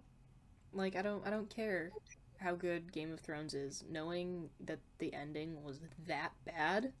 Like 0.73 0.95
I 0.95 1.03
don't 1.03 1.23
I 1.27 1.29
don't 1.29 1.47
care 1.47 1.91
how 2.37 2.55
good 2.55 2.91
Game 2.91 3.13
of 3.13 3.19
Thrones 3.19 3.53
is, 3.53 3.83
knowing 3.87 4.49
that 4.61 4.79
the 4.97 5.13
ending 5.13 5.63
was 5.63 5.79
that 6.07 6.31
bad. 6.43 6.91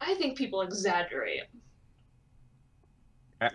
I 0.00 0.14
think 0.14 0.38
people 0.38 0.60
exaggerate. 0.60 1.42
I, 3.40 3.50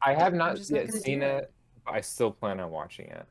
I 0.00 0.14
have 0.14 0.34
not 0.34 0.54
just 0.54 0.70
not 0.70 0.84
yet 0.84 0.94
seen 0.94 1.22
it. 1.22 1.42
it, 1.42 1.52
but 1.84 1.94
I 1.94 2.02
still 2.02 2.30
plan 2.30 2.60
on 2.60 2.70
watching 2.70 3.06
it. 3.06 3.26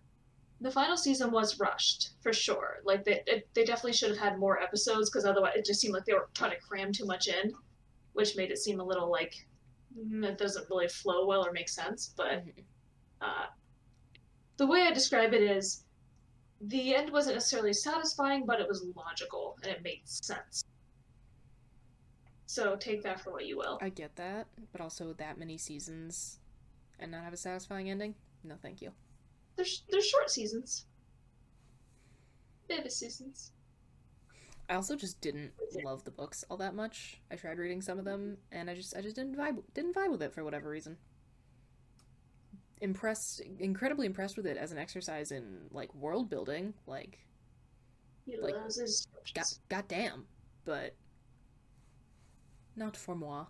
The 0.60 0.72
final 0.72 0.98
season 0.98 1.32
was 1.32 1.62
rushed 1.62 2.10
for 2.20 2.34
sure. 2.34 2.80
Like 2.84 3.06
they 3.06 3.22
it, 3.26 3.48
they 3.54 3.64
definitely 3.64 3.94
should 3.94 4.10
have 4.10 4.20
had 4.20 4.38
more 4.38 4.62
episodes 4.62 5.10
because 5.10 5.24
otherwise 5.24 5.54
it 5.56 5.64
just 5.64 5.80
seemed 5.80 5.94
like 5.94 6.04
they 6.04 6.14
were 6.14 6.28
trying 6.34 6.52
to 6.52 6.60
cram 6.60 6.92
too 6.92 7.06
much 7.06 7.30
in, 7.30 7.54
which 8.18 8.36
made 8.36 8.50
it 8.50 8.58
seem 8.58 8.80
a 8.80 8.84
little 8.84 9.12
like 9.12 9.46
mm, 9.96 10.26
it 10.26 10.40
doesn't 10.40 10.68
really 10.72 10.88
flow 10.88 11.28
well 11.28 11.46
or 11.46 11.52
make 11.52 11.70
sense. 11.70 12.14
But 12.18 12.44
Mhm. 12.46 12.64
uh, 13.22 13.46
the 14.58 14.66
way 14.66 14.82
I 14.82 14.92
describe 14.92 15.34
it 15.36 15.44
is 15.44 15.84
the 16.62 16.96
end 16.96 17.12
wasn't 17.12 17.36
necessarily 17.36 17.74
satisfying, 17.74 18.48
but 18.48 18.60
it 18.60 18.68
was 18.68 18.84
logical 18.96 19.56
and 19.62 19.72
it 19.72 19.84
made 19.84 20.02
sense. 20.06 20.64
So 22.48 22.76
take 22.76 23.04
that 23.04 23.22
for 23.22 23.32
what 23.32 23.46
you 23.46 23.56
will. 23.58 23.78
I 23.82 23.90
get 23.90 24.16
that, 24.16 24.48
but 24.72 24.82
also 24.82 25.14
that 25.14 25.38
many 25.38 25.60
seasons 25.60 26.40
and 27.00 27.12
not 27.12 27.24
have 27.24 27.34
a 27.34 27.38
satisfying 27.38 27.88
ending? 27.92 28.16
No, 28.44 28.56
thank 28.56 28.82
you. 28.82 28.92
There's 29.56 29.84
there's 29.90 30.08
short 30.08 30.32
seasons. 30.32 30.88
Baby 32.68 32.90
seasons. 32.90 33.52
I 34.70 34.76
also 34.76 34.96
just 34.96 35.22
didn't 35.22 35.54
love 35.84 36.04
the 36.04 36.12
books 36.12 36.44
all 36.50 36.58
that 36.58 36.76
much. 36.76 37.22
I 37.32 37.36
tried 37.36 37.58
reading 37.58 37.82
some 37.82 38.00
of 38.00 38.06
them, 38.06 38.38
and 38.52 38.70
I 38.70 38.76
just 38.76 38.96
I 38.96 39.02
just 39.02 39.16
didn't 39.16 39.36
vibe 39.36 39.64
didn't 39.74 39.96
vibe 39.96 40.12
with 40.12 40.22
it 40.22 40.34
for 40.34 40.44
whatever 40.44 40.70
reason. 40.70 40.98
Impressed, 42.80 43.42
incredibly 43.60 44.06
impressed 44.06 44.38
with 44.38 44.46
it 44.46 44.56
as 44.58 44.72
an 44.72 44.78
exercise 44.78 45.32
in 45.32 45.68
like 45.72 45.94
world 45.96 46.30
building, 46.30 46.74
like 46.86 47.26
He 48.26 48.38
Like, 48.38 48.56
god 49.34 49.46
goddamn, 49.70 50.28
but 50.66 50.96
not 52.76 52.96
for 52.96 53.16
moi. 53.16 53.46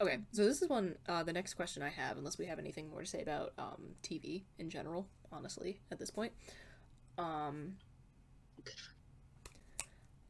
Okay, 0.00 0.18
so 0.32 0.44
this 0.44 0.60
is 0.62 0.68
one. 0.68 0.96
Uh, 1.08 1.22
the 1.22 1.32
next 1.32 1.54
question 1.54 1.82
I 1.82 1.88
have, 1.90 2.18
unless 2.18 2.36
we 2.38 2.46
have 2.46 2.58
anything 2.58 2.90
more 2.90 3.02
to 3.02 3.06
say 3.06 3.22
about 3.22 3.52
um, 3.58 3.94
TV 4.02 4.42
in 4.58 4.68
general, 4.68 5.06
honestly, 5.30 5.80
at 5.92 5.98
this 6.00 6.10
point. 6.10 6.32
Um, 7.18 7.76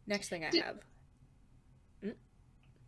next 0.06 0.28
thing 0.28 0.44
I 0.44 0.50
Did- 0.50 0.62
have. 0.64 0.78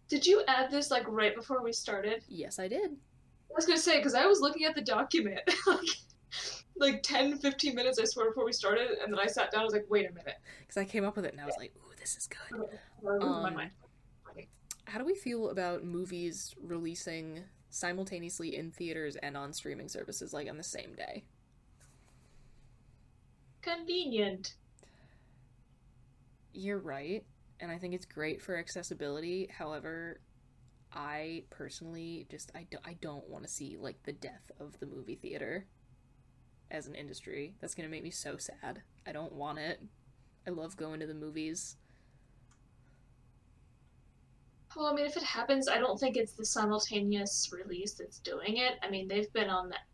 Did 0.08 0.26
you 0.26 0.42
add 0.46 0.70
this 0.70 0.90
like 0.90 1.04
right 1.08 1.34
before 1.34 1.62
we 1.62 1.72
started? 1.72 2.22
Yes, 2.28 2.58
I 2.58 2.68
did. 2.68 2.90
I 2.92 3.54
was 3.56 3.64
gonna 3.66 3.78
say 3.78 3.96
because 3.96 4.14
I 4.14 4.26
was 4.26 4.40
looking 4.40 4.64
at 4.66 4.74
the 4.74 4.82
document 4.82 5.40
like 5.66 5.88
like 6.76 7.02
10, 7.02 7.38
15 7.38 7.74
minutes 7.74 7.98
I 7.98 8.04
swear 8.04 8.28
before 8.28 8.44
we 8.44 8.52
started, 8.52 8.98
and 9.02 9.12
then 9.12 9.18
I 9.18 9.26
sat 9.26 9.50
down. 9.50 9.62
I 9.62 9.64
was 9.64 9.72
like, 9.72 9.86
wait 9.88 10.08
a 10.10 10.12
minute. 10.12 10.34
Because 10.60 10.76
I 10.76 10.84
came 10.84 11.04
up 11.04 11.16
with 11.16 11.24
it 11.24 11.32
and 11.32 11.40
I 11.40 11.46
was 11.46 11.54
like, 11.58 11.72
ooh, 11.76 11.92
this 11.98 12.16
is 12.16 12.26
good. 12.28 12.68
I 13.08 13.10
lose 13.12 13.20
my 13.42 13.48
Um, 13.48 13.54
mind. 13.54 13.70
How 14.86 14.98
do 14.98 15.04
we 15.06 15.14
feel 15.14 15.48
about 15.50 15.84
movies 15.84 16.54
releasing 16.62 17.42
simultaneously 17.70 18.56
in 18.56 18.70
theaters 18.72 19.16
and 19.16 19.36
on 19.36 19.52
streaming 19.52 19.88
services, 19.88 20.34
like 20.34 20.48
on 20.50 20.58
the 20.58 20.62
same 20.62 20.94
day? 20.94 21.24
Convenient. 23.62 24.54
You're 26.54 26.78
right, 26.78 27.24
and 27.60 27.70
I 27.70 27.78
think 27.78 27.94
it's 27.94 28.06
great 28.06 28.40
for 28.40 28.56
accessibility. 28.56 29.50
However, 29.58 30.20
I 30.92 31.42
personally 31.50 32.26
just 32.30 32.52
I, 32.54 32.66
do, 32.70 32.78
I 32.84 32.94
don't 33.00 33.28
want 33.28 33.44
to 33.44 33.50
see 33.50 33.76
like 33.76 34.02
the 34.04 34.12
death 34.12 34.52
of 34.60 34.78
the 34.78 34.86
movie 34.86 35.16
theater 35.16 35.66
as 36.70 36.86
an 36.86 36.94
industry. 36.94 37.56
That's 37.60 37.74
going 37.74 37.88
to 37.88 37.90
make 37.90 38.04
me 38.04 38.10
so 38.10 38.36
sad. 38.36 38.82
I 39.04 39.12
don't 39.12 39.32
want 39.32 39.58
it. 39.58 39.82
I 40.46 40.50
love 40.50 40.76
going 40.76 41.00
to 41.00 41.06
the 41.06 41.14
movies. 41.14 41.76
Well, 44.76 44.86
I 44.86 44.94
mean, 44.94 45.06
if 45.06 45.16
it 45.16 45.22
happens, 45.22 45.68
I 45.68 45.78
don't 45.78 45.98
think 45.98 46.16
it's 46.16 46.32
the 46.32 46.46
simultaneous 46.46 47.50
release 47.52 47.94
that's 47.94 48.18
doing 48.20 48.58
it. 48.58 48.74
I 48.82 48.90
mean, 48.90 49.08
they've 49.08 49.32
been 49.32 49.48
on 49.50 49.68
that 49.70 49.86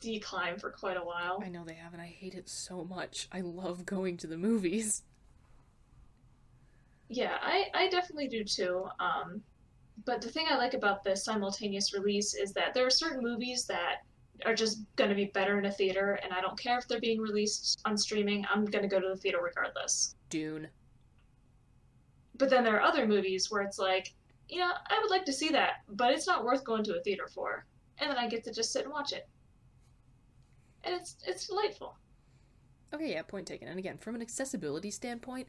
decline 0.00 0.58
for 0.58 0.70
quite 0.70 0.96
a 0.96 1.04
while. 1.04 1.42
I 1.42 1.48
know 1.48 1.64
they 1.64 1.74
have 1.74 1.92
and 1.92 2.02
I 2.02 2.06
hate 2.06 2.34
it 2.34 2.48
so 2.48 2.84
much. 2.84 3.28
I 3.32 3.40
love 3.40 3.86
going 3.86 4.16
to 4.18 4.26
the 4.26 4.38
movies. 4.38 5.02
Yeah, 7.08 7.36
I, 7.40 7.66
I 7.74 7.88
definitely 7.88 8.28
do 8.28 8.44
too. 8.44 8.86
Um, 8.98 9.42
but 10.04 10.20
the 10.20 10.28
thing 10.28 10.46
I 10.48 10.56
like 10.56 10.74
about 10.74 11.04
the 11.04 11.16
simultaneous 11.16 11.94
release 11.94 12.34
is 12.34 12.52
that 12.52 12.74
there 12.74 12.86
are 12.86 12.90
certain 12.90 13.22
movies 13.22 13.64
that 13.66 14.04
are 14.44 14.54
just 14.54 14.80
going 14.96 15.08
to 15.08 15.16
be 15.16 15.26
better 15.26 15.58
in 15.58 15.66
a 15.66 15.72
theater, 15.72 16.18
and 16.22 16.32
I 16.32 16.40
don't 16.40 16.58
care 16.58 16.78
if 16.78 16.86
they're 16.86 17.00
being 17.00 17.20
released 17.20 17.80
on 17.84 17.96
streaming. 17.96 18.44
I'm 18.52 18.64
going 18.64 18.82
to 18.82 18.88
go 18.88 19.00
to 19.00 19.08
the 19.08 19.16
theater 19.16 19.38
regardless. 19.42 20.14
Dune. 20.28 20.68
But 22.36 22.50
then 22.50 22.64
there 22.64 22.76
are 22.76 22.82
other 22.82 23.06
movies 23.06 23.50
where 23.50 23.62
it's 23.62 23.78
like, 23.78 24.12
you 24.48 24.58
know, 24.58 24.70
I 24.88 24.98
would 25.00 25.10
like 25.10 25.24
to 25.24 25.32
see 25.32 25.48
that, 25.50 25.82
but 25.88 26.12
it's 26.12 26.26
not 26.26 26.44
worth 26.44 26.64
going 26.64 26.84
to 26.84 26.98
a 26.98 27.02
theater 27.02 27.28
for. 27.32 27.64
And 27.98 28.10
then 28.10 28.18
I 28.18 28.28
get 28.28 28.44
to 28.44 28.52
just 28.52 28.72
sit 28.72 28.84
and 28.84 28.92
watch 28.92 29.12
it. 29.12 29.26
And 30.84 30.94
it's 30.94 31.16
it's 31.26 31.46
delightful. 31.46 31.96
Okay, 32.94 33.12
yeah, 33.12 33.22
point 33.22 33.46
taken. 33.46 33.68
And 33.68 33.78
again, 33.78 33.96
from 33.96 34.14
an 34.14 34.22
accessibility 34.22 34.90
standpoint, 34.90 35.48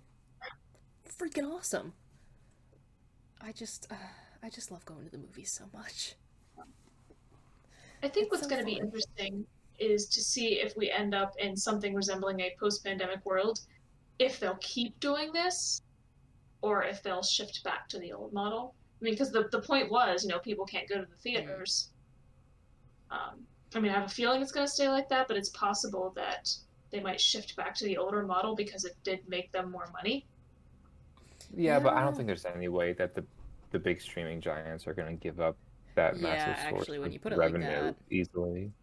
freaking 1.15 1.51
awesome. 1.51 1.93
I 3.41 3.51
just, 3.51 3.87
uh, 3.91 3.95
I 4.41 4.49
just 4.49 4.71
love 4.71 4.85
going 4.85 5.05
to 5.05 5.11
the 5.11 5.17
movies 5.17 5.51
so 5.51 5.65
much. 5.73 6.15
I 8.03 8.07
think 8.07 8.25
It's 8.27 8.31
what's 8.31 8.43
so 8.43 8.49
going 8.49 8.61
to 8.61 8.65
be 8.65 8.77
interesting 8.77 9.45
is 9.79 10.07
to 10.07 10.21
see 10.21 10.59
if 10.59 10.75
we 10.75 10.89
end 10.91 11.13
up 11.13 11.33
in 11.39 11.55
something 11.55 11.93
resembling 11.93 12.39
a 12.41 12.55
post-pandemic 12.59 13.25
world, 13.25 13.59
if 14.19 14.39
they'll 14.39 14.57
keep 14.61 14.99
doing 14.99 15.31
this, 15.31 15.81
or 16.61 16.83
if 16.83 17.03
they'll 17.03 17.23
shift 17.23 17.63
back 17.63 17.87
to 17.89 17.99
the 17.99 18.11
old 18.11 18.33
model. 18.33 18.73
I 18.99 19.03
mean, 19.03 19.13
because 19.13 19.31
the 19.31 19.47
the 19.51 19.61
point 19.61 19.91
was, 19.91 20.23
you 20.23 20.29
know, 20.29 20.39
people 20.39 20.65
can't 20.65 20.89
go 20.89 20.95
to 20.95 21.05
the 21.05 21.15
theaters. 21.17 21.89
Um, 23.11 23.45
I 23.75 23.79
mean, 23.79 23.91
I 23.91 23.95
have 23.95 24.05
a 24.05 24.09
feeling 24.09 24.41
it's 24.41 24.51
going 24.51 24.65
to 24.65 24.71
stay 24.71 24.89
like 24.89 25.07
that, 25.09 25.27
but 25.27 25.37
it's 25.37 25.49
possible 25.49 26.11
that 26.15 26.49
they 26.91 26.99
might 26.99 27.21
shift 27.21 27.55
back 27.55 27.75
to 27.75 27.85
the 27.85 27.97
older 27.97 28.23
model 28.23 28.55
because 28.55 28.85
it 28.85 28.95
did 29.03 29.19
make 29.27 29.51
them 29.51 29.71
more 29.71 29.89
money. 29.93 30.25
Yeah, 31.55 31.79
but 31.79 31.93
I 31.93 32.01
don't 32.03 32.15
think 32.15 32.27
there's 32.27 32.45
any 32.45 32.67
way 32.67 32.93
that 32.93 33.15
the 33.15 33.25
the 33.71 33.79
big 33.79 34.01
streaming 34.01 34.39
giants 34.41 34.87
are 34.87 34.93
going 34.93 35.09
to 35.17 35.21
give 35.21 35.39
up 35.39 35.57
that 35.95 36.17
Yeah, 36.17 36.21
massive 36.21 36.57
source 36.59 36.89
actually, 36.89 36.99
when 36.99 37.09
of 37.09 37.13
you 37.13 37.19
put 37.19 37.33
it 37.33 37.39
like 37.39 37.53
revenue 37.53 37.57
that. 37.57 37.95
easily. 38.09 38.73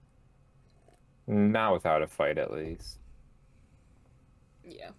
Not 1.26 1.74
without 1.74 2.02
a 2.02 2.06
fight, 2.08 2.38
at 2.38 2.50
least. 2.50 2.98
Yeah. 4.64 4.90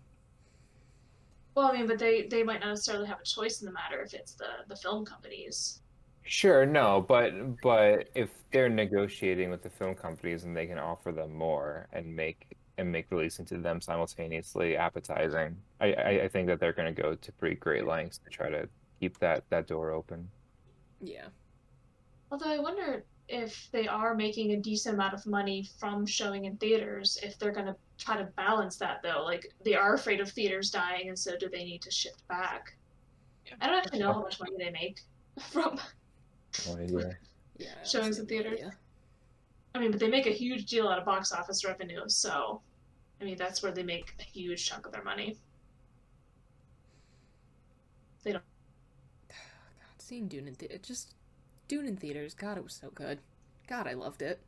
Well, 1.55 1.68
I 1.68 1.74
mean, 1.74 1.88
but 1.88 1.99
they 1.99 2.28
they 2.28 2.43
might 2.43 2.59
not 2.61 2.70
necessarily 2.70 3.07
have 3.07 3.20
a 3.20 3.24
choice 3.24 3.61
in 3.61 3.66
the 3.66 3.72
matter 3.72 4.01
if 4.01 4.13
it's 4.13 4.36
the 4.36 4.63
the 4.68 4.76
film 4.76 5.05
companies. 5.05 5.82
Sure, 6.24 6.66
no, 6.66 7.01
but 7.07 7.61
but 7.61 8.09
if 8.16 8.32
they're 8.51 8.70
negotiating 8.70 9.49
with 9.51 9.61
the 9.61 9.70
film 9.70 9.93
companies 9.95 10.43
and 10.43 10.55
they 10.57 10.66
can 10.68 10.80
offer 10.80 11.11
them 11.11 11.34
more 11.34 11.88
and 11.93 12.16
make 12.16 12.57
and 12.78 12.91
make 12.91 13.07
releasing 13.09 13.45
to 13.45 13.57
them 13.57 13.82
simultaneously 13.82 14.78
appetizing, 14.78 15.55
I 15.80 15.93
I, 15.93 16.09
I 16.23 16.28
think 16.28 16.47
that 16.47 16.59
they're 16.59 16.73
going 16.73 16.93
to 16.93 17.01
go 17.01 17.15
to 17.15 17.32
pretty 17.34 17.55
great 17.55 17.86
lengths 17.86 18.19
to 18.19 18.30
try 18.30 18.49
to 18.49 18.67
keep 18.99 19.17
that 19.19 19.43
that 19.49 19.67
door 19.67 19.91
open. 19.91 20.30
Yeah. 21.01 21.28
Although 22.32 22.51
I 22.51 22.59
wonder 22.59 23.03
if 23.28 23.69
they 23.71 23.88
are 23.88 24.13
making 24.13 24.51
a 24.51 24.57
decent 24.57 24.95
amount 24.95 25.13
of 25.13 25.26
money 25.26 25.67
from 25.80 26.05
showing 26.05 26.45
in 26.45 26.57
theaters, 26.57 27.17
if 27.23 27.39
they're 27.39 27.51
going 27.51 27.65
to 27.65 27.76
try 27.97 28.17
to 28.17 28.26
balance 28.36 28.78
that 28.78 29.01
though. 29.01 29.23
Like 29.23 29.53
they 29.63 29.76
are 29.76 29.93
afraid 29.93 30.19
of 30.19 30.30
theaters 30.30 30.71
dying, 30.71 31.09
and 31.09 31.17
so 31.17 31.38
do 31.38 31.49
they 31.49 31.63
need 31.63 31.82
to 31.84 31.91
shift 31.91 32.28
back? 32.28 32.76
I 33.61 33.67
don't 33.67 33.78
actually 33.78 33.99
know 33.99 34.13
how 34.13 34.21
much 34.21 34.39
money 34.39 34.55
they 34.57 34.71
make. 34.71 34.99
from 35.51 35.80
No 36.67 36.78
idea. 36.78 37.17
Yeah. 37.57 37.67
I 37.82 37.86
showings 37.86 38.19
in 38.19 38.26
theaters. 38.26 38.53
idea. 38.53 38.71
I 39.73 39.80
mean, 39.80 39.91
but 39.91 39.99
they 39.99 40.07
make 40.07 40.26
a 40.26 40.32
huge 40.32 40.65
deal 40.65 40.88
out 40.88 40.97
of 40.97 41.05
box 41.05 41.32
office 41.34 41.65
revenue, 41.65 42.07
so 42.07 42.61
I 43.22 43.24
mean 43.26 43.38
that's 43.38 43.61
where 43.63 43.72
they 43.72 43.84
make 43.84 44.13
a 44.20 44.24
huge 44.24 44.66
chunk 44.66 44.86
of 44.86 44.91
their 44.91 45.03
money. 45.03 45.38
They 48.24 48.32
don't. 48.34 48.43
God, 49.30 49.38
seeing 49.99 50.28
Dune 50.28 50.47
in 50.47 50.55
the- 50.55 50.74
it 50.74 50.84
just 50.84 51.13
Dune 51.68 51.86
in 51.86 51.97
theaters. 51.97 52.34
God, 52.34 52.57
it 52.57 52.63
was 52.63 52.74
so 52.74 52.89
good. 52.91 53.20
God, 53.68 53.88
I 53.88 53.93
loved 53.93 54.22
it. 54.22 54.39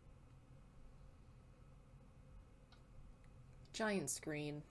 Giant 3.73 4.09
screen. 4.09 4.63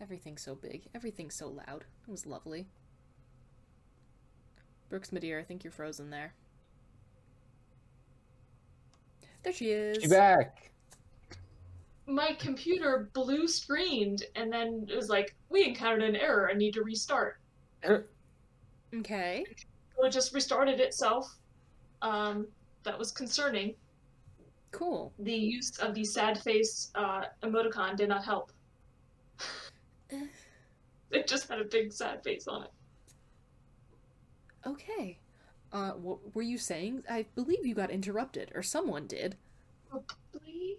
Everything's 0.00 0.42
so 0.42 0.54
big. 0.54 0.88
Everything's 0.94 1.34
so 1.34 1.48
loud. 1.48 1.84
It 2.06 2.10
was 2.10 2.26
lovely. 2.26 2.66
Brooks 4.88 5.12
Madeira, 5.12 5.40
I 5.40 5.44
think 5.44 5.64
you're 5.64 5.70
frozen 5.72 6.10
there. 6.10 6.34
There 9.42 9.52
she 9.52 9.70
is. 9.70 10.02
She 10.02 10.08
back. 10.08 10.70
My 12.08 12.32
computer 12.38 13.10
blue 13.12 13.46
screened, 13.46 14.24
and 14.34 14.50
then 14.50 14.86
it 14.88 14.96
was 14.96 15.08
like, 15.08 15.36
"We 15.50 15.64
encountered 15.64 16.02
an 16.02 16.16
error 16.16 16.46
and 16.46 16.58
need 16.58 16.72
to 16.74 16.82
restart." 16.82 17.38
Okay. 18.94 19.44
So 19.96 20.04
it 20.06 20.10
just 20.10 20.32
restarted 20.32 20.80
itself. 20.80 21.30
Um, 22.00 22.48
that 22.84 22.98
was 22.98 23.12
concerning. 23.12 23.74
Cool. 24.70 25.12
The 25.18 25.34
use 25.34 25.78
of 25.78 25.94
the 25.94 26.04
sad 26.04 26.40
face 26.42 26.90
uh, 26.94 27.24
emoticon 27.42 27.96
did 27.96 28.08
not 28.08 28.24
help. 28.24 28.52
it 31.10 31.26
just 31.26 31.48
had 31.48 31.60
a 31.60 31.64
big 31.64 31.92
sad 31.92 32.22
face 32.22 32.48
on 32.48 32.64
it. 32.64 32.70
Okay. 34.66 35.18
Uh, 35.72 35.90
what 35.92 36.34
were 36.34 36.42
you 36.42 36.58
saying? 36.58 37.04
I 37.10 37.26
believe 37.34 37.66
you 37.66 37.74
got 37.74 37.90
interrupted, 37.90 38.52
or 38.54 38.62
someone 38.62 39.06
did. 39.06 39.36
Probably. 39.90 40.78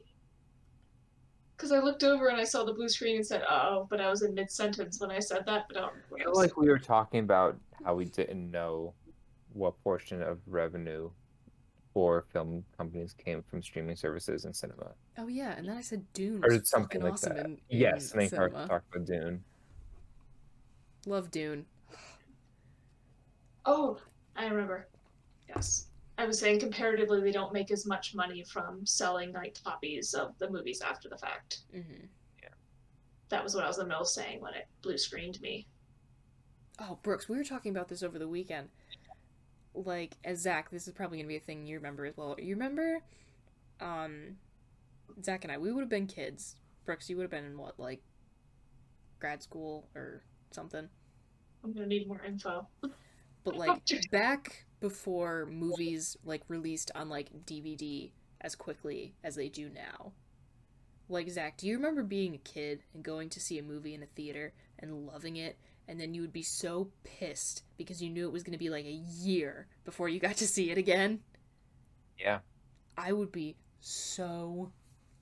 Because 1.60 1.74
I 1.74 1.80
looked 1.80 2.06
over 2.06 2.30
and 2.30 2.40
I 2.40 2.46
saw 2.46 2.64
the 2.64 2.72
blue 2.72 2.88
screen 2.88 3.18
and 3.18 3.28
said, 3.28 3.42
uh 3.42 3.68
"Oh," 3.70 3.88
but 3.90 4.00
I 4.00 4.10
was 4.10 4.22
in 4.22 4.34
mid 4.34 4.50
sentence 4.50 5.02
when 5.02 5.12
I 5.12 5.20
said 5.20 5.46
that. 5.46 5.66
But 5.68 5.76
I 5.76 5.82
don't 5.82 5.94
I 6.18 6.24
feel 6.24 6.34
like 6.34 6.56
we 6.56 6.70
were 6.70 6.80
talking 6.80 7.20
about 7.20 7.58
how 7.84 7.96
we 7.96 8.06
didn't 8.06 8.50
know 8.50 8.94
what 9.52 9.78
portion 9.84 10.22
of 10.22 10.40
revenue 10.48 11.10
for 11.94 12.24
film 12.32 12.64
companies 12.78 13.14
came 13.14 13.44
from 13.44 13.62
streaming 13.62 13.98
services 13.98 14.46
and 14.46 14.56
cinema. 14.56 14.92
Oh 15.18 15.28
yeah, 15.28 15.54
and 15.58 15.68
then 15.68 15.76
I 15.76 15.82
said 15.82 16.06
Dune 16.14 16.42
Or 16.46 16.64
something 16.64 17.02
like 17.02 17.14
awesome 17.14 17.36
that. 17.36 17.46
in, 17.46 17.52
in 17.70 17.80
yes, 17.80 18.14
and 18.14 18.22
then 18.22 18.30
Clark 18.30 18.54
talked 18.54 18.96
about 18.96 19.06
Dune. 19.06 19.44
Love 21.08 21.30
Dune. 21.30 21.66
Oh, 23.66 24.00
I 24.38 24.46
remember. 24.46 24.88
Yes. 25.50 25.89
I 26.20 26.26
was 26.26 26.38
saying 26.38 26.60
comparatively, 26.60 27.22
they 27.22 27.32
don't 27.32 27.54
make 27.54 27.72
as 27.72 27.86
much 27.86 28.14
money 28.14 28.44
from 28.44 28.86
selling 28.86 29.32
like 29.32 29.58
copies 29.64 30.14
of 30.14 30.38
the 30.38 30.50
movies 30.50 30.82
after 30.82 31.08
the 31.08 31.18
fact. 31.18 31.60
hmm 31.72 32.06
That 33.30 33.42
was 33.42 33.56
what 33.56 33.64
I 33.64 33.68
was 33.68 33.78
in 33.78 33.86
the 33.86 33.88
middle 33.88 34.02
of 34.02 34.10
saying 34.10 34.42
when 34.42 34.54
it 34.54 34.68
blue 34.82 34.98
screened 34.98 35.40
me. 35.40 35.66
Oh, 36.82 37.00
Brooks, 37.04 37.30
we 37.30 37.38
were 37.38 37.44
talking 37.46 37.72
about 37.72 37.88
this 37.88 38.04
over 38.04 38.20
the 38.20 38.28
weekend. 38.28 38.68
Like, 39.74 40.18
as 40.26 40.40
Zach, 40.40 40.70
this 40.72 40.88
is 40.88 40.94
probably 40.94 41.20
gonna 41.20 41.30
be 41.30 41.38
a 41.38 41.40
thing 41.40 41.66
you 41.66 41.78
remember 41.78 42.06
as 42.06 42.18
well. 42.18 42.36
You 42.38 42.56
remember, 42.56 43.00
um, 43.80 44.36
Zach 45.24 45.46
and 45.46 45.54
I, 45.54 45.58
we 45.58 45.72
would 45.72 45.82
have 45.82 45.90
been 45.90 46.08
kids. 46.08 46.58
Brooks, 46.86 47.10
you 47.10 47.16
would 47.16 47.24
have 47.24 47.32
been 47.32 47.46
in 47.46 47.58
what, 47.58 47.80
like, 47.80 48.02
grad 49.20 49.42
school 49.42 49.88
or 49.96 50.24
something? 50.52 50.90
I'm 51.64 51.72
gonna 51.72 51.86
need 51.86 52.10
more 52.10 52.22
info. 52.26 52.68
But 53.44 53.56
like 53.56 53.82
back 54.12 54.66
before 54.80 55.46
movies 55.46 56.18
like 56.24 56.44
released 56.48 56.92
on 56.96 57.10
like 57.10 57.46
DVD 57.46 58.12
as 58.42 58.56
quickly 58.56 59.14
as 59.24 59.36
they 59.36 59.50
do 59.50 59.70
now. 59.70 60.14
Like 61.10 61.30
Zach, 61.30 61.58
do 61.58 61.68
you 61.68 61.76
remember 61.76 62.04
being 62.04 62.36
a 62.36 62.40
kid 62.40 62.84
and 62.94 63.04
going 63.04 63.30
to 63.30 63.40
see 63.40 63.58
a 63.58 63.64
movie 63.64 63.94
in 63.94 64.04
a 64.04 64.08
theater 64.08 64.54
and 64.78 65.08
loving 65.08 65.38
it 65.38 65.58
and 65.88 66.00
then 66.00 66.14
you 66.14 66.22
would 66.22 66.32
be 66.32 66.44
so 66.44 66.92
pissed 67.04 67.64
because 67.78 68.02
you 68.02 68.10
knew 68.10 68.28
it 68.28 68.32
was 68.32 68.44
going 68.44 68.54
to 68.54 68.60
be 68.60 68.70
like 68.70 68.86
a 68.86 68.92
year 68.92 69.68
before 69.86 70.08
you 70.08 70.20
got 70.20 70.38
to 70.38 70.48
see 70.48 70.70
it 70.70 70.78
again? 70.78 71.22
Yeah. 72.18 72.40
I 72.98 73.12
would 73.12 73.32
be 73.32 73.56
so 73.80 74.72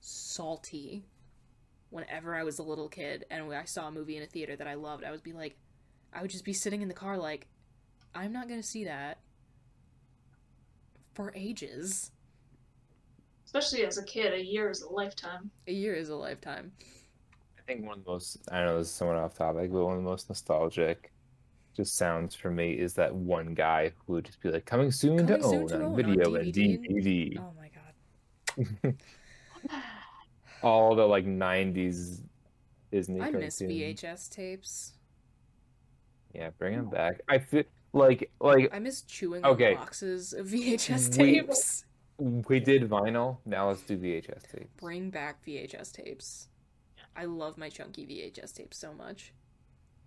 salty 0.00 1.06
whenever 1.90 2.34
I 2.34 2.44
was 2.44 2.58
a 2.58 2.62
little 2.62 2.88
kid 2.88 3.24
and 3.30 3.52
I 3.52 3.64
saw 3.64 3.88
a 3.88 3.90
movie 3.90 4.16
in 4.16 4.22
a 4.22 4.26
theater 4.26 4.56
that 4.56 4.68
I 4.68 4.74
loved. 4.74 5.04
I 5.04 5.10
would 5.10 5.22
be 5.22 5.32
like, 5.32 5.56
I 6.12 6.20
would 6.20 6.30
just 6.30 6.44
be 6.44 6.52
sitting 6.52 6.82
in 6.82 6.88
the 6.88 6.94
car 6.94 7.16
like, 7.16 7.48
I'm 8.14 8.32
not 8.32 8.48
going 8.48 8.60
to 8.60 8.66
see 8.66 8.84
that 8.84 9.18
for 11.18 11.32
ages. 11.34 12.12
Especially 13.44 13.84
as 13.84 13.98
a 13.98 14.04
kid, 14.04 14.32
a 14.32 14.40
year 14.40 14.70
is 14.70 14.82
a 14.82 14.88
lifetime. 14.88 15.50
A 15.66 15.72
year 15.72 15.94
is 15.94 16.10
a 16.10 16.14
lifetime. 16.14 16.70
I 17.58 17.62
think 17.66 17.84
one 17.84 17.98
of 17.98 18.04
the 18.04 18.10
most, 18.12 18.38
I 18.52 18.64
know 18.64 18.78
this 18.78 18.86
is 18.86 18.94
somewhat 18.94 19.16
off 19.16 19.34
topic, 19.34 19.72
but 19.72 19.84
one 19.84 19.96
of 19.96 20.02
the 20.04 20.08
most 20.08 20.28
nostalgic 20.28 21.10
just 21.76 21.96
sounds 21.96 22.36
for 22.36 22.52
me 22.52 22.70
is 22.72 22.94
that 22.94 23.12
one 23.12 23.52
guy 23.54 23.92
who 24.06 24.12
would 24.12 24.26
just 24.26 24.40
be 24.40 24.50
like, 24.50 24.64
coming 24.64 24.92
soon 24.92 25.26
Coming 25.26 25.42
to 25.42 25.48
soon 25.48 25.62
own 25.62 25.68
to 25.68 25.74
on 25.74 25.82
own 25.82 25.90
on 25.90 25.96
video 25.96 26.34
and 26.36 26.54
DVD 26.54 26.74
and- 26.74 26.86
DVD. 26.86 27.38
Oh 27.40 27.52
my 27.58 27.70
god. 28.84 28.94
All 30.62 30.94
the 30.94 31.06
like 31.06 31.26
90s 31.26 32.20
Disney 32.92 33.20
I 33.20 33.30
miss 33.32 33.58
cartoons. 33.58 33.72
VHS 33.72 34.30
tapes. 34.30 34.92
Yeah, 36.32 36.50
bring 36.58 36.76
them 36.76 36.90
back. 36.90 37.22
I 37.28 37.38
feel 37.38 37.64
like, 37.92 38.30
like 38.40 38.70
I 38.72 38.78
miss 38.78 39.02
chewing 39.02 39.44
Okay. 39.44 39.74
on 39.74 39.80
boxes 39.80 40.32
of 40.32 40.46
VHS 40.52 41.12
tapes. 41.12 41.84
we 42.18 42.60
did 42.60 42.88
vinyl, 42.88 43.38
now 43.46 43.68
let's 43.68 43.82
do 43.82 43.96
VHS 43.96 44.50
tape. 44.52 44.68
Bring 44.76 45.10
back 45.10 45.44
VHS 45.44 45.92
tapes. 45.92 46.48
I 47.16 47.24
love 47.24 47.58
my 47.58 47.68
chunky 47.68 48.06
VHS 48.06 48.52
tapes 48.54 48.76
so 48.78 48.92
much. 48.92 49.32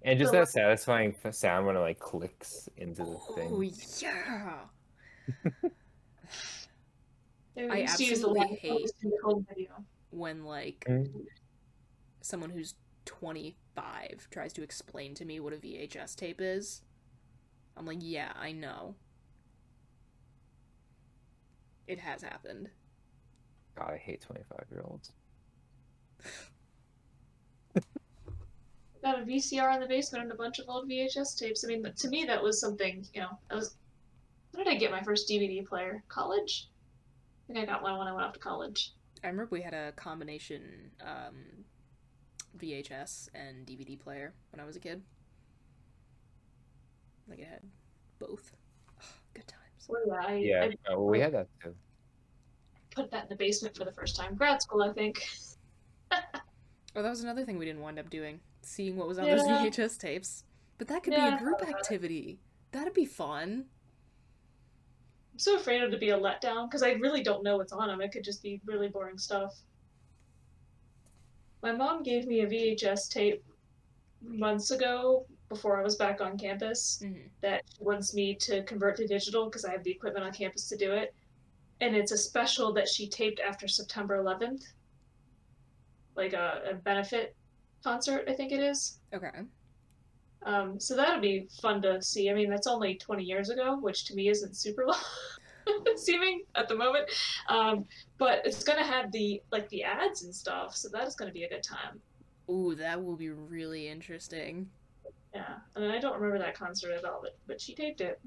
And 0.04 0.18
just 0.18 0.32
that 0.32 0.50
satisfying 0.50 1.16
sound 1.32 1.68
when 1.68 1.76
it 1.76 1.80
like 1.80 2.00
clicks 2.00 2.68
into 2.78 3.04
the 3.04 3.18
Oh 3.30 3.34
thing. 3.36 3.74
yeah. 4.00 4.60
I 7.70 7.78
used 7.80 7.98
to 7.98 8.06
use 8.06 8.22
the 8.22 8.28
absolutely 8.30 8.58
hate 8.58 8.92
in 9.04 9.10
the 9.10 9.18
home 9.24 9.46
video. 9.48 9.70
when 10.10 10.44
like 10.46 10.86
Mm. 10.88 11.12
someone 12.22 12.50
who's 12.50 12.76
25 13.06 14.28
tries 14.32 14.54
to 14.54 14.64
explain 14.64 15.14
to 15.16 15.26
me 15.26 15.40
what 15.40 15.54
a 15.54 15.58
VHS 15.58 16.16
tape 16.16 16.40
is. 16.42 16.82
I'm 17.78 17.86
like, 17.86 18.00
yeah, 18.02 18.32
I 18.40 18.52
know. 18.52 18.96
It 21.88 22.00
has 22.00 22.22
happened. 22.22 22.70
God, 23.76 23.92
I 23.94 23.98
hate 23.98 24.22
25 24.22 24.66
year 24.72 24.84
olds. 24.86 25.12
Got 29.02 29.20
a 29.20 29.24
VCR 29.24 29.74
in 29.74 29.82
the 29.82 29.88
basement 29.88 30.24
and 30.26 30.32
a 30.32 30.36
bunch 30.36 30.60
of 30.60 30.70
old 30.70 30.88
VHS 30.88 31.38
tapes. 31.38 31.64
I 31.66 31.68
mean, 31.68 31.84
to 31.84 32.08
me, 32.08 32.26
that 32.26 32.44
was 32.44 32.60
something, 32.60 33.06
you 33.14 33.22
know, 33.22 33.40
I 33.50 33.56
was. 33.56 33.76
When 34.52 34.66
did 34.66 34.74
I 34.74 34.78
get 34.78 34.92
my 34.92 35.02
first 35.02 35.28
DVD 35.30 35.66
player? 35.66 36.04
College? 36.08 36.68
I 37.50 37.54
think 37.54 37.68
I 37.68 37.72
got 37.72 37.82
one 37.82 37.98
when 37.98 38.08
I 38.08 38.14
went 38.14 38.26
off 38.26 38.34
to 38.34 38.40
college. 38.40 38.92
I 39.24 39.28
remember 39.28 39.50
we 39.52 39.62
had 39.62 39.74
a 39.74 39.92
combination 39.94 40.92
um, 41.02 41.66
VHS 42.58 43.30
and 43.34 43.66
DVD 43.66 44.00
player 44.00 44.34
when 44.52 44.60
I 44.60 44.66
was 44.66 44.76
a 44.76 44.80
kid. 44.80 45.02
Like 47.30 47.40
it 47.40 47.48
had 47.48 47.62
both. 48.20 48.52
Good 49.34 49.48
times. 49.48 49.88
Well, 49.88 50.02
yeah, 50.08 50.28
I, 50.28 50.36
Yeah, 50.36 50.70
I 50.90 50.94
oh, 50.94 51.04
we 51.06 51.20
had 51.20 51.34
that 51.34 51.48
too. 51.64 51.74
put 52.96 53.12
that 53.12 53.24
in 53.24 53.30
the 53.30 53.36
basement 53.36 53.76
for 53.78 53.86
the 53.86 53.94
first 53.94 54.16
time. 54.16 54.36
Grad 54.36 54.62
school, 54.62 54.84
I 54.84 54.94
think. 54.94 55.24
Oh, 56.94 57.02
that 57.02 57.10
was 57.10 57.24
another 57.24 57.46
thing 57.46 57.58
we 57.58 57.64
didn't 57.66 57.82
wind 57.82 57.98
up 58.00 58.10
doing. 58.10 58.42
Seeing 58.64 58.98
what 58.98 59.08
was 59.08 59.18
on 59.18 59.24
those 59.30 59.44
VHS 59.44 59.98
tapes. 59.98 60.44
But 60.78 60.90
that 60.90 61.04
could 61.04 61.14
Yeah, 61.14 61.30
be 61.30 61.36
a 61.38 61.40
group 61.40 61.60
thought 61.60 61.70
it. 61.70 61.76
activity. 61.76 62.40
That'd 62.74 62.94
be 62.94 63.06
fun. 63.06 63.66
I'm 65.32 65.40
so 65.40 65.56
afraid 65.56 65.82
of 65.84 65.92
to 65.92 65.98
be 65.98 66.10
a 66.10 66.20
letdown 66.20 66.70
because 66.70 66.84
I 66.84 66.92
really 66.94 67.24
don't 67.24 67.44
know 67.44 67.56
what's 67.56 67.72
on 67.72 67.88
them. 67.88 68.02
It 68.02 68.12
could 68.12 68.26
just 68.26 68.44
be 68.44 68.60
really 68.66 68.90
boring 68.90 69.18
stuff. 69.18 69.56
My 71.64 71.72
mom 71.72 72.04
gave 72.04 72.28
me 72.28 72.42
a 72.42 72.48
VHS 72.48 73.08
tape 73.10 73.42
months 74.22 74.72
ago 74.72 75.26
before 75.52 75.78
I 75.78 75.84
was 75.84 75.98
back 75.98 76.22
on 76.22 76.38
campus 76.38 77.02
Mhm. 77.04 77.30
that 77.42 77.64
wants 77.80 78.14
me 78.14 78.36
to 78.36 78.64
convert 78.64 78.96
to 78.98 79.06
digital 79.06 79.46
because 79.46 79.66
I 79.66 79.72
have 79.72 79.84
the 79.84 79.92
equipment 79.92 80.26
on 80.26 80.32
campus 80.32 80.70
to 80.70 80.78
do 80.78 80.94
it. 80.94 81.14
And 81.82 81.94
it's 81.94 82.14
a 82.14 82.18
special 82.18 82.72
that 82.74 82.88
she 82.88 83.10
taped 83.10 83.42
after 83.42 83.68
September 83.68 84.16
11th, 84.18 84.64
like 86.16 86.32
a, 86.32 86.62
a 86.72 86.74
benefit 86.76 87.36
concert, 87.84 88.24
I 88.30 88.34
think 88.34 88.54
it 88.54 88.62
is. 88.62 89.00
Okay. 89.14 89.42
Um, 90.44 90.80
so 90.80 90.96
that'll 90.96 91.20
be 91.20 91.50
fun 91.62 91.82
to 91.82 92.02
see. 92.02 92.30
I 92.30 92.34
mean, 92.34 92.50
that's 92.50 92.68
only 92.68 92.96
20 92.96 93.24
years 93.24 93.50
ago, 93.50 93.78
which 93.78 94.06
to 94.06 94.16
me 94.16 94.30
isn't 94.30 94.56
super 94.56 94.86
long 94.88 95.04
seeming 95.98 96.46
at 96.56 96.70
the 96.70 96.76
moment. 96.76 97.10
Um, 97.50 97.86
but 98.18 98.46
it's 98.46 98.64
gonna 98.64 98.86
have 98.86 99.12
the 99.12 99.42
like 99.52 99.68
the 99.70 99.84
ads 99.84 100.24
and 100.24 100.34
stuff, 100.34 100.78
so 100.78 100.88
that 100.90 101.06
is 101.08 101.16
gonna 101.16 101.32
be 101.34 101.44
a 101.44 101.50
good 101.50 101.62
time. 101.64 102.02
Ooh, 102.50 102.74
that 102.76 103.04
will 103.04 103.18
be 103.18 103.30
really 103.30 103.88
interesting. 103.90 104.70
Yeah, 105.34 105.56
and 105.76 105.92
I 105.92 106.00
don't 106.00 106.16
remember 106.16 106.40
that 106.40 106.58
concert 106.58 106.92
at 106.92 107.06
all, 107.06 107.20
but 107.22 107.38
but 107.48 107.62
she 107.62 107.74
taped 107.74 108.02
it. 108.02 108.20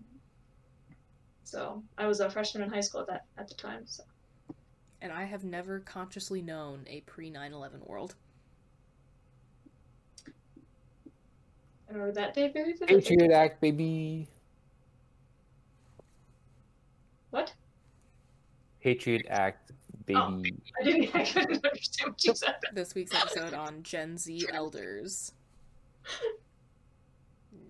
So 1.44 1.82
I 1.98 2.06
was 2.06 2.20
a 2.20 2.31
freshman 2.31 2.62
in 2.62 2.70
high 2.70 2.81
school 2.81 3.02
at 3.02 3.06
that 3.09 3.26
at 3.36 3.48
the 3.48 3.55
time. 3.55 3.82
So 3.85 4.02
And 5.02 5.12
I 5.12 5.24
have 5.24 5.44
never 5.44 5.81
consciously 5.81 6.40
known 6.40 6.85
a 6.89 7.01
pre 7.02 7.31
9 7.31 7.52
11 7.52 7.82
world. 7.85 8.14
I 11.89 11.93
remember 11.93 12.12
that 12.12 12.35
day 12.35 12.48
very 12.48 12.72
vividly. 12.72 12.97
Patriot 13.01 13.31
Act, 13.31 13.60
baby. 13.60 14.26
What? 17.31 17.52
Patriot 18.81 19.26
Act, 19.28 19.72
baby. 20.06 20.18
Oh. 20.18 20.43
I 20.81 20.85
didn't. 20.85 21.14
I 21.14 21.24
couldn't 21.24 21.64
understand 21.64 22.12
what 22.12 22.24
you 22.24 22.35
said. 22.35 22.56
This 22.72 22.94
week's 22.94 23.14
episode 23.14 23.52
on 23.52 23.82
Gen 23.82 24.16
Z 24.16 24.47
elders. 24.51 25.32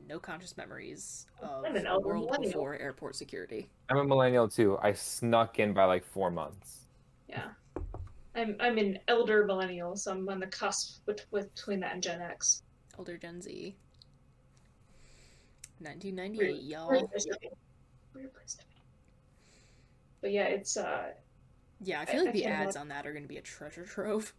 No 0.06 0.18
conscious 0.18 0.56
memories 0.56 1.26
of 1.40 1.64
I'm 1.64 1.76
an 1.76 1.86
a 1.86 1.98
world 1.98 2.26
millennial. 2.26 2.50
before 2.52 2.76
airport 2.76 3.16
security. 3.16 3.68
I'm 3.88 3.96
a 3.96 4.04
millennial 4.04 4.48
too. 4.48 4.78
I 4.82 4.92
snuck 4.92 5.58
in 5.58 5.72
by 5.72 5.84
like 5.84 6.04
four 6.04 6.30
months. 6.30 6.86
Yeah. 7.28 7.48
I'm 8.34 8.56
I'm 8.60 8.76
an 8.78 8.98
elder 9.08 9.46
millennial, 9.46 9.96
so 9.96 10.10
I'm 10.12 10.28
on 10.28 10.40
the 10.40 10.46
cusp 10.48 11.04
bet- 11.06 11.24
with, 11.30 11.54
between 11.54 11.80
that 11.80 11.94
and 11.94 12.02
Gen 12.02 12.20
X. 12.20 12.62
Elder 12.98 13.16
Gen 13.16 13.40
Z. 13.40 13.74
1998, 15.80 16.38
Weird- 16.38 16.62
y'all. 16.64 16.90
Weird 16.90 17.10
place 17.10 17.24
to 17.24 17.38
be. 17.40 17.48
Weird 18.14 18.32
place 18.34 18.54
to 18.54 18.58
be. 18.66 18.74
But 20.20 20.32
yeah, 20.32 20.44
it's 20.44 20.76
uh 20.76 21.12
Yeah, 21.80 22.00
I 22.00 22.02
I- 22.02 22.06
feel 22.06 22.20
like 22.20 22.28
I 22.28 22.32
the 22.32 22.44
ads 22.46 22.62
imagine- 22.76 22.80
on 22.82 22.88
that 22.88 23.06
are 23.06 23.12
going 23.12 23.24
to 23.24 23.28
be 23.28 23.38
a 23.38 23.42
treasure 23.42 23.84
trove. 23.84 24.34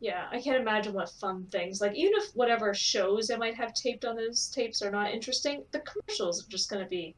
Yeah, 0.00 0.26
I 0.32 0.40
can't 0.40 0.60
imagine 0.60 0.94
what 0.94 1.10
fun 1.10 1.46
things 1.50 1.80
like 1.80 1.94
even 1.94 2.14
if 2.16 2.30
whatever 2.34 2.72
shows 2.74 3.28
they 3.28 3.36
might 3.36 3.54
have 3.54 3.74
taped 3.74 4.04
on 4.04 4.16
those 4.16 4.48
tapes 4.48 4.82
are 4.82 4.90
not 4.90 5.12
interesting, 5.12 5.64
the 5.72 5.80
commercials 5.80 6.42
are 6.42 6.48
just 6.48 6.70
gonna 6.70 6.88
be 6.88 7.14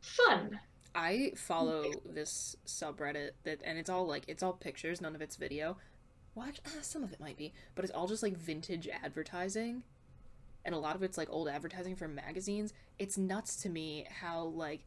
fun. 0.00 0.58
I 0.94 1.32
follow 1.36 1.84
this 2.04 2.56
subreddit 2.66 3.32
that, 3.44 3.60
and 3.64 3.78
it's 3.78 3.90
all 3.90 4.06
like 4.06 4.24
it's 4.28 4.42
all 4.42 4.54
pictures, 4.54 5.00
none 5.00 5.14
of 5.14 5.22
it's 5.22 5.36
video. 5.36 5.76
Well, 6.34 6.46
actually, 6.48 6.64
ah, 6.68 6.82
some 6.82 7.04
of 7.04 7.12
it 7.12 7.20
might 7.20 7.36
be, 7.36 7.52
but 7.74 7.84
it's 7.84 7.92
all 7.94 8.06
just 8.06 8.22
like 8.22 8.36
vintage 8.36 8.88
advertising, 8.88 9.82
and 10.64 10.74
a 10.74 10.78
lot 10.78 10.96
of 10.96 11.02
it's 11.02 11.18
like 11.18 11.28
old 11.30 11.48
advertising 11.48 11.96
from 11.96 12.14
magazines. 12.14 12.72
It's 12.98 13.18
nuts 13.18 13.56
to 13.56 13.68
me 13.68 14.06
how 14.20 14.44
like 14.44 14.80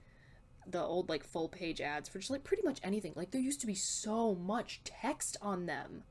the 0.68 0.82
old 0.82 1.10
like 1.10 1.24
full 1.24 1.48
page 1.48 1.80
ads 1.80 2.10
for 2.10 2.20
just 2.20 2.32
like 2.32 2.44
pretty 2.44 2.64
much 2.64 2.80
anything. 2.84 3.14
Like 3.16 3.32
there 3.32 3.42
used 3.42 3.62
to 3.62 3.68
be 3.68 3.76
so 3.76 4.36
much 4.36 4.82
text 4.84 5.38
on 5.42 5.68
them. 5.68 6.04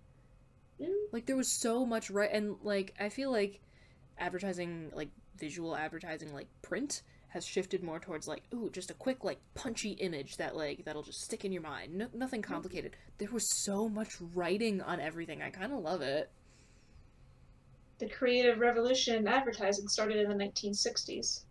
Like 1.12 1.26
there 1.26 1.36
was 1.36 1.60
so 1.60 1.84
much 1.86 2.10
right, 2.10 2.30
and 2.32 2.56
like 2.62 2.94
I 3.00 3.08
feel 3.08 3.30
like 3.30 3.60
advertising, 4.18 4.90
like 4.94 5.10
visual 5.38 5.76
advertising, 5.76 6.32
like 6.32 6.48
print 6.62 7.02
has 7.28 7.44
shifted 7.44 7.82
more 7.82 7.98
towards 8.00 8.26
like 8.26 8.42
ooh 8.54 8.70
just 8.72 8.90
a 8.90 8.94
quick 8.94 9.22
like 9.22 9.38
punchy 9.54 9.90
image 9.92 10.38
that 10.38 10.56
like 10.56 10.84
that'll 10.86 11.02
just 11.02 11.20
stick 11.22 11.44
in 11.44 11.52
your 11.52 11.62
mind. 11.62 11.94
No, 11.94 12.06
nothing 12.14 12.42
complicated. 12.42 12.96
There 13.18 13.28
was 13.30 13.48
so 13.64 13.88
much 13.88 14.16
writing 14.34 14.80
on 14.80 15.00
everything. 15.00 15.42
I 15.42 15.50
kind 15.50 15.72
of 15.72 15.80
love 15.80 16.00
it. 16.00 16.30
The 17.98 18.08
creative 18.08 18.60
revolution 18.60 19.16
in 19.16 19.26
advertising 19.28 19.88
started 19.88 20.18
in 20.18 20.28
the 20.28 20.44
1960s. 20.44 21.42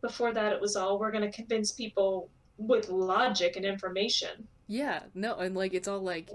Before 0.00 0.32
that, 0.32 0.52
it 0.52 0.60
was 0.60 0.76
all 0.76 0.98
we're 0.98 1.12
going 1.12 1.28
to 1.28 1.32
convince 1.32 1.72
people 1.72 2.28
with 2.56 2.88
logic 2.88 3.56
and 3.56 3.64
information. 3.64 4.48
yeah. 4.66 5.04
No 5.14 5.36
and 5.36 5.54
like 5.54 5.74
it's 5.74 5.88
all 5.88 6.00
like 6.00 6.28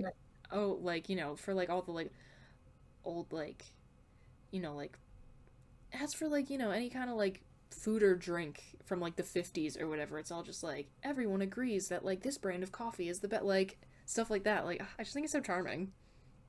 oh 0.53 0.79
like 0.81 1.09
you 1.09 1.15
know 1.15 1.35
for 1.35 1.53
like 1.53 1.69
all 1.69 1.81
the 1.81 1.91
like 1.91 2.11
old 3.03 3.31
like 3.33 3.65
you 4.51 4.61
know 4.61 4.75
like 4.75 4.97
as 5.91 6.13
for 6.13 6.27
like 6.27 6.49
you 6.49 6.57
know 6.57 6.71
any 6.71 6.89
kind 6.89 7.09
of 7.09 7.17
like 7.17 7.41
food 7.69 8.03
or 8.03 8.15
drink 8.15 8.77
from 8.85 8.99
like 8.99 9.15
the 9.15 9.23
50s 9.23 9.81
or 9.81 9.87
whatever 9.87 10.19
it's 10.19 10.31
all 10.31 10.43
just 10.43 10.63
like 10.63 10.87
everyone 11.03 11.41
agrees 11.41 11.89
that 11.89 12.05
like 12.05 12.21
this 12.21 12.37
brand 12.37 12.63
of 12.63 12.71
coffee 12.71 13.09
is 13.09 13.19
the 13.19 13.27
best 13.27 13.43
like 13.43 13.77
stuff 14.05 14.29
like 14.29 14.43
that. 14.43 14.65
Like 14.65 14.81
i 14.99 15.03
just 15.03 15.13
think 15.13 15.25
it's 15.25 15.33
so 15.33 15.41
charming. 15.41 15.91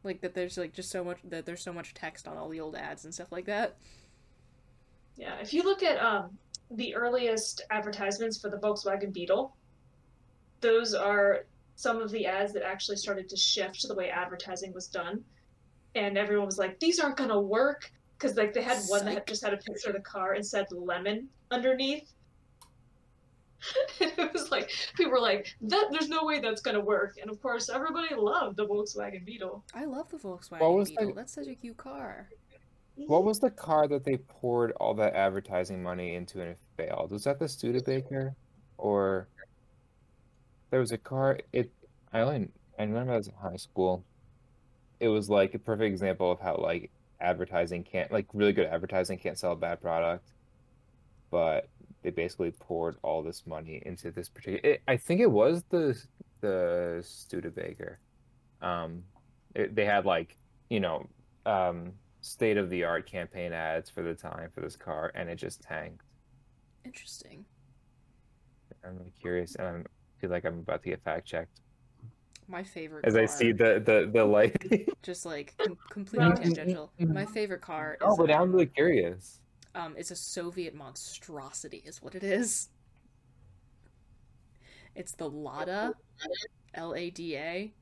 Like 0.03 0.21
that 0.21 0.35
there's 0.35 0.59
like 0.59 0.73
just 0.73 0.91
so 0.91 1.03
much 1.03 1.19
that 1.25 1.47
there's 1.47 1.63
so 1.63 1.73
much 1.73 1.95
text 1.95 2.29
on 2.29 2.37
all 2.37 2.49
the 2.49 2.61
old 2.61 2.77
ads 2.77 3.05
and 3.05 3.15
stuff 3.15 3.33
like 3.33 3.47
that. 3.47 3.77
Yeah, 5.17 5.37
if 5.41 5.55
you 5.55 5.63
look 5.63 5.83
at 5.83 5.99
um, 6.05 6.37
the 6.71 6.95
earliest 6.95 7.63
advertisements 7.71 8.37
for 8.37 8.51
the 8.51 8.59
Volkswagen 8.59 9.13
Beetle, 9.13 9.57
those 10.61 10.93
are 10.93 11.47
some 11.77 12.01
of 12.01 12.11
the 12.11 12.27
ads 12.27 12.53
that 12.53 12.63
actually 12.65 12.97
started 12.97 13.29
to 13.29 13.37
shift 13.37 13.87
the 13.87 13.95
way 13.95 14.11
advertising 14.11 14.73
was 14.73 14.87
done. 14.87 15.25
And 15.95 16.17
everyone 16.19 16.47
was 16.47 16.59
like, 16.59 16.79
these 16.81 16.99
aren't 17.01 17.17
going 17.17 17.31
to 17.31 17.41
work. 17.41 17.91
Because 18.19 18.37
like 18.37 18.55
they 18.55 18.63
had 18.63 18.79
one 18.87 19.05
that 19.05 19.15
had 19.15 19.27
just 19.27 19.45
had 19.45 19.53
a 19.53 19.57
picture 19.57 19.91
of 19.91 19.97
the 19.97 20.01
car 20.01 20.35
and 20.35 20.47
said 20.47 20.67
lemon 20.71 21.29
underneath. 21.51 22.09
it 24.01 24.33
was 24.33 24.51
like 24.51 24.71
people 24.95 25.13
were 25.13 25.21
like, 25.21 25.49
"That 25.63 25.89
there's 25.91 26.09
no 26.09 26.25
way 26.25 26.39
that's 26.39 26.61
gonna 26.61 26.81
work." 26.81 27.17
And 27.21 27.31
of 27.31 27.41
course, 27.41 27.69
everybody 27.69 28.15
loved 28.15 28.57
the 28.57 28.67
Volkswagen 28.67 29.25
Beetle. 29.25 29.65
i 29.75 29.85
love 29.85 30.11
the 30.11 30.19
volkswagen 30.19 30.61
What 30.61 30.75
was 30.75 30.91
beetle 30.91 31.09
the- 31.09 31.13
that's 31.15 31.33
such 31.35 31.47
a 31.49 31.55
cute 31.55 31.77
car 31.77 32.29
What 32.97 33.25
was 33.25 33.41
the 33.41 33.51
car 33.51 33.89
that 33.89 34.05
they 34.05 34.19
poured 34.19 34.73
all 34.73 34.95
that 34.95 35.15
advertising 35.15 35.83
money 35.83 36.15
into 36.15 36.41
and 36.41 36.51
it 36.51 36.59
failed? 36.77 37.11
Was 37.11 37.25
that 37.25 37.39
the 37.39 37.49
Studebaker? 37.49 38.37
Or 38.79 39.29
there 40.75 40.81
was 40.81 40.91
a 40.91 40.99
car 40.99 41.39
it 41.53 41.71
I 42.13 42.19
only 42.23 42.49
I 42.77 42.83
remember 42.83 43.13
I 43.13 43.17
was 43.19 43.29
in 43.29 43.35
high 43.35 43.55
school. 43.55 44.05
It 44.99 45.07
was 45.07 45.31
like 45.31 45.55
a 45.55 45.59
perfect 45.61 45.87
example 45.87 46.33
of 46.33 46.41
how 46.41 46.57
like 46.57 46.91
advertising 47.21 47.85
can't 47.85 48.11
like 48.11 48.27
really 48.33 48.53
good 48.53 48.67
advertising 48.67 49.19
can't 49.19 49.39
sell 49.39 49.53
a 49.53 49.57
bad 49.57 49.81
product. 49.81 50.33
But 51.31 51.69
they 52.03 52.11
basically 52.11 52.51
poured 52.51 52.97
all 53.03 53.23
this 53.23 53.47
money 53.47 53.85
into 53.87 54.11
this 54.11 54.29
particular 54.29 54.75
it, 54.75 54.83
I 54.89 54.97
think 54.97 55.21
it 55.21 55.31
was 55.31 55.63
the 55.71 55.97
the 56.41 57.05
Studebaker. 57.07 58.01
Um 58.61 59.05
it, 59.55 59.77
they 59.77 59.85
had 59.85 60.05
like, 60.05 60.37
you 60.71 60.81
know, 60.81 61.09
um 61.47 61.93
state 62.21 62.57
of 62.57 62.69
the 62.69 62.83
art 62.83 63.07
campaign 63.07 63.53
ads 63.53 63.91
for 63.91 64.03
the 64.03 64.15
time 64.15 64.51
for 64.53 64.61
this 64.61 64.75
car 64.75 65.13
and 65.15 65.31
it 65.31 65.37
just 65.37 65.63
tanked. 65.63 66.03
interesting 66.85 67.45
I'm 68.85 68.99
really 68.99 69.13
curious 69.21 69.55
and 69.55 69.69
I 69.69 69.71
feel 70.25 70.31
like 70.31 70.45
I'm 70.45 70.61
about 70.61 70.83
to 70.83 70.89
get 70.91 71.03
fact 71.03 71.27
checked 71.27 71.61
my 72.49 72.63
favorite 72.63 73.05
as 73.05 73.15
car, 73.15 73.23
I 73.23 73.27
see 73.27 73.53
the 73.53 73.83
the 73.85 74.11
the 74.13 74.25
light. 74.25 74.57
just 75.03 75.27
like 75.27 75.55
com- 75.59 75.79
completely 75.91 76.33
Mhm, 76.33 76.43
tangential 76.43 76.93
my 77.13 77.27
favorite 77.27 77.61
car 77.61 77.99
oh, 78.01 78.13
is 78.13 78.17
but 78.17 78.29
now 78.29 78.37
um, 78.37 78.43
I'm 78.43 78.53
really 78.53 78.67
curious. 78.67 79.41
Um, 79.75 79.95
it's 79.99 80.11
a 80.11 80.17
Soviet 80.17 80.75
monstrosity, 80.75 81.83
is 81.85 82.03
what 82.03 82.15
it 82.15 82.23
is. 82.23 82.69
It's 84.95 85.13
the 85.13 85.29
Lada, 85.29 85.95
L 86.75 86.95
A 86.95 87.11
D 87.11 87.37
A. 87.37 87.75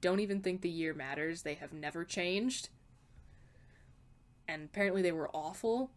Don't 0.00 0.20
even 0.20 0.40
think 0.42 0.60
the 0.62 0.70
year 0.70 0.94
matters. 0.94 1.42
They 1.42 1.54
have 1.54 1.72
never 1.72 2.04
changed. 2.04 2.68
And 4.46 4.64
apparently 4.64 5.02
they 5.02 5.12
were 5.12 5.28
awful, 5.34 5.90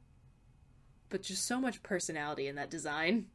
but 1.10 1.22
just 1.24 1.46
so 1.46 1.60
much 1.60 1.84
personality 1.84 2.48
in 2.48 2.56
that 2.56 2.70
design. 2.70 3.28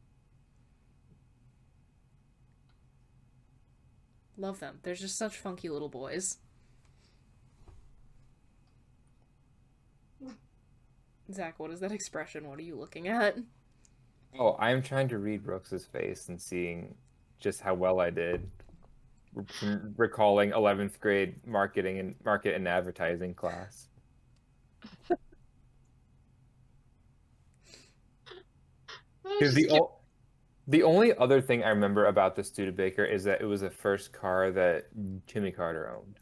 Love 4.37 4.59
them. 4.59 4.79
They're 4.83 4.93
just 4.95 5.17
such 5.17 5.37
funky 5.37 5.69
little 5.69 5.89
boys. 5.89 6.37
Zach, 11.33 11.55
what 11.59 11.71
is 11.71 11.79
that 11.81 11.91
expression? 11.91 12.47
What 12.47 12.59
are 12.59 12.63
you 12.63 12.75
looking 12.77 13.07
at? 13.07 13.37
Oh, 14.39 14.55
I'm 14.59 14.81
trying 14.81 15.07
to 15.09 15.17
read 15.17 15.43
Brooks's 15.43 15.85
face 15.85 16.29
and 16.29 16.39
seeing 16.39 16.95
just 17.39 17.61
how 17.61 17.73
well 17.73 17.99
I 17.99 18.09
did. 18.11 18.49
Re- 19.33 19.77
Recalling 19.97 20.51
11th 20.51 20.99
grade 20.99 21.45
marketing 21.45 21.99
and 21.99 22.15
market 22.23 22.55
and 22.55 22.67
advertising 22.67 23.33
class. 23.33 23.87
Oh, 29.29 29.35
because 29.39 29.53
the 29.55 29.69
o- 29.71 29.96
the 30.67 30.83
only 30.83 31.15
other 31.17 31.41
thing 31.41 31.63
I 31.63 31.69
remember 31.69 32.07
about 32.07 32.35
the 32.35 32.43
Studebaker 32.43 33.05
is 33.05 33.23
that 33.23 33.41
it 33.41 33.45
was 33.45 33.61
the 33.61 33.69
first 33.69 34.11
car 34.11 34.51
that 34.51 34.85
Jimmy 35.25 35.51
Carter 35.51 35.89
owned. 35.95 36.17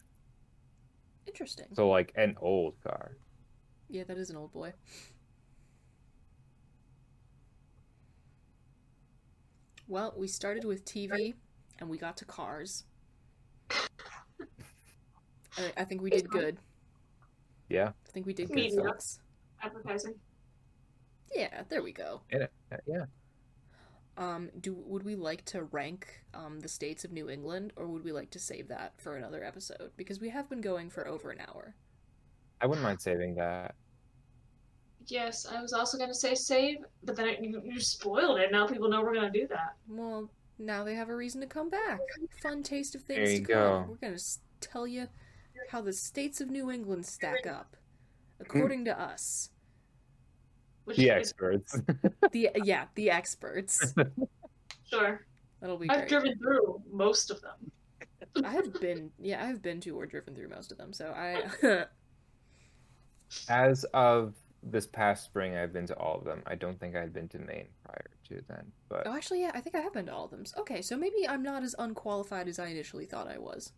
Interesting. 1.26 1.66
So 1.74 1.88
like 1.88 2.12
an 2.16 2.36
old 2.40 2.74
car. 2.82 3.16
Yeah, 3.88 4.04
that 4.04 4.18
is 4.18 4.30
an 4.30 4.36
old 4.36 4.52
boy. 4.52 4.72
Well, 9.88 10.14
we 10.16 10.26
started 10.28 10.64
with 10.64 10.84
TV 10.84 11.34
and 11.78 11.88
we 11.88 11.98
got 11.98 12.16
to 12.18 12.24
cars. 12.24 12.84
I, 13.70 13.76
I 15.76 15.84
think 15.84 16.02
we 16.02 16.10
did 16.10 16.28
good. 16.28 16.58
Yeah. 17.68 17.90
I 18.06 18.10
think 18.12 18.26
we 18.26 18.34
did 18.34 18.48
good, 18.48 18.56
Media. 18.56 18.82
folks. 18.82 19.20
advertising. 19.62 20.14
Yeah, 21.34 21.62
there 21.68 21.82
we 21.82 21.92
go. 21.92 22.22
And 22.30 22.42
it- 22.42 22.52
yeah. 22.86 23.04
Um, 24.18 24.50
do 24.60 24.74
would 24.74 25.02
we 25.02 25.14
like 25.14 25.44
to 25.46 25.64
rank 25.64 26.22
um 26.32 26.60
the 26.60 26.68
states 26.68 27.04
of 27.04 27.12
New 27.12 27.28
England, 27.28 27.72
or 27.76 27.86
would 27.86 28.04
we 28.04 28.12
like 28.12 28.30
to 28.30 28.38
save 28.38 28.68
that 28.68 28.94
for 28.98 29.16
another 29.16 29.44
episode? 29.44 29.90
Because 29.96 30.20
we 30.20 30.30
have 30.30 30.48
been 30.48 30.60
going 30.62 30.88
for 30.90 31.06
over 31.06 31.30
an 31.30 31.40
hour. 31.48 31.74
I 32.60 32.66
wouldn't 32.66 32.82
mind 32.82 33.00
saving 33.02 33.34
that. 33.34 33.74
Yes, 35.08 35.46
I 35.46 35.60
was 35.62 35.72
also 35.72 35.98
gonna 35.98 36.14
say 36.14 36.34
save, 36.34 36.78
but 37.04 37.14
then 37.16 37.28
it, 37.28 37.40
you, 37.42 37.60
you 37.64 37.78
spoiled 37.80 38.40
it. 38.40 38.50
Now 38.50 38.66
people 38.66 38.88
know 38.88 39.02
we're 39.02 39.14
gonna 39.14 39.30
do 39.30 39.46
that. 39.48 39.74
Well, 39.88 40.30
now 40.58 40.82
they 40.82 40.94
have 40.94 41.10
a 41.10 41.14
reason 41.14 41.40
to 41.42 41.46
come 41.46 41.68
back. 41.70 42.00
Fun 42.42 42.62
taste 42.62 42.94
of 42.94 43.02
things 43.02 43.28
There 43.28 43.30
you 43.38 43.44
to 43.46 43.52
come. 43.52 43.62
go. 43.62 43.86
We're 43.90 44.08
gonna 44.08 44.20
tell 44.60 44.86
you 44.86 45.08
how 45.70 45.80
the 45.82 45.92
states 45.92 46.40
of 46.40 46.50
New 46.50 46.70
England 46.70 47.06
stack 47.06 47.46
up, 47.46 47.76
according 48.40 48.84
to 48.86 48.98
us. 48.98 49.50
Which 50.86 50.96
The 50.96 51.10
experts. 51.10 51.78
The 52.32 52.50
yeah, 52.64 52.86
the 52.94 53.10
experts. 53.10 53.92
sure. 54.90 55.26
That'll 55.60 55.76
be 55.78 55.88
I've 55.90 55.98
great. 56.00 56.08
driven 56.08 56.38
through 56.38 56.80
most 56.90 57.30
of 57.30 57.40
them. 57.42 57.70
I 58.44 58.52
have 58.52 58.72
been 58.80 59.10
yeah, 59.18 59.44
I've 59.44 59.62
been 59.62 59.80
to 59.82 59.90
or 59.98 60.06
driven 60.06 60.34
through 60.34 60.48
most 60.48 60.72
of 60.72 60.78
them. 60.78 60.92
So 60.92 61.12
I 61.14 61.84
As 63.48 63.84
of 63.92 64.34
this 64.62 64.86
past 64.86 65.24
spring, 65.24 65.56
I've 65.56 65.72
been 65.72 65.86
to 65.88 65.96
all 65.96 66.18
of 66.18 66.24
them. 66.24 66.42
I 66.46 66.54
don't 66.54 66.78
think 66.78 66.96
I'd 66.96 67.12
been 67.12 67.28
to 67.28 67.38
Maine 67.38 67.68
prior 67.84 68.06
to 68.28 68.42
then, 68.48 68.72
but 68.88 69.06
Oh, 69.06 69.14
actually, 69.14 69.40
yeah, 69.42 69.50
I 69.54 69.60
think 69.60 69.74
I 69.76 69.80
have 69.80 69.92
been 69.92 70.06
to 70.06 70.12
all 70.14 70.24
of 70.24 70.30
them. 70.30 70.44
Okay, 70.58 70.82
so 70.82 70.96
maybe 70.96 71.28
I'm 71.28 71.42
not 71.42 71.62
as 71.62 71.74
unqualified 71.78 72.48
as 72.48 72.58
I 72.58 72.66
initially 72.68 73.06
thought 73.06 73.28
I 73.28 73.38
was. 73.38 73.72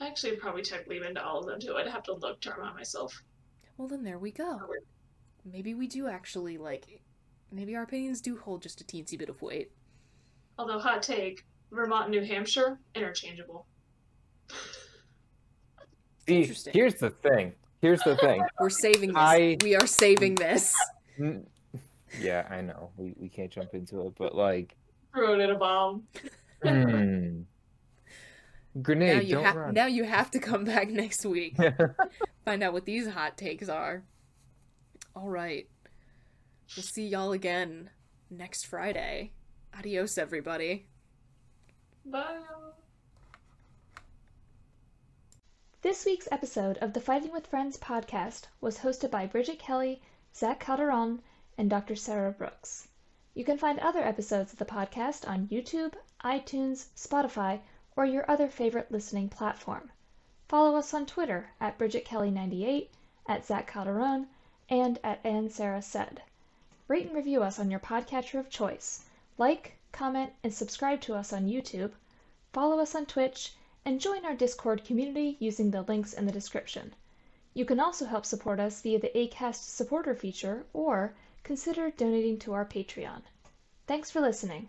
I 0.00 0.06
actually 0.08 0.36
probably 0.36 0.62
technically 0.62 0.98
been 1.00 1.14
to 1.14 1.24
all 1.24 1.40
of 1.40 1.46
them 1.46 1.60
too. 1.60 1.74
I'd 1.76 1.86
have 1.88 2.02
to 2.04 2.14
look 2.14 2.40
to 2.42 2.52
remind 2.52 2.76
myself. 2.76 3.22
Well, 3.76 3.88
then 3.88 4.02
there 4.04 4.18
we 4.18 4.30
go. 4.32 4.60
Maybe 5.50 5.74
we 5.74 5.86
do 5.86 6.08
actually 6.08 6.58
like. 6.58 7.00
Maybe 7.52 7.76
our 7.76 7.84
opinions 7.84 8.20
do 8.20 8.36
hold 8.36 8.62
just 8.62 8.80
a 8.80 8.84
teensy 8.84 9.16
bit 9.18 9.28
of 9.28 9.40
weight. 9.40 9.70
Although 10.58 10.80
hot 10.80 11.02
take, 11.02 11.44
Vermont 11.70 12.06
and 12.06 12.10
New 12.12 12.24
Hampshire 12.24 12.78
interchangeable. 12.94 13.66
See, 16.26 16.40
Interesting. 16.40 16.72
here's 16.74 16.94
the 16.94 17.10
thing. 17.10 17.52
Here's 17.80 18.00
the 18.02 18.16
thing. 18.16 18.42
We're 18.60 18.70
saving 18.70 19.10
this. 19.10 19.16
I- 19.18 19.58
We 19.62 19.76
are 19.76 19.86
saving 19.86 20.34
this. 20.34 20.74
Mm, 21.18 21.44
yeah, 22.20 22.46
I 22.50 22.60
know. 22.62 22.90
We 22.96 23.14
we 23.16 23.28
can't 23.28 23.50
jump 23.50 23.74
into 23.74 24.00
it, 24.06 24.14
but 24.18 24.34
like, 24.34 24.74
Threw 25.14 25.34
it 25.34 25.40
in 25.40 25.50
a 25.50 25.54
bomb. 25.58 26.02
now 26.64 27.44
grenade, 28.82 29.28
you 29.28 29.36
don't 29.36 29.44
have 29.44 29.56
run. 29.56 29.74
now 29.74 29.86
you 29.86 30.04
have 30.04 30.30
to 30.32 30.38
come 30.40 30.64
back 30.64 30.88
next 30.90 31.24
week. 31.24 31.56
Find 32.44 32.62
out 32.62 32.72
what 32.72 32.84
these 32.86 33.08
hot 33.08 33.38
takes 33.38 33.68
are. 33.68 34.02
All 35.16 35.30
right. 35.30 35.66
We'll 36.76 36.82
see 36.82 37.06
y'all 37.06 37.32
again 37.32 37.88
next 38.28 38.64
Friday. 38.64 39.32
Adios, 39.72 40.18
everybody. 40.18 40.88
Bye. 42.04 42.36
This 45.80 46.04
week's 46.04 46.28
episode 46.30 46.76
of 46.78 46.92
the 46.92 47.00
Fighting 47.00 47.32
with 47.32 47.46
Friends 47.46 47.78
podcast 47.78 48.42
was 48.60 48.80
hosted 48.80 49.10
by 49.10 49.26
Bridget 49.26 49.58
Kelly, 49.58 50.02
Zach 50.34 50.60
Calderon, 50.60 51.22
and 51.56 51.70
Dr. 51.70 51.96
Sarah 51.96 52.32
Brooks. 52.32 52.86
You 53.32 53.42
can 53.42 53.56
find 53.56 53.78
other 53.78 54.02
episodes 54.02 54.52
of 54.52 54.58
the 54.58 54.66
podcast 54.66 55.26
on 55.26 55.48
YouTube, 55.48 55.94
iTunes, 56.22 56.88
Spotify, 56.94 57.60
or 57.96 58.04
your 58.04 58.30
other 58.30 58.48
favorite 58.48 58.92
listening 58.92 59.30
platform. 59.30 59.90
Follow 60.46 60.76
us 60.76 60.92
on 60.92 61.06
Twitter 61.06 61.52
at 61.58 61.78
Bridget 61.78 62.04
Kelly98, 62.04 62.88
at 63.26 63.46
Zach 63.46 63.66
Calderon, 63.66 64.26
and 64.68 64.98
at 65.04 65.24
Ann 65.24 65.48
Sarah 65.48 65.82
Said. 65.82 66.22
Rate 66.88 67.06
and 67.06 67.16
review 67.16 67.42
us 67.42 67.58
on 67.58 67.70
your 67.70 67.80
podcatcher 67.80 68.38
of 68.38 68.50
choice. 68.50 69.04
Like, 69.38 69.76
comment, 69.92 70.32
and 70.42 70.52
subscribe 70.52 71.00
to 71.02 71.14
us 71.14 71.32
on 71.32 71.48
YouTube. 71.48 71.92
Follow 72.52 72.78
us 72.78 72.94
on 72.94 73.06
Twitch 73.06 73.54
and 73.84 74.00
join 74.00 74.24
our 74.24 74.34
Discord 74.34 74.84
community 74.84 75.36
using 75.38 75.70
the 75.70 75.82
links 75.82 76.12
in 76.12 76.26
the 76.26 76.32
description. 76.32 76.94
You 77.54 77.64
can 77.64 77.80
also 77.80 78.04
help 78.04 78.26
support 78.26 78.60
us 78.60 78.82
via 78.82 78.98
the 78.98 79.16
ACAST 79.16 79.76
supporter 79.76 80.14
feature 80.14 80.66
or 80.72 81.14
consider 81.42 81.90
donating 81.90 82.38
to 82.40 82.52
our 82.52 82.66
Patreon. 82.66 83.22
Thanks 83.86 84.10
for 84.10 84.20
listening. 84.20 84.68